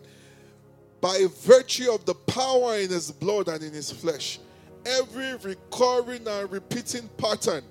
By 1.01 1.27
virtue 1.41 1.91
of 1.91 2.05
the 2.05 2.15
power 2.15 2.77
in 2.77 2.89
His 2.89 3.11
blood 3.11 3.47
and 3.47 3.61
in 3.63 3.73
His 3.73 3.91
flesh, 3.91 4.39
every 4.85 5.35
recurring 5.35 6.27
and 6.27 6.51
repeating 6.51 7.07
pattern 7.17 7.63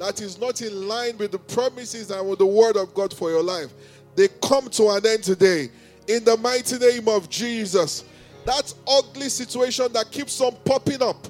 that 0.00 0.22
is 0.22 0.40
not 0.40 0.62
in 0.62 0.88
line 0.88 1.18
with 1.18 1.30
the 1.30 1.38
promises 1.38 2.10
and 2.10 2.26
with 2.26 2.38
the 2.38 2.46
word 2.46 2.76
of 2.78 2.94
God 2.94 3.12
for 3.12 3.30
your 3.30 3.42
life, 3.42 3.70
they 4.16 4.28
come 4.42 4.70
to 4.70 4.88
an 4.88 5.06
end 5.06 5.22
today. 5.22 5.68
In 6.08 6.24
the 6.24 6.38
mighty 6.38 6.78
name 6.78 7.06
of 7.06 7.28
Jesus. 7.28 8.04
That 8.46 8.72
ugly 8.88 9.28
situation 9.28 9.92
that 9.92 10.10
keeps 10.10 10.40
on 10.40 10.56
popping 10.64 11.02
up. 11.02 11.28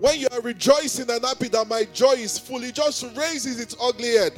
When 0.00 0.18
you 0.18 0.26
are 0.32 0.40
rejoicing 0.40 1.08
and 1.08 1.24
happy 1.24 1.46
that 1.48 1.68
my 1.68 1.84
joy 1.84 2.14
is 2.14 2.36
full, 2.36 2.64
it 2.64 2.74
just 2.74 3.04
raises 3.16 3.60
its 3.60 3.76
ugly 3.80 4.16
head. 4.16 4.32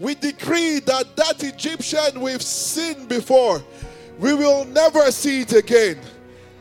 We 0.00 0.14
decree 0.14 0.80
that 0.80 1.14
that 1.16 1.44
Egyptian 1.44 2.20
we've 2.20 2.42
seen 2.42 3.06
before, 3.06 3.62
we 4.18 4.32
will 4.32 4.64
never 4.64 5.12
see 5.12 5.42
it 5.42 5.52
again. 5.52 5.98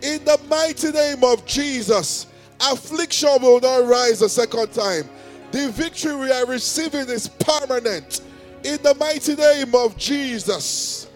In 0.02 0.24
the 0.26 0.40
mighty 0.50 0.92
name 0.92 1.24
of 1.24 1.46
Jesus, 1.46 2.28
affliction 2.60 3.42
will 3.42 3.62
not 3.62 3.88
rise 3.88 4.22
a 4.22 4.28
second 4.28 4.74
time. 4.74 5.10
The 5.54 5.70
victory 5.70 6.16
we 6.16 6.32
are 6.32 6.48
receiving 6.48 7.08
is 7.10 7.28
permanent. 7.28 8.22
In 8.64 8.82
the 8.82 8.96
mighty 8.96 9.36
name 9.36 9.76
of 9.76 9.96
Jesus. 9.96 11.08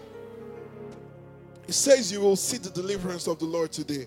It 1.66 1.74
says 1.74 2.12
you 2.12 2.20
will 2.20 2.36
see 2.36 2.58
the 2.58 2.70
deliverance 2.70 3.26
of 3.26 3.40
the 3.40 3.46
Lord 3.46 3.72
today. 3.72 4.06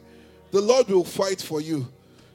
The 0.51 0.61
Lord 0.61 0.87
will 0.87 1.03
fight 1.03 1.41
for 1.41 1.59
you. 1.59 1.85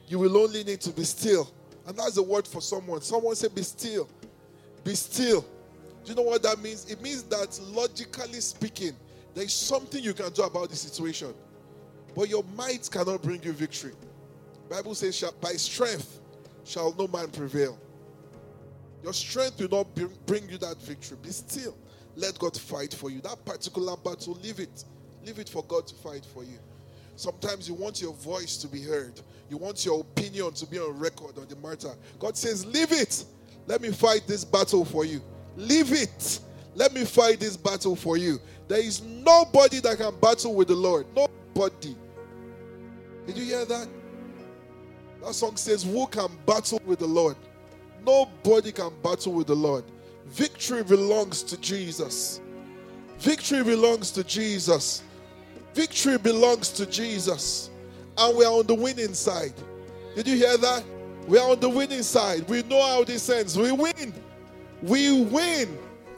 You 0.07 0.19
will 0.19 0.37
only 0.37 0.63
need 0.63 0.79
to 0.81 0.91
be 0.91 1.05
still. 1.05 1.51
And 1.87 1.97
that's 1.97 2.13
the 2.13 2.21
word 2.21 2.47
for 2.47 2.61
someone. 2.61 3.01
Someone 3.01 3.35
say, 3.35 3.47
Be 3.47 3.63
still. 3.63 4.07
Be 4.83 4.93
still. 4.93 5.41
Do 5.41 6.11
you 6.11 6.15
know 6.15 6.21
what 6.21 6.43
that 6.43 6.59
means? 6.59 6.85
It 6.91 7.01
means 7.01 7.23
that 7.23 7.59
logically 7.63 8.41
speaking, 8.41 8.95
there 9.33 9.43
is 9.43 9.53
something 9.53 10.03
you 10.03 10.13
can 10.13 10.31
do 10.33 10.43
about 10.43 10.69
the 10.69 10.75
situation. 10.75 11.33
But 12.15 12.29
your 12.29 12.43
might 12.55 12.87
cannot 12.91 13.23
bring 13.23 13.41
you 13.41 13.53
victory. 13.53 13.93
Bible 14.69 14.93
says, 14.93 15.19
by 15.41 15.53
strength 15.53 16.19
shall 16.63 16.93
no 16.93 17.07
man 17.07 17.29
prevail. 17.29 17.79
Your 19.03 19.13
strength 19.13 19.59
will 19.59 19.69
not 19.69 19.87
bring 20.25 20.49
you 20.49 20.57
that 20.57 20.81
victory. 20.81 21.17
Be 21.21 21.29
still. 21.29 21.77
Let 22.15 22.37
God 22.39 22.57
fight 22.57 22.93
for 22.93 23.09
you. 23.11 23.21
That 23.21 23.43
particular 23.45 23.95
battle, 23.97 24.37
leave 24.41 24.59
it. 24.59 24.83
Leave 25.25 25.39
it 25.39 25.49
for 25.49 25.63
God 25.63 25.87
to 25.87 25.95
fight 25.95 26.25
for 26.25 26.43
you. 26.43 26.57
Sometimes 27.15 27.67
you 27.67 27.75
want 27.75 28.01
your 28.01 28.13
voice 28.13 28.57
to 28.57 28.67
be 28.67 28.81
heard. 28.81 29.19
You 29.49 29.57
want 29.57 29.85
your 29.85 30.01
opinion 30.01 30.53
to 30.53 30.65
be 30.65 30.79
on 30.79 30.97
record 30.99 31.37
on 31.37 31.47
the 31.47 31.55
matter. 31.55 31.93
God 32.19 32.35
says, 32.37 32.65
Leave 32.65 32.91
it. 32.91 33.25
Let 33.65 33.81
me 33.81 33.91
fight 33.91 34.21
this 34.27 34.45
battle 34.45 34.85
for 34.85 35.05
you. 35.05 35.21
Leave 35.55 35.91
it. 35.91 36.39
Let 36.75 36.93
me 36.93 37.05
fight 37.05 37.39
this 37.39 37.57
battle 37.57 37.95
for 37.95 38.17
you. 38.17 38.39
There 38.67 38.79
is 38.79 39.01
nobody 39.01 39.79
that 39.79 39.97
can 39.97 40.19
battle 40.19 40.53
with 40.53 40.67
the 40.67 40.75
Lord. 40.75 41.07
Nobody. 41.15 41.95
Did 43.25 43.37
you 43.37 43.45
hear 43.45 43.65
that? 43.65 43.87
That 45.23 45.33
song 45.33 45.57
says, 45.57 45.83
Who 45.83 46.05
can 46.07 46.29
battle 46.45 46.81
with 46.85 46.99
the 46.99 47.07
Lord? 47.07 47.35
Nobody 48.07 48.71
can 48.71 48.93
battle 49.03 49.33
with 49.33 49.47
the 49.47 49.55
Lord. 49.55 49.83
Victory 50.27 50.81
belongs 50.81 51.43
to 51.43 51.57
Jesus. 51.59 52.39
Victory 53.19 53.65
belongs 53.65 54.11
to 54.11 54.23
Jesus. 54.23 55.03
Victory 55.73 56.17
belongs 56.17 56.69
to 56.69 56.85
Jesus. 56.85 57.69
And 58.17 58.37
we 58.37 58.45
are 58.45 58.53
on 58.53 58.65
the 58.65 58.73
winning 58.73 59.13
side. 59.13 59.53
Did 60.15 60.25
you 60.25 60.37
hear 60.37 60.57
that? 60.57 60.85
We 61.27 61.37
are 61.37 61.51
on 61.51 61.59
the 61.59 61.67
winning 61.67 62.01
side. 62.01 62.47
We 62.47 62.63
know 62.63 62.81
how 62.81 63.03
this 63.03 63.29
ends. 63.29 63.57
We 63.57 63.73
win. 63.73 64.13
We 64.81 65.23
win 65.23 65.77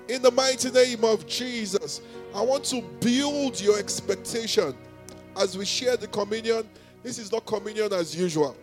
in 0.09 0.21
the 0.21 0.29
mighty 0.29 0.69
name 0.69 1.03
of 1.03 1.25
Jesus. 1.25 2.01
I 2.35 2.41
want 2.43 2.65
to 2.65 2.83
build 2.99 3.59
your 3.59 3.79
expectation 3.79 4.75
as 5.35 5.57
we 5.57 5.65
share 5.65 5.97
the 5.97 6.07
communion. 6.07 6.69
This 7.01 7.17
is 7.17 7.31
not 7.31 7.47
communion 7.47 7.91
as 7.93 8.15
usual. 8.15 8.55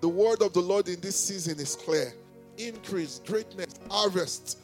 The 0.00 0.08
word 0.08 0.42
of 0.42 0.52
the 0.52 0.60
Lord 0.60 0.86
in 0.86 1.00
this 1.00 1.18
season 1.18 1.58
is 1.58 1.74
clear 1.74 2.14
increase, 2.58 3.20
greatness, 3.26 3.78
harvest. 3.90 4.58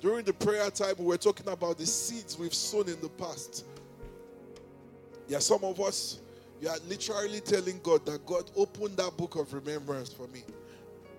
During 0.00 0.24
the 0.24 0.32
prayer 0.32 0.70
time, 0.70 0.94
we 0.98 1.06
were 1.06 1.16
talking 1.16 1.48
about 1.48 1.78
the 1.78 1.86
seeds 1.86 2.38
we've 2.38 2.54
sown 2.54 2.88
in 2.88 3.00
the 3.00 3.08
past. 3.08 3.64
Yeah, 5.26 5.40
some 5.40 5.64
of 5.64 5.80
us, 5.80 6.20
you 6.60 6.68
are 6.68 6.78
literally 6.88 7.40
telling 7.40 7.80
God 7.82 8.06
that 8.06 8.24
God 8.24 8.50
opened 8.56 8.96
that 8.96 9.16
book 9.16 9.36
of 9.36 9.52
remembrance 9.52 10.12
for 10.12 10.26
me. 10.28 10.42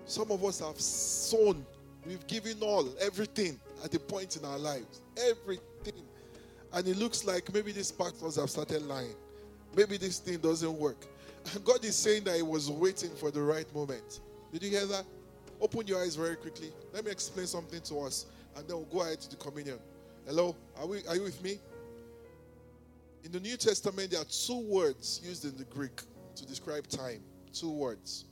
Some 0.06 0.30
of 0.30 0.44
us 0.44 0.60
have 0.60 0.80
sown, 0.80 1.64
we've 2.06 2.26
given 2.26 2.56
all, 2.62 2.88
everything 3.00 3.60
at 3.84 3.90
the 3.90 3.98
point 3.98 4.36
in 4.36 4.44
our 4.44 4.58
lives. 4.58 5.00
Everything. 5.28 6.02
And 6.72 6.86
it 6.86 6.96
looks 6.96 7.24
like 7.24 7.52
maybe 7.52 7.72
these 7.72 7.92
pastors 7.92 8.36
have 8.36 8.50
started 8.50 8.82
lying. 8.82 9.14
Maybe 9.76 9.96
this 9.96 10.18
thing 10.18 10.38
doesn't 10.38 10.72
work. 10.72 11.06
And 11.54 11.64
God 11.64 11.84
is 11.84 11.96
saying 11.96 12.24
that 12.24 12.36
He 12.36 12.42
was 12.42 12.70
waiting 12.70 13.10
for 13.10 13.30
the 13.30 13.42
right 13.42 13.72
moment. 13.74 14.20
Did 14.52 14.62
you 14.62 14.70
hear 14.70 14.86
that? 14.86 15.04
Open 15.60 15.86
your 15.86 16.00
eyes 16.02 16.16
very 16.16 16.36
quickly. 16.36 16.72
Let 16.92 17.04
me 17.04 17.10
explain 17.10 17.46
something 17.46 17.80
to 17.82 18.00
us, 18.00 18.26
and 18.56 18.66
then 18.66 18.76
we'll 18.76 18.86
go 18.86 19.02
ahead 19.02 19.20
to 19.20 19.30
the 19.30 19.36
communion. 19.36 19.78
Hello? 20.26 20.56
Are, 20.78 20.86
we, 20.86 21.06
are 21.06 21.16
you 21.16 21.22
with 21.22 21.42
me? 21.42 21.58
In 23.24 23.32
the 23.32 23.40
New 23.40 23.56
Testament, 23.56 24.10
there 24.10 24.20
are 24.20 24.24
two 24.24 24.60
words 24.60 25.20
used 25.22 25.44
in 25.44 25.56
the 25.58 25.64
Greek 25.64 26.00
to 26.36 26.46
describe 26.46 26.86
time. 26.86 27.20
Two 27.52 27.70
words. 27.70 28.24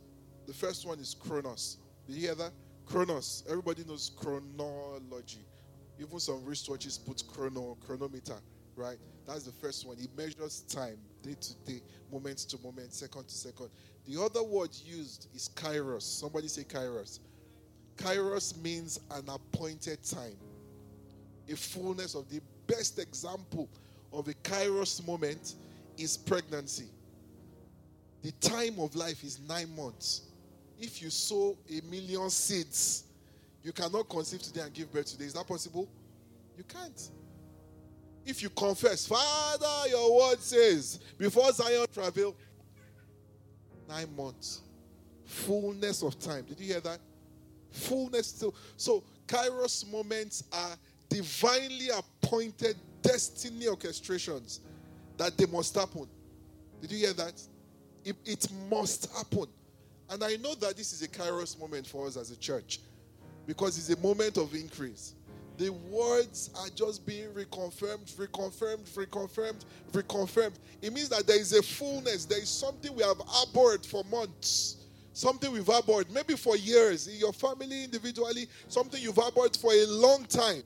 The 0.47 0.55
first 0.55 0.87
one 0.87 0.99
is 0.99 1.15
chronos. 1.15 1.77
Did 2.07 2.17
you 2.17 2.23
hear 2.23 2.35
that? 2.37 2.53
Chronos. 2.87 3.45
Everybody 3.47 3.85
knows 3.85 4.11
chronology. 4.17 5.45
Even 6.01 6.19
some 6.21 6.43
wristwatches 6.43 7.05
put 7.05 7.23
chrono, 7.27 7.77
chronometer, 7.85 8.41
right? 8.77 8.97
That's 9.27 9.43
the 9.43 9.53
first 9.53 9.87
one. 9.87 9.99
It 9.99 10.09
measures 10.17 10.63
time, 10.63 10.97
day 11.23 11.35
to 11.39 11.55
day, 11.67 11.83
moment 12.11 12.39
to 12.39 12.59
moment, 12.63 12.95
second 12.95 13.29
to 13.29 13.35
second. 13.35 13.69
The 14.09 14.21
other 14.21 14.43
word 14.43 14.71
used 14.85 15.29
is 15.35 15.51
kairos. 15.55 16.03
Somebody 16.03 16.49
say 16.49 16.65
kairos. 16.65 17.21
Kairos 17.97 18.61
means 18.63 18.99
an 19.11 19.29
appointed 19.29 20.03
time 20.03 20.37
a 21.51 21.57
fullness 21.57 22.15
of 22.15 22.29
the 22.29 22.41
best 22.67 22.99
example 22.99 23.69
of 24.13 24.29
a 24.29 24.35
kairos 24.35 25.07
moment 25.07 25.55
is 25.97 26.17
pregnancy. 26.17 26.89
The 28.23 28.33
time 28.33 28.79
of 28.79 28.95
life 28.95 29.23
is 29.25 29.41
nine 29.49 29.75
months. 29.77 30.23
If 30.79 31.03
you 31.03 31.11
sow 31.11 31.57
a 31.69 31.81
million 31.91 32.31
seeds, 32.31 33.05
you 33.63 33.73
cannot 33.73 34.09
conceive 34.09 34.43
today 34.43 34.61
and 34.61 34.73
give 34.73 34.93
birth 34.93 35.07
today. 35.07 35.25
Is 35.25 35.35
that 35.35 35.47
possible? 35.47 35.89
You 36.57 36.65
can't. 36.65 37.11
If 38.27 38.43
you 38.43 38.51
confess, 38.51 39.07
Father, 39.07 39.89
your 39.89 40.15
word 40.15 40.41
says, 40.41 40.99
before 41.17 41.51
Zion 41.53 41.87
travel, 41.93 42.37
nine 43.89 44.15
months. 44.17 44.61
Fullness 45.25 46.03
of 46.03 46.19
time. 46.19 46.45
Did 46.45 46.61
you 46.61 46.67
hear 46.67 46.81
that? 46.81 46.99
Fullness 47.71 48.29
still. 48.29 48.55
So, 48.77 49.03
Kairos 49.27 49.91
moments 49.91 50.45
are 50.53 50.77
divinely 51.09 51.89
appointed 51.91 52.77
destiny 53.03 53.67
orchestrations 53.67 54.61
that 55.17 55.37
they 55.37 55.47
must 55.47 55.75
happen. 55.75 56.09
Did 56.81 56.93
you 56.93 56.99
hear 56.99 57.13
that? 57.15 57.41
It, 58.05 58.17
it, 58.25 58.47
must 58.71 59.13
happen. 59.15 59.47
And 60.09 60.25
I 60.25 60.37
know 60.37 60.55
that 60.55 60.77
this 60.77 60.93
is 60.93 61.03
a 61.03 61.09
kairos 61.09 61.59
moment 61.59 61.87
for 61.87 62.07
us 62.07 62.17
as 62.17 62.31
a 62.31 62.37
church 62.37 62.81
because 63.47 63.77
it's 63.77 63.91
a 63.99 64.03
moment 64.03 64.39
of 64.39 64.55
increase. 64.55 65.15
The 65.59 65.71
words 65.71 66.51
are 66.59 66.69
just 66.75 67.05
being 67.05 67.29
reconfirmed, 67.29 68.15
reconfirmed, 68.15 68.89
reconfirmed, 68.95 69.65
reconfirmed. 69.93 70.55
It 70.81 70.93
means 70.93 71.11
that 71.11 71.27
there 71.27 71.39
is 71.39 71.53
a 71.53 71.63
fullness, 71.63 72.25
there 72.25 72.41
is 72.41 72.49
something 72.49 72.95
we 72.95 73.03
have 73.03 73.21
abhorred 73.43 73.85
for 73.85 74.03
months 74.05 74.79
something 75.19 75.51
we've 75.51 75.69
abhorred, 75.69 76.09
maybe 76.13 76.35
for 76.35 76.57
years, 76.57 77.09
in 77.09 77.17
your 77.17 77.33
family, 77.33 77.85
individually, 77.85 78.47
something 78.69 79.03
you've 79.03 79.19
abhorred 79.19 79.57
for 79.57 79.73
a 79.73 79.87
long 79.87 80.25
time. 80.27 80.63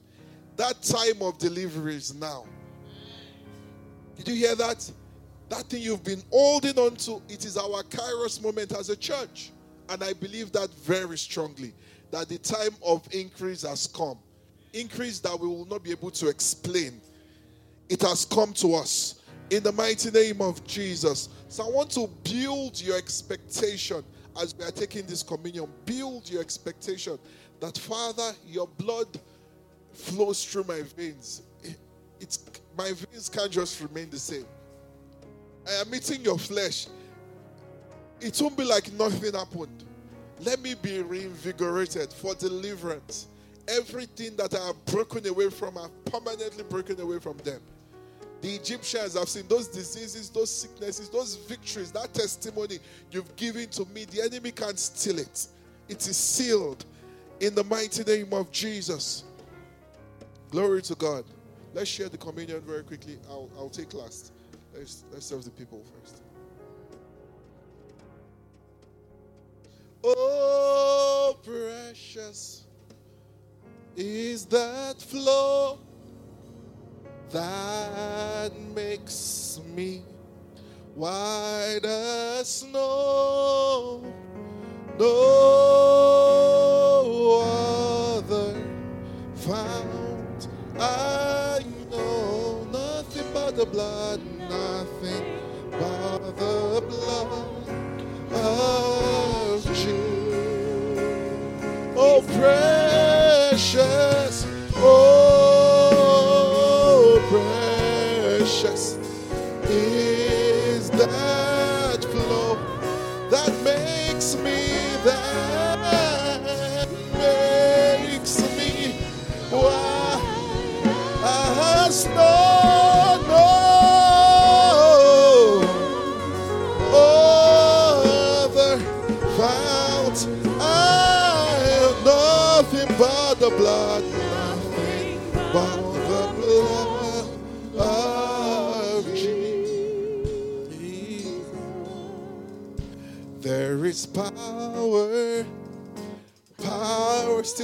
That 0.57 0.83
time 0.83 1.23
of 1.23 1.39
delivery 1.39 1.97
is 1.97 2.15
now. 2.15 2.45
Did 4.17 4.29
you 4.29 4.35
hear 4.35 4.55
that? 4.57 4.91
That 5.49 5.65
thing 5.65 5.83
you've 5.83 6.05
been 6.05 6.23
holding 6.31 6.79
on 6.79 6.97
to, 6.97 7.23
it 7.31 7.47
is 7.47 7.57
our 7.57 7.83
kairos 7.85 8.43
moment 8.43 8.73
as 8.73 8.91
a 8.91 8.97
church. 8.97 9.53
And 9.89 10.05
I 10.05 10.13
believe 10.13 10.53
that 10.53 10.71
very 10.75 11.17
strongly 11.17 11.73
that 12.11 12.29
the 12.29 12.39
time 12.39 12.77
of 12.85 13.09
increase 13.13 13.63
has 13.63 13.87
come. 13.87 14.19
Increase 14.73 15.19
that 15.21 15.39
we 15.39 15.47
will 15.47 15.67
not 15.67 15.83
be 15.83 15.91
able 15.91 16.11
to 16.13 16.29
explain. 16.29 17.01
It 17.89 18.01
has 18.03 18.25
come 18.25 18.53
to 18.55 18.75
us 18.75 19.21
in 19.51 19.63
the 19.63 19.73
mighty 19.73 20.11
name 20.11 20.41
of 20.41 20.65
Jesus. 20.67 21.29
So 21.49 21.65
I 21.65 21.71
want 21.71 21.91
to 21.91 22.09
build 22.25 22.81
your 22.81 22.97
expectation 22.97 24.03
as 24.41 24.55
we 24.57 24.65
are 24.65 24.71
taking 24.71 25.07
this 25.07 25.23
communion. 25.23 25.69
Build 25.85 26.31
your 26.31 26.41
expectation 26.41 27.19
that, 27.61 27.77
Father, 27.77 28.33
your 28.47 28.67
blood 28.67 29.09
flows 29.93 30.45
through 30.45 30.65
my 30.65 30.83
veins. 30.97 31.43
It's 32.19 32.45
my 32.79 32.93
veins 32.93 33.29
can't 33.29 33.51
just 33.51 33.81
remain 33.81 34.09
the 34.09 34.19
same. 34.19 34.47
I 35.69 35.83
am 35.83 35.95
eating 35.95 36.23
your 36.23 36.39
flesh. 36.39 36.87
It 38.21 38.41
won't 38.41 38.57
be 38.57 38.65
like 38.65 38.91
nothing 38.93 39.35
happened. 39.35 39.85
Let 40.41 40.61
me 40.61 40.75
be 40.75 41.03
reinvigorated 41.03 42.13
for 42.13 42.35
deliverance. 42.35 43.27
Everything 43.69 44.37
that 44.37 44.55
I 44.55 44.67
have 44.67 44.85
broken 44.87 45.27
away 45.27 45.51
from, 45.51 45.79
I've 45.79 46.05
permanently 46.05 46.65
broken 46.65 47.01
away 47.01 47.19
from 47.19 47.37
them. 47.39 47.61
The 48.41 48.57
Egyptians 48.57 49.17
have 49.17 49.29
seen 49.29 49.47
those 49.49 49.69
diseases, 49.69 50.29
those 50.29 50.51
sicknesses, 50.51 51.09
those 51.09 51.37
victories, 51.37 51.93
that 51.93 52.13
testimony 52.13 52.81
you've 53.13 53.35
given 53.37 53.69
to 53.69 53.85
me. 53.87 54.05
The 54.05 54.23
enemy 54.23 54.51
can't 54.51 54.79
steal 54.79 55.21
it. 55.21 55.47
It 55.89 56.07
is 56.09 56.17
sealed 56.17 56.85
in 57.39 57.55
the 57.55 57.63
mighty 57.65 58.03
name 58.03 58.33
of 58.33 58.51
Jesus. 58.51 59.25
Glory 60.51 60.83
to 60.83 60.95
God. 60.97 61.25
Let's 61.73 61.89
share 61.89 62.09
the 62.09 62.19
communion 62.19 62.61
very 62.63 62.83
quickly. 62.83 63.19
I'll, 63.31 63.49
I'll 63.57 63.71
take 63.71 63.95
last. 63.95 64.33
Let's, 64.75 65.05
let's 65.13 65.27
serve 65.27 65.45
the 65.45 65.51
people 65.51 65.83
first. 66.01 66.21
Oh, 70.05 71.32
is 73.97 74.47
that 74.47 75.01
flow 75.01 75.79
that 77.31 78.53
makes 78.75 79.61
me 79.75 80.03
white 80.95 81.81
as 81.85 82.49
snow. 82.49 84.03
No 84.99 85.09
other 88.19 88.55
found 89.35 90.49
I 90.79 91.65
know 91.91 92.65
nothing 92.71 93.33
but 93.33 93.57
the 93.57 93.67
blood, 93.67 94.21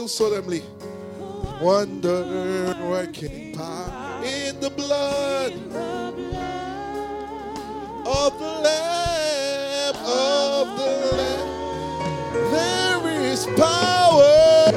solemnly 0.08 0.62
wonder 1.60 2.74
working 2.88 3.54
power 3.54 4.24
in 4.24 4.58
the 4.58 4.70
blood 4.70 5.52
of 8.06 8.38
the 8.38 8.52
Lamb, 8.64 9.94
of 10.06 10.66
the 10.78 10.86
Lamb. 11.14 11.48
There 12.52 13.06
is 13.20 13.44
power, 13.58 14.72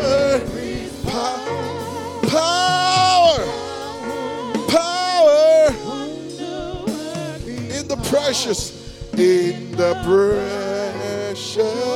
power, 1.08 1.80
power, 2.28 3.38
power 4.68 5.68
in 7.48 7.88
the 7.88 7.98
precious, 8.10 8.60
in 9.14 9.72
the 9.78 9.94
precious 10.04 11.91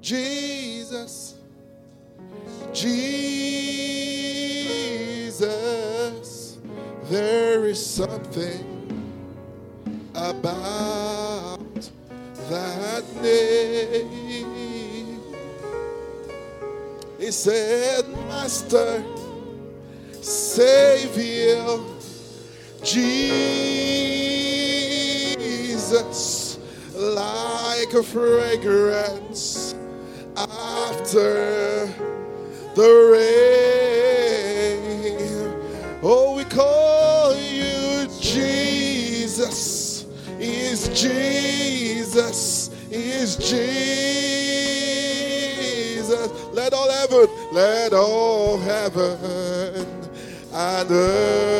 Jesus, 0.00 1.34
Jesus. 2.72 3.08
There 7.10 7.66
is 7.66 7.84
something 7.84 8.64
about 10.14 11.90
that 12.50 13.04
name. 13.22 15.20
He 17.18 17.30
said, 17.30 18.08
Master, 18.28 19.02
Savior, 20.20 21.78
Jesus 22.82 23.56
like 27.88 28.00
a 28.00 28.02
fragrance 28.02 29.74
after 30.36 31.86
the 32.74 32.90
rain. 33.12 34.78
Oh, 36.02 36.34
we 36.36 36.44
call 36.44 37.34
you 37.34 38.06
Jesus. 38.20 40.04
Is 40.38 40.88
Jesus. 40.88 42.68
Is 42.90 43.36
Jesus. 43.36 43.58
Let 46.52 46.74
all 46.74 46.90
heaven, 46.90 47.26
let 47.52 47.94
all 47.94 48.58
heaven 48.58 49.86
and 50.52 50.90
earth 50.90 51.57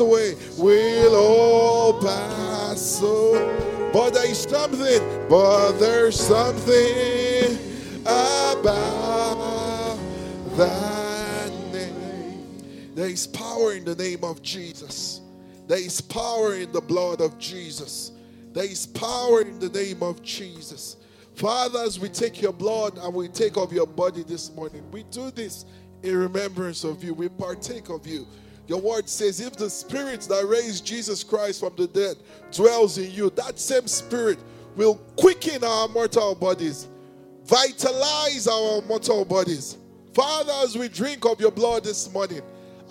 pass 0.00 0.06
away, 0.06 0.34
will 0.56 1.14
all 1.14 2.00
pass 2.00 3.02
away. 3.02 3.90
But 3.92 4.10
there 4.10 4.30
is 4.30 4.38
something, 4.38 5.28
but 5.28 5.72
there's 5.72 6.18
something 6.18 7.58
about 8.02 9.98
that 10.56 11.52
name. 11.72 12.94
There 12.94 13.08
is 13.08 13.26
power 13.26 13.74
in 13.74 13.84
the 13.84 13.96
name 13.96 14.22
of 14.22 14.42
Jesus. 14.42 15.20
There 15.66 15.78
is 15.78 16.00
power 16.00 16.54
in 16.54 16.72
the 16.72 16.80
blood 16.80 17.20
of 17.20 17.38
Jesus. 17.38 18.12
There 18.52 18.64
is 18.64 18.86
power 18.86 19.42
in 19.42 19.58
the 19.58 19.68
name 19.68 20.02
of 20.02 20.22
Jesus. 20.22 20.96
Fathers, 21.34 21.98
we 21.98 22.08
take 22.08 22.40
your 22.42 22.52
blood 22.52 22.98
and 22.98 23.14
we 23.14 23.28
take 23.28 23.56
of 23.56 23.72
your 23.72 23.86
body 23.86 24.22
this 24.22 24.52
morning, 24.52 24.84
we 24.92 25.04
do 25.04 25.30
this 25.30 25.64
in 26.02 26.16
remembrance 26.16 26.84
of 26.84 27.02
you. 27.02 27.14
We 27.14 27.28
partake 27.28 27.88
of 27.88 28.06
you. 28.06 28.26
Your 28.70 28.80
word 28.80 29.08
says, 29.08 29.40
if 29.40 29.54
the 29.56 29.68
spirit 29.68 30.20
that 30.28 30.46
raised 30.46 30.86
Jesus 30.86 31.24
Christ 31.24 31.58
from 31.58 31.74
the 31.74 31.88
dead 31.88 32.16
dwells 32.52 32.98
in 32.98 33.10
you, 33.10 33.28
that 33.30 33.58
same 33.58 33.88
spirit 33.88 34.38
will 34.76 34.94
quicken 35.16 35.64
our 35.64 35.88
mortal 35.88 36.36
bodies, 36.36 36.86
vitalize 37.46 38.46
our 38.46 38.80
mortal 38.82 39.24
bodies. 39.24 39.76
Father, 40.14 40.52
as 40.62 40.78
we 40.78 40.88
drink 40.88 41.24
of 41.24 41.40
your 41.40 41.50
blood 41.50 41.82
this 41.82 42.12
morning, 42.12 42.42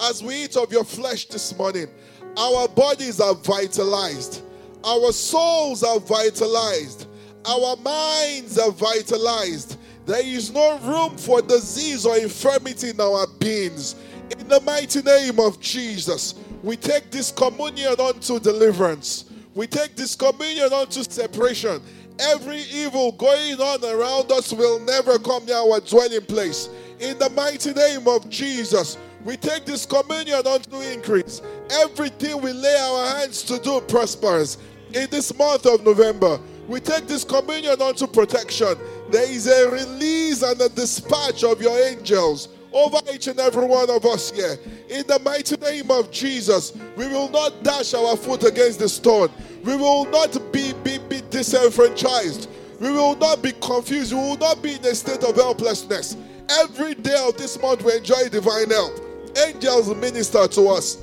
as 0.02 0.22
we 0.22 0.44
eat 0.44 0.58
of 0.58 0.70
your 0.70 0.84
flesh 0.84 1.28
this 1.28 1.58
morning, 1.58 1.88
our 2.36 2.68
bodies 2.68 3.22
are 3.22 3.36
vitalized, 3.36 4.44
our 4.84 5.14
souls 5.14 5.82
are 5.82 6.02
vitalized, 6.02 7.08
our 7.46 7.78
minds 7.78 8.60
are 8.60 8.72
vitalized. 8.72 9.78
There 10.06 10.26
is 10.26 10.52
no 10.52 10.78
room 10.80 11.16
for 11.18 11.42
disease 11.42 12.06
or 12.06 12.18
infirmity 12.18 12.90
in 12.90 13.00
our 13.00 13.28
beings. 13.40 13.96
In 14.38 14.48
the 14.48 14.62
mighty 14.62 15.02
name 15.02 15.40
of 15.40 15.60
Jesus, 15.60 16.36
we 16.62 16.76
take 16.76 17.10
this 17.10 17.32
communion 17.32 17.96
unto 18.00 18.40
deliverance. 18.40 19.26
We 19.56 19.66
take 19.66 19.96
this 19.96 20.16
communion 20.16 20.72
unto 20.72 21.04
separation. 21.04 21.82
Every 22.20 22.60
evil 22.74 23.14
going 23.14 23.60
on 23.60 23.84
around 23.84 24.32
us 24.32 24.54
will 24.54 24.80
never 24.82 25.18
come 25.18 25.46
near 25.46 25.56
our 25.56 25.80
dwelling 25.80 26.22
place. 26.22 26.70
In 27.00 27.18
the 27.18 27.30
mighty 27.32 27.74
name 27.74 28.08
of 28.08 28.30
Jesus, 28.30 28.98
we 29.26 29.36
take 29.36 29.66
this 29.66 29.86
communion 29.86 30.46
unto 30.46 30.80
increase. 30.82 31.42
Everything 31.72 32.42
we 32.42 32.54
lay 32.54 32.76
our 32.76 33.18
hands 33.18 33.42
to 33.44 33.58
do 33.60 33.82
prospers. 33.82 34.58
In 34.94 35.10
this 35.10 35.36
month 35.38 35.66
of 35.66 35.84
November, 35.84 36.40
we 36.68 36.80
take 36.80 37.08
this 37.08 37.24
communion 37.24 37.82
unto 37.82 38.06
protection. 38.06 38.76
There 39.10 39.30
is 39.30 39.48
a 39.48 39.70
release 39.72 40.44
and 40.44 40.62
a 40.62 40.70
dispatch 40.70 41.44
of 41.44 41.62
your 41.62 41.78
angels 41.88 42.50
over 42.74 42.98
each 43.14 43.28
and 43.28 43.40
every 43.40 43.66
one 43.66 43.90
of 43.90 44.06
us 44.06 44.32
here. 44.32 44.58
In 44.90 45.06
the 45.08 45.20
mighty 45.20 45.56
name 45.58 45.92
of 45.92 46.12
Jesus, 46.12 46.76
we 46.96 47.08
will 47.08 47.30
not 47.30 47.64
dash 47.64 47.94
our 47.94 48.16
foot 48.16 48.44
against 48.44 48.80
the 48.80 48.90
stone. 48.90 49.30
We 49.64 49.76
will 49.76 50.06
not 50.06 50.38
be, 50.52 50.74
be, 50.84 50.98
be 50.98 51.22
disenfranchised. 51.30 52.50
We 52.80 52.92
will 52.92 53.16
not 53.16 53.42
be 53.42 53.52
confused. 53.62 54.14
We 54.14 54.20
will 54.20 54.38
not 54.38 54.62
be 54.62 54.74
in 54.74 54.86
a 54.86 54.96
state 54.96 55.24
of 55.24 55.36
helplessness. 55.36 56.16
Every 56.62 56.96
day 56.96 57.16
of 57.28 57.38
this 57.38 57.62
month, 57.62 57.84
we 57.84 57.94
enjoy 57.96 58.30
divine 58.30 58.70
help. 58.70 59.00
Angels 59.38 59.94
minister 59.96 60.48
to 60.48 60.68
us. 60.70 60.98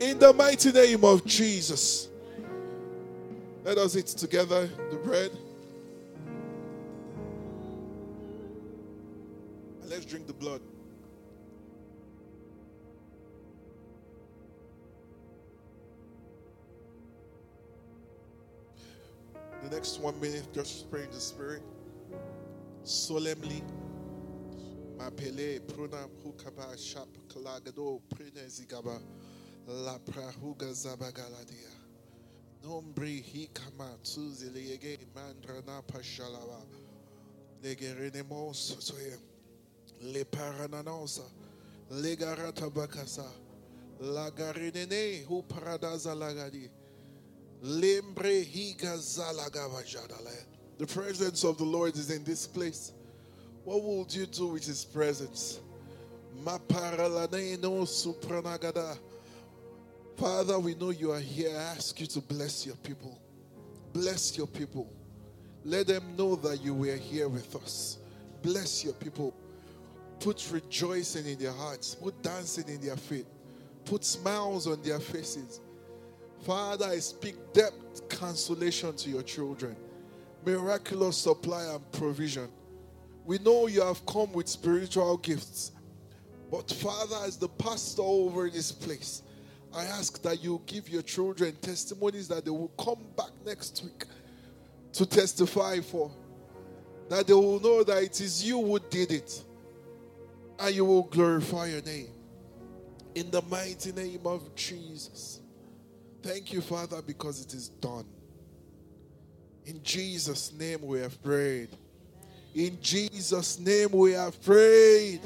In 0.00 0.18
the 0.18 0.32
mighty 0.32 0.72
name 0.72 1.04
of 1.04 1.24
Jesus. 1.24 2.08
Let 3.64 3.78
us 3.78 3.96
eat 3.96 4.06
together 4.06 4.68
the 4.90 4.96
bread. 4.96 5.30
Let's 9.92 10.06
drink 10.06 10.26
the 10.26 10.32
blood. 10.32 10.62
The 19.62 19.68
next 19.68 20.00
one 20.00 20.18
minute, 20.18 20.48
just 20.54 20.90
pray 20.90 21.02
in 21.02 21.10
the 21.10 21.20
spirit. 21.20 21.62
Solemnly. 22.84 23.62
Mapele 24.96 25.60
prunam 25.60 26.08
hukaba 26.24 26.74
shap 26.78 27.08
kalagado 27.28 28.00
prene 28.08 28.46
zigaba 28.48 28.98
la 29.66 29.98
prahuga 29.98 30.72
zabagaladia. 30.72 31.70
Nombre 32.64 33.22
hikama 33.22 33.98
tuzilege 34.02 34.98
mandrana 35.14 35.82
pashalava. 35.86 36.64
Legerenemos 37.62 38.80
soye. 38.80 39.31
Le 40.02 40.24
parananosa. 40.24 41.24
Legarata 41.90 42.70
bakasa. 42.70 43.24
Lagarinene 44.00 45.24
hu 45.24 45.42
paradaza 45.42 46.14
lagadi. 46.14 46.68
The 50.78 50.86
presence 50.88 51.44
of 51.44 51.58
the 51.58 51.64
Lord 51.64 51.94
is 51.94 52.10
in 52.10 52.24
this 52.24 52.46
place. 52.46 52.92
What 53.62 53.82
would 53.82 54.12
you 54.12 54.26
do 54.26 54.48
with 54.48 54.66
his 54.66 54.84
presence? 54.84 55.60
Father, 60.16 60.58
we 60.58 60.74
know 60.74 60.90
you 60.90 61.12
are 61.12 61.20
here. 61.20 61.50
I 61.50 61.62
ask 61.76 62.00
you 62.00 62.06
to 62.08 62.20
bless 62.20 62.66
your 62.66 62.74
people. 62.76 63.16
Bless 63.92 64.36
your 64.36 64.48
people. 64.48 64.92
Let 65.64 65.86
them 65.86 66.16
know 66.16 66.34
that 66.36 66.60
you 66.60 66.74
were 66.74 66.96
here 66.96 67.28
with 67.28 67.54
us. 67.54 67.98
Bless 68.42 68.82
your 68.82 68.94
people. 68.94 69.32
Put 70.22 70.50
rejoicing 70.52 71.26
in 71.26 71.38
their 71.38 71.52
hearts. 71.52 71.96
Put 71.96 72.22
dancing 72.22 72.68
in 72.68 72.80
their 72.80 72.96
feet. 72.96 73.26
Put 73.84 74.04
smiles 74.04 74.68
on 74.68 74.80
their 74.82 75.00
faces. 75.00 75.60
Father, 76.44 76.86
I 76.86 76.98
speak 76.98 77.34
depth 77.52 78.08
consolation 78.08 78.96
to 78.96 79.10
your 79.10 79.22
children, 79.22 79.76
miraculous 80.44 81.16
supply 81.16 81.64
and 81.64 81.92
provision. 81.92 82.48
We 83.24 83.38
know 83.38 83.66
you 83.66 83.82
have 83.82 84.04
come 84.06 84.32
with 84.32 84.48
spiritual 84.48 85.16
gifts. 85.18 85.72
But 86.50 86.70
Father, 86.70 87.16
as 87.24 87.36
the 87.36 87.48
pastor 87.48 88.02
over 88.02 88.50
this 88.50 88.72
place, 88.72 89.22
I 89.74 89.84
ask 89.84 90.20
that 90.22 90.42
you 90.42 90.60
give 90.66 90.88
your 90.88 91.02
children 91.02 91.56
testimonies 91.62 92.28
that 92.28 92.44
they 92.44 92.50
will 92.50 92.72
come 92.78 92.98
back 93.16 93.30
next 93.46 93.82
week 93.82 94.04
to 94.92 95.06
testify 95.06 95.80
for. 95.80 96.10
That 97.08 97.26
they 97.26 97.32
will 97.32 97.60
know 97.60 97.82
that 97.84 98.02
it 98.02 98.20
is 98.20 98.44
you 98.44 98.60
who 98.60 98.78
did 98.90 99.12
it. 99.12 99.44
And 100.62 100.76
you 100.76 100.84
will 100.84 101.02
glorify 101.02 101.66
your 101.66 101.82
name. 101.82 102.12
In 103.16 103.32
the 103.32 103.42
mighty 103.42 103.90
name 103.90 104.20
of 104.24 104.54
Jesus. 104.54 105.40
Thank 106.22 106.52
you, 106.52 106.60
Father, 106.60 107.02
because 107.02 107.44
it 107.44 107.52
is 107.52 107.68
done. 107.68 108.06
In 109.66 109.82
Jesus' 109.82 110.52
name 110.52 110.86
we 110.86 111.00
have 111.00 111.20
prayed. 111.20 111.70
In 112.54 112.78
Jesus' 112.80 113.58
name 113.58 113.90
we 113.90 114.12
have 114.12 114.40
prayed. 114.40 115.20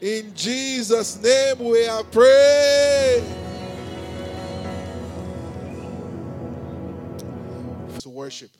In 0.00 0.34
Jesus' 0.34 1.22
name 1.22 1.58
we 1.58 1.84
have 1.84 2.10
prayed. 2.10 3.22
To 7.98 8.08
worship. 8.08 8.50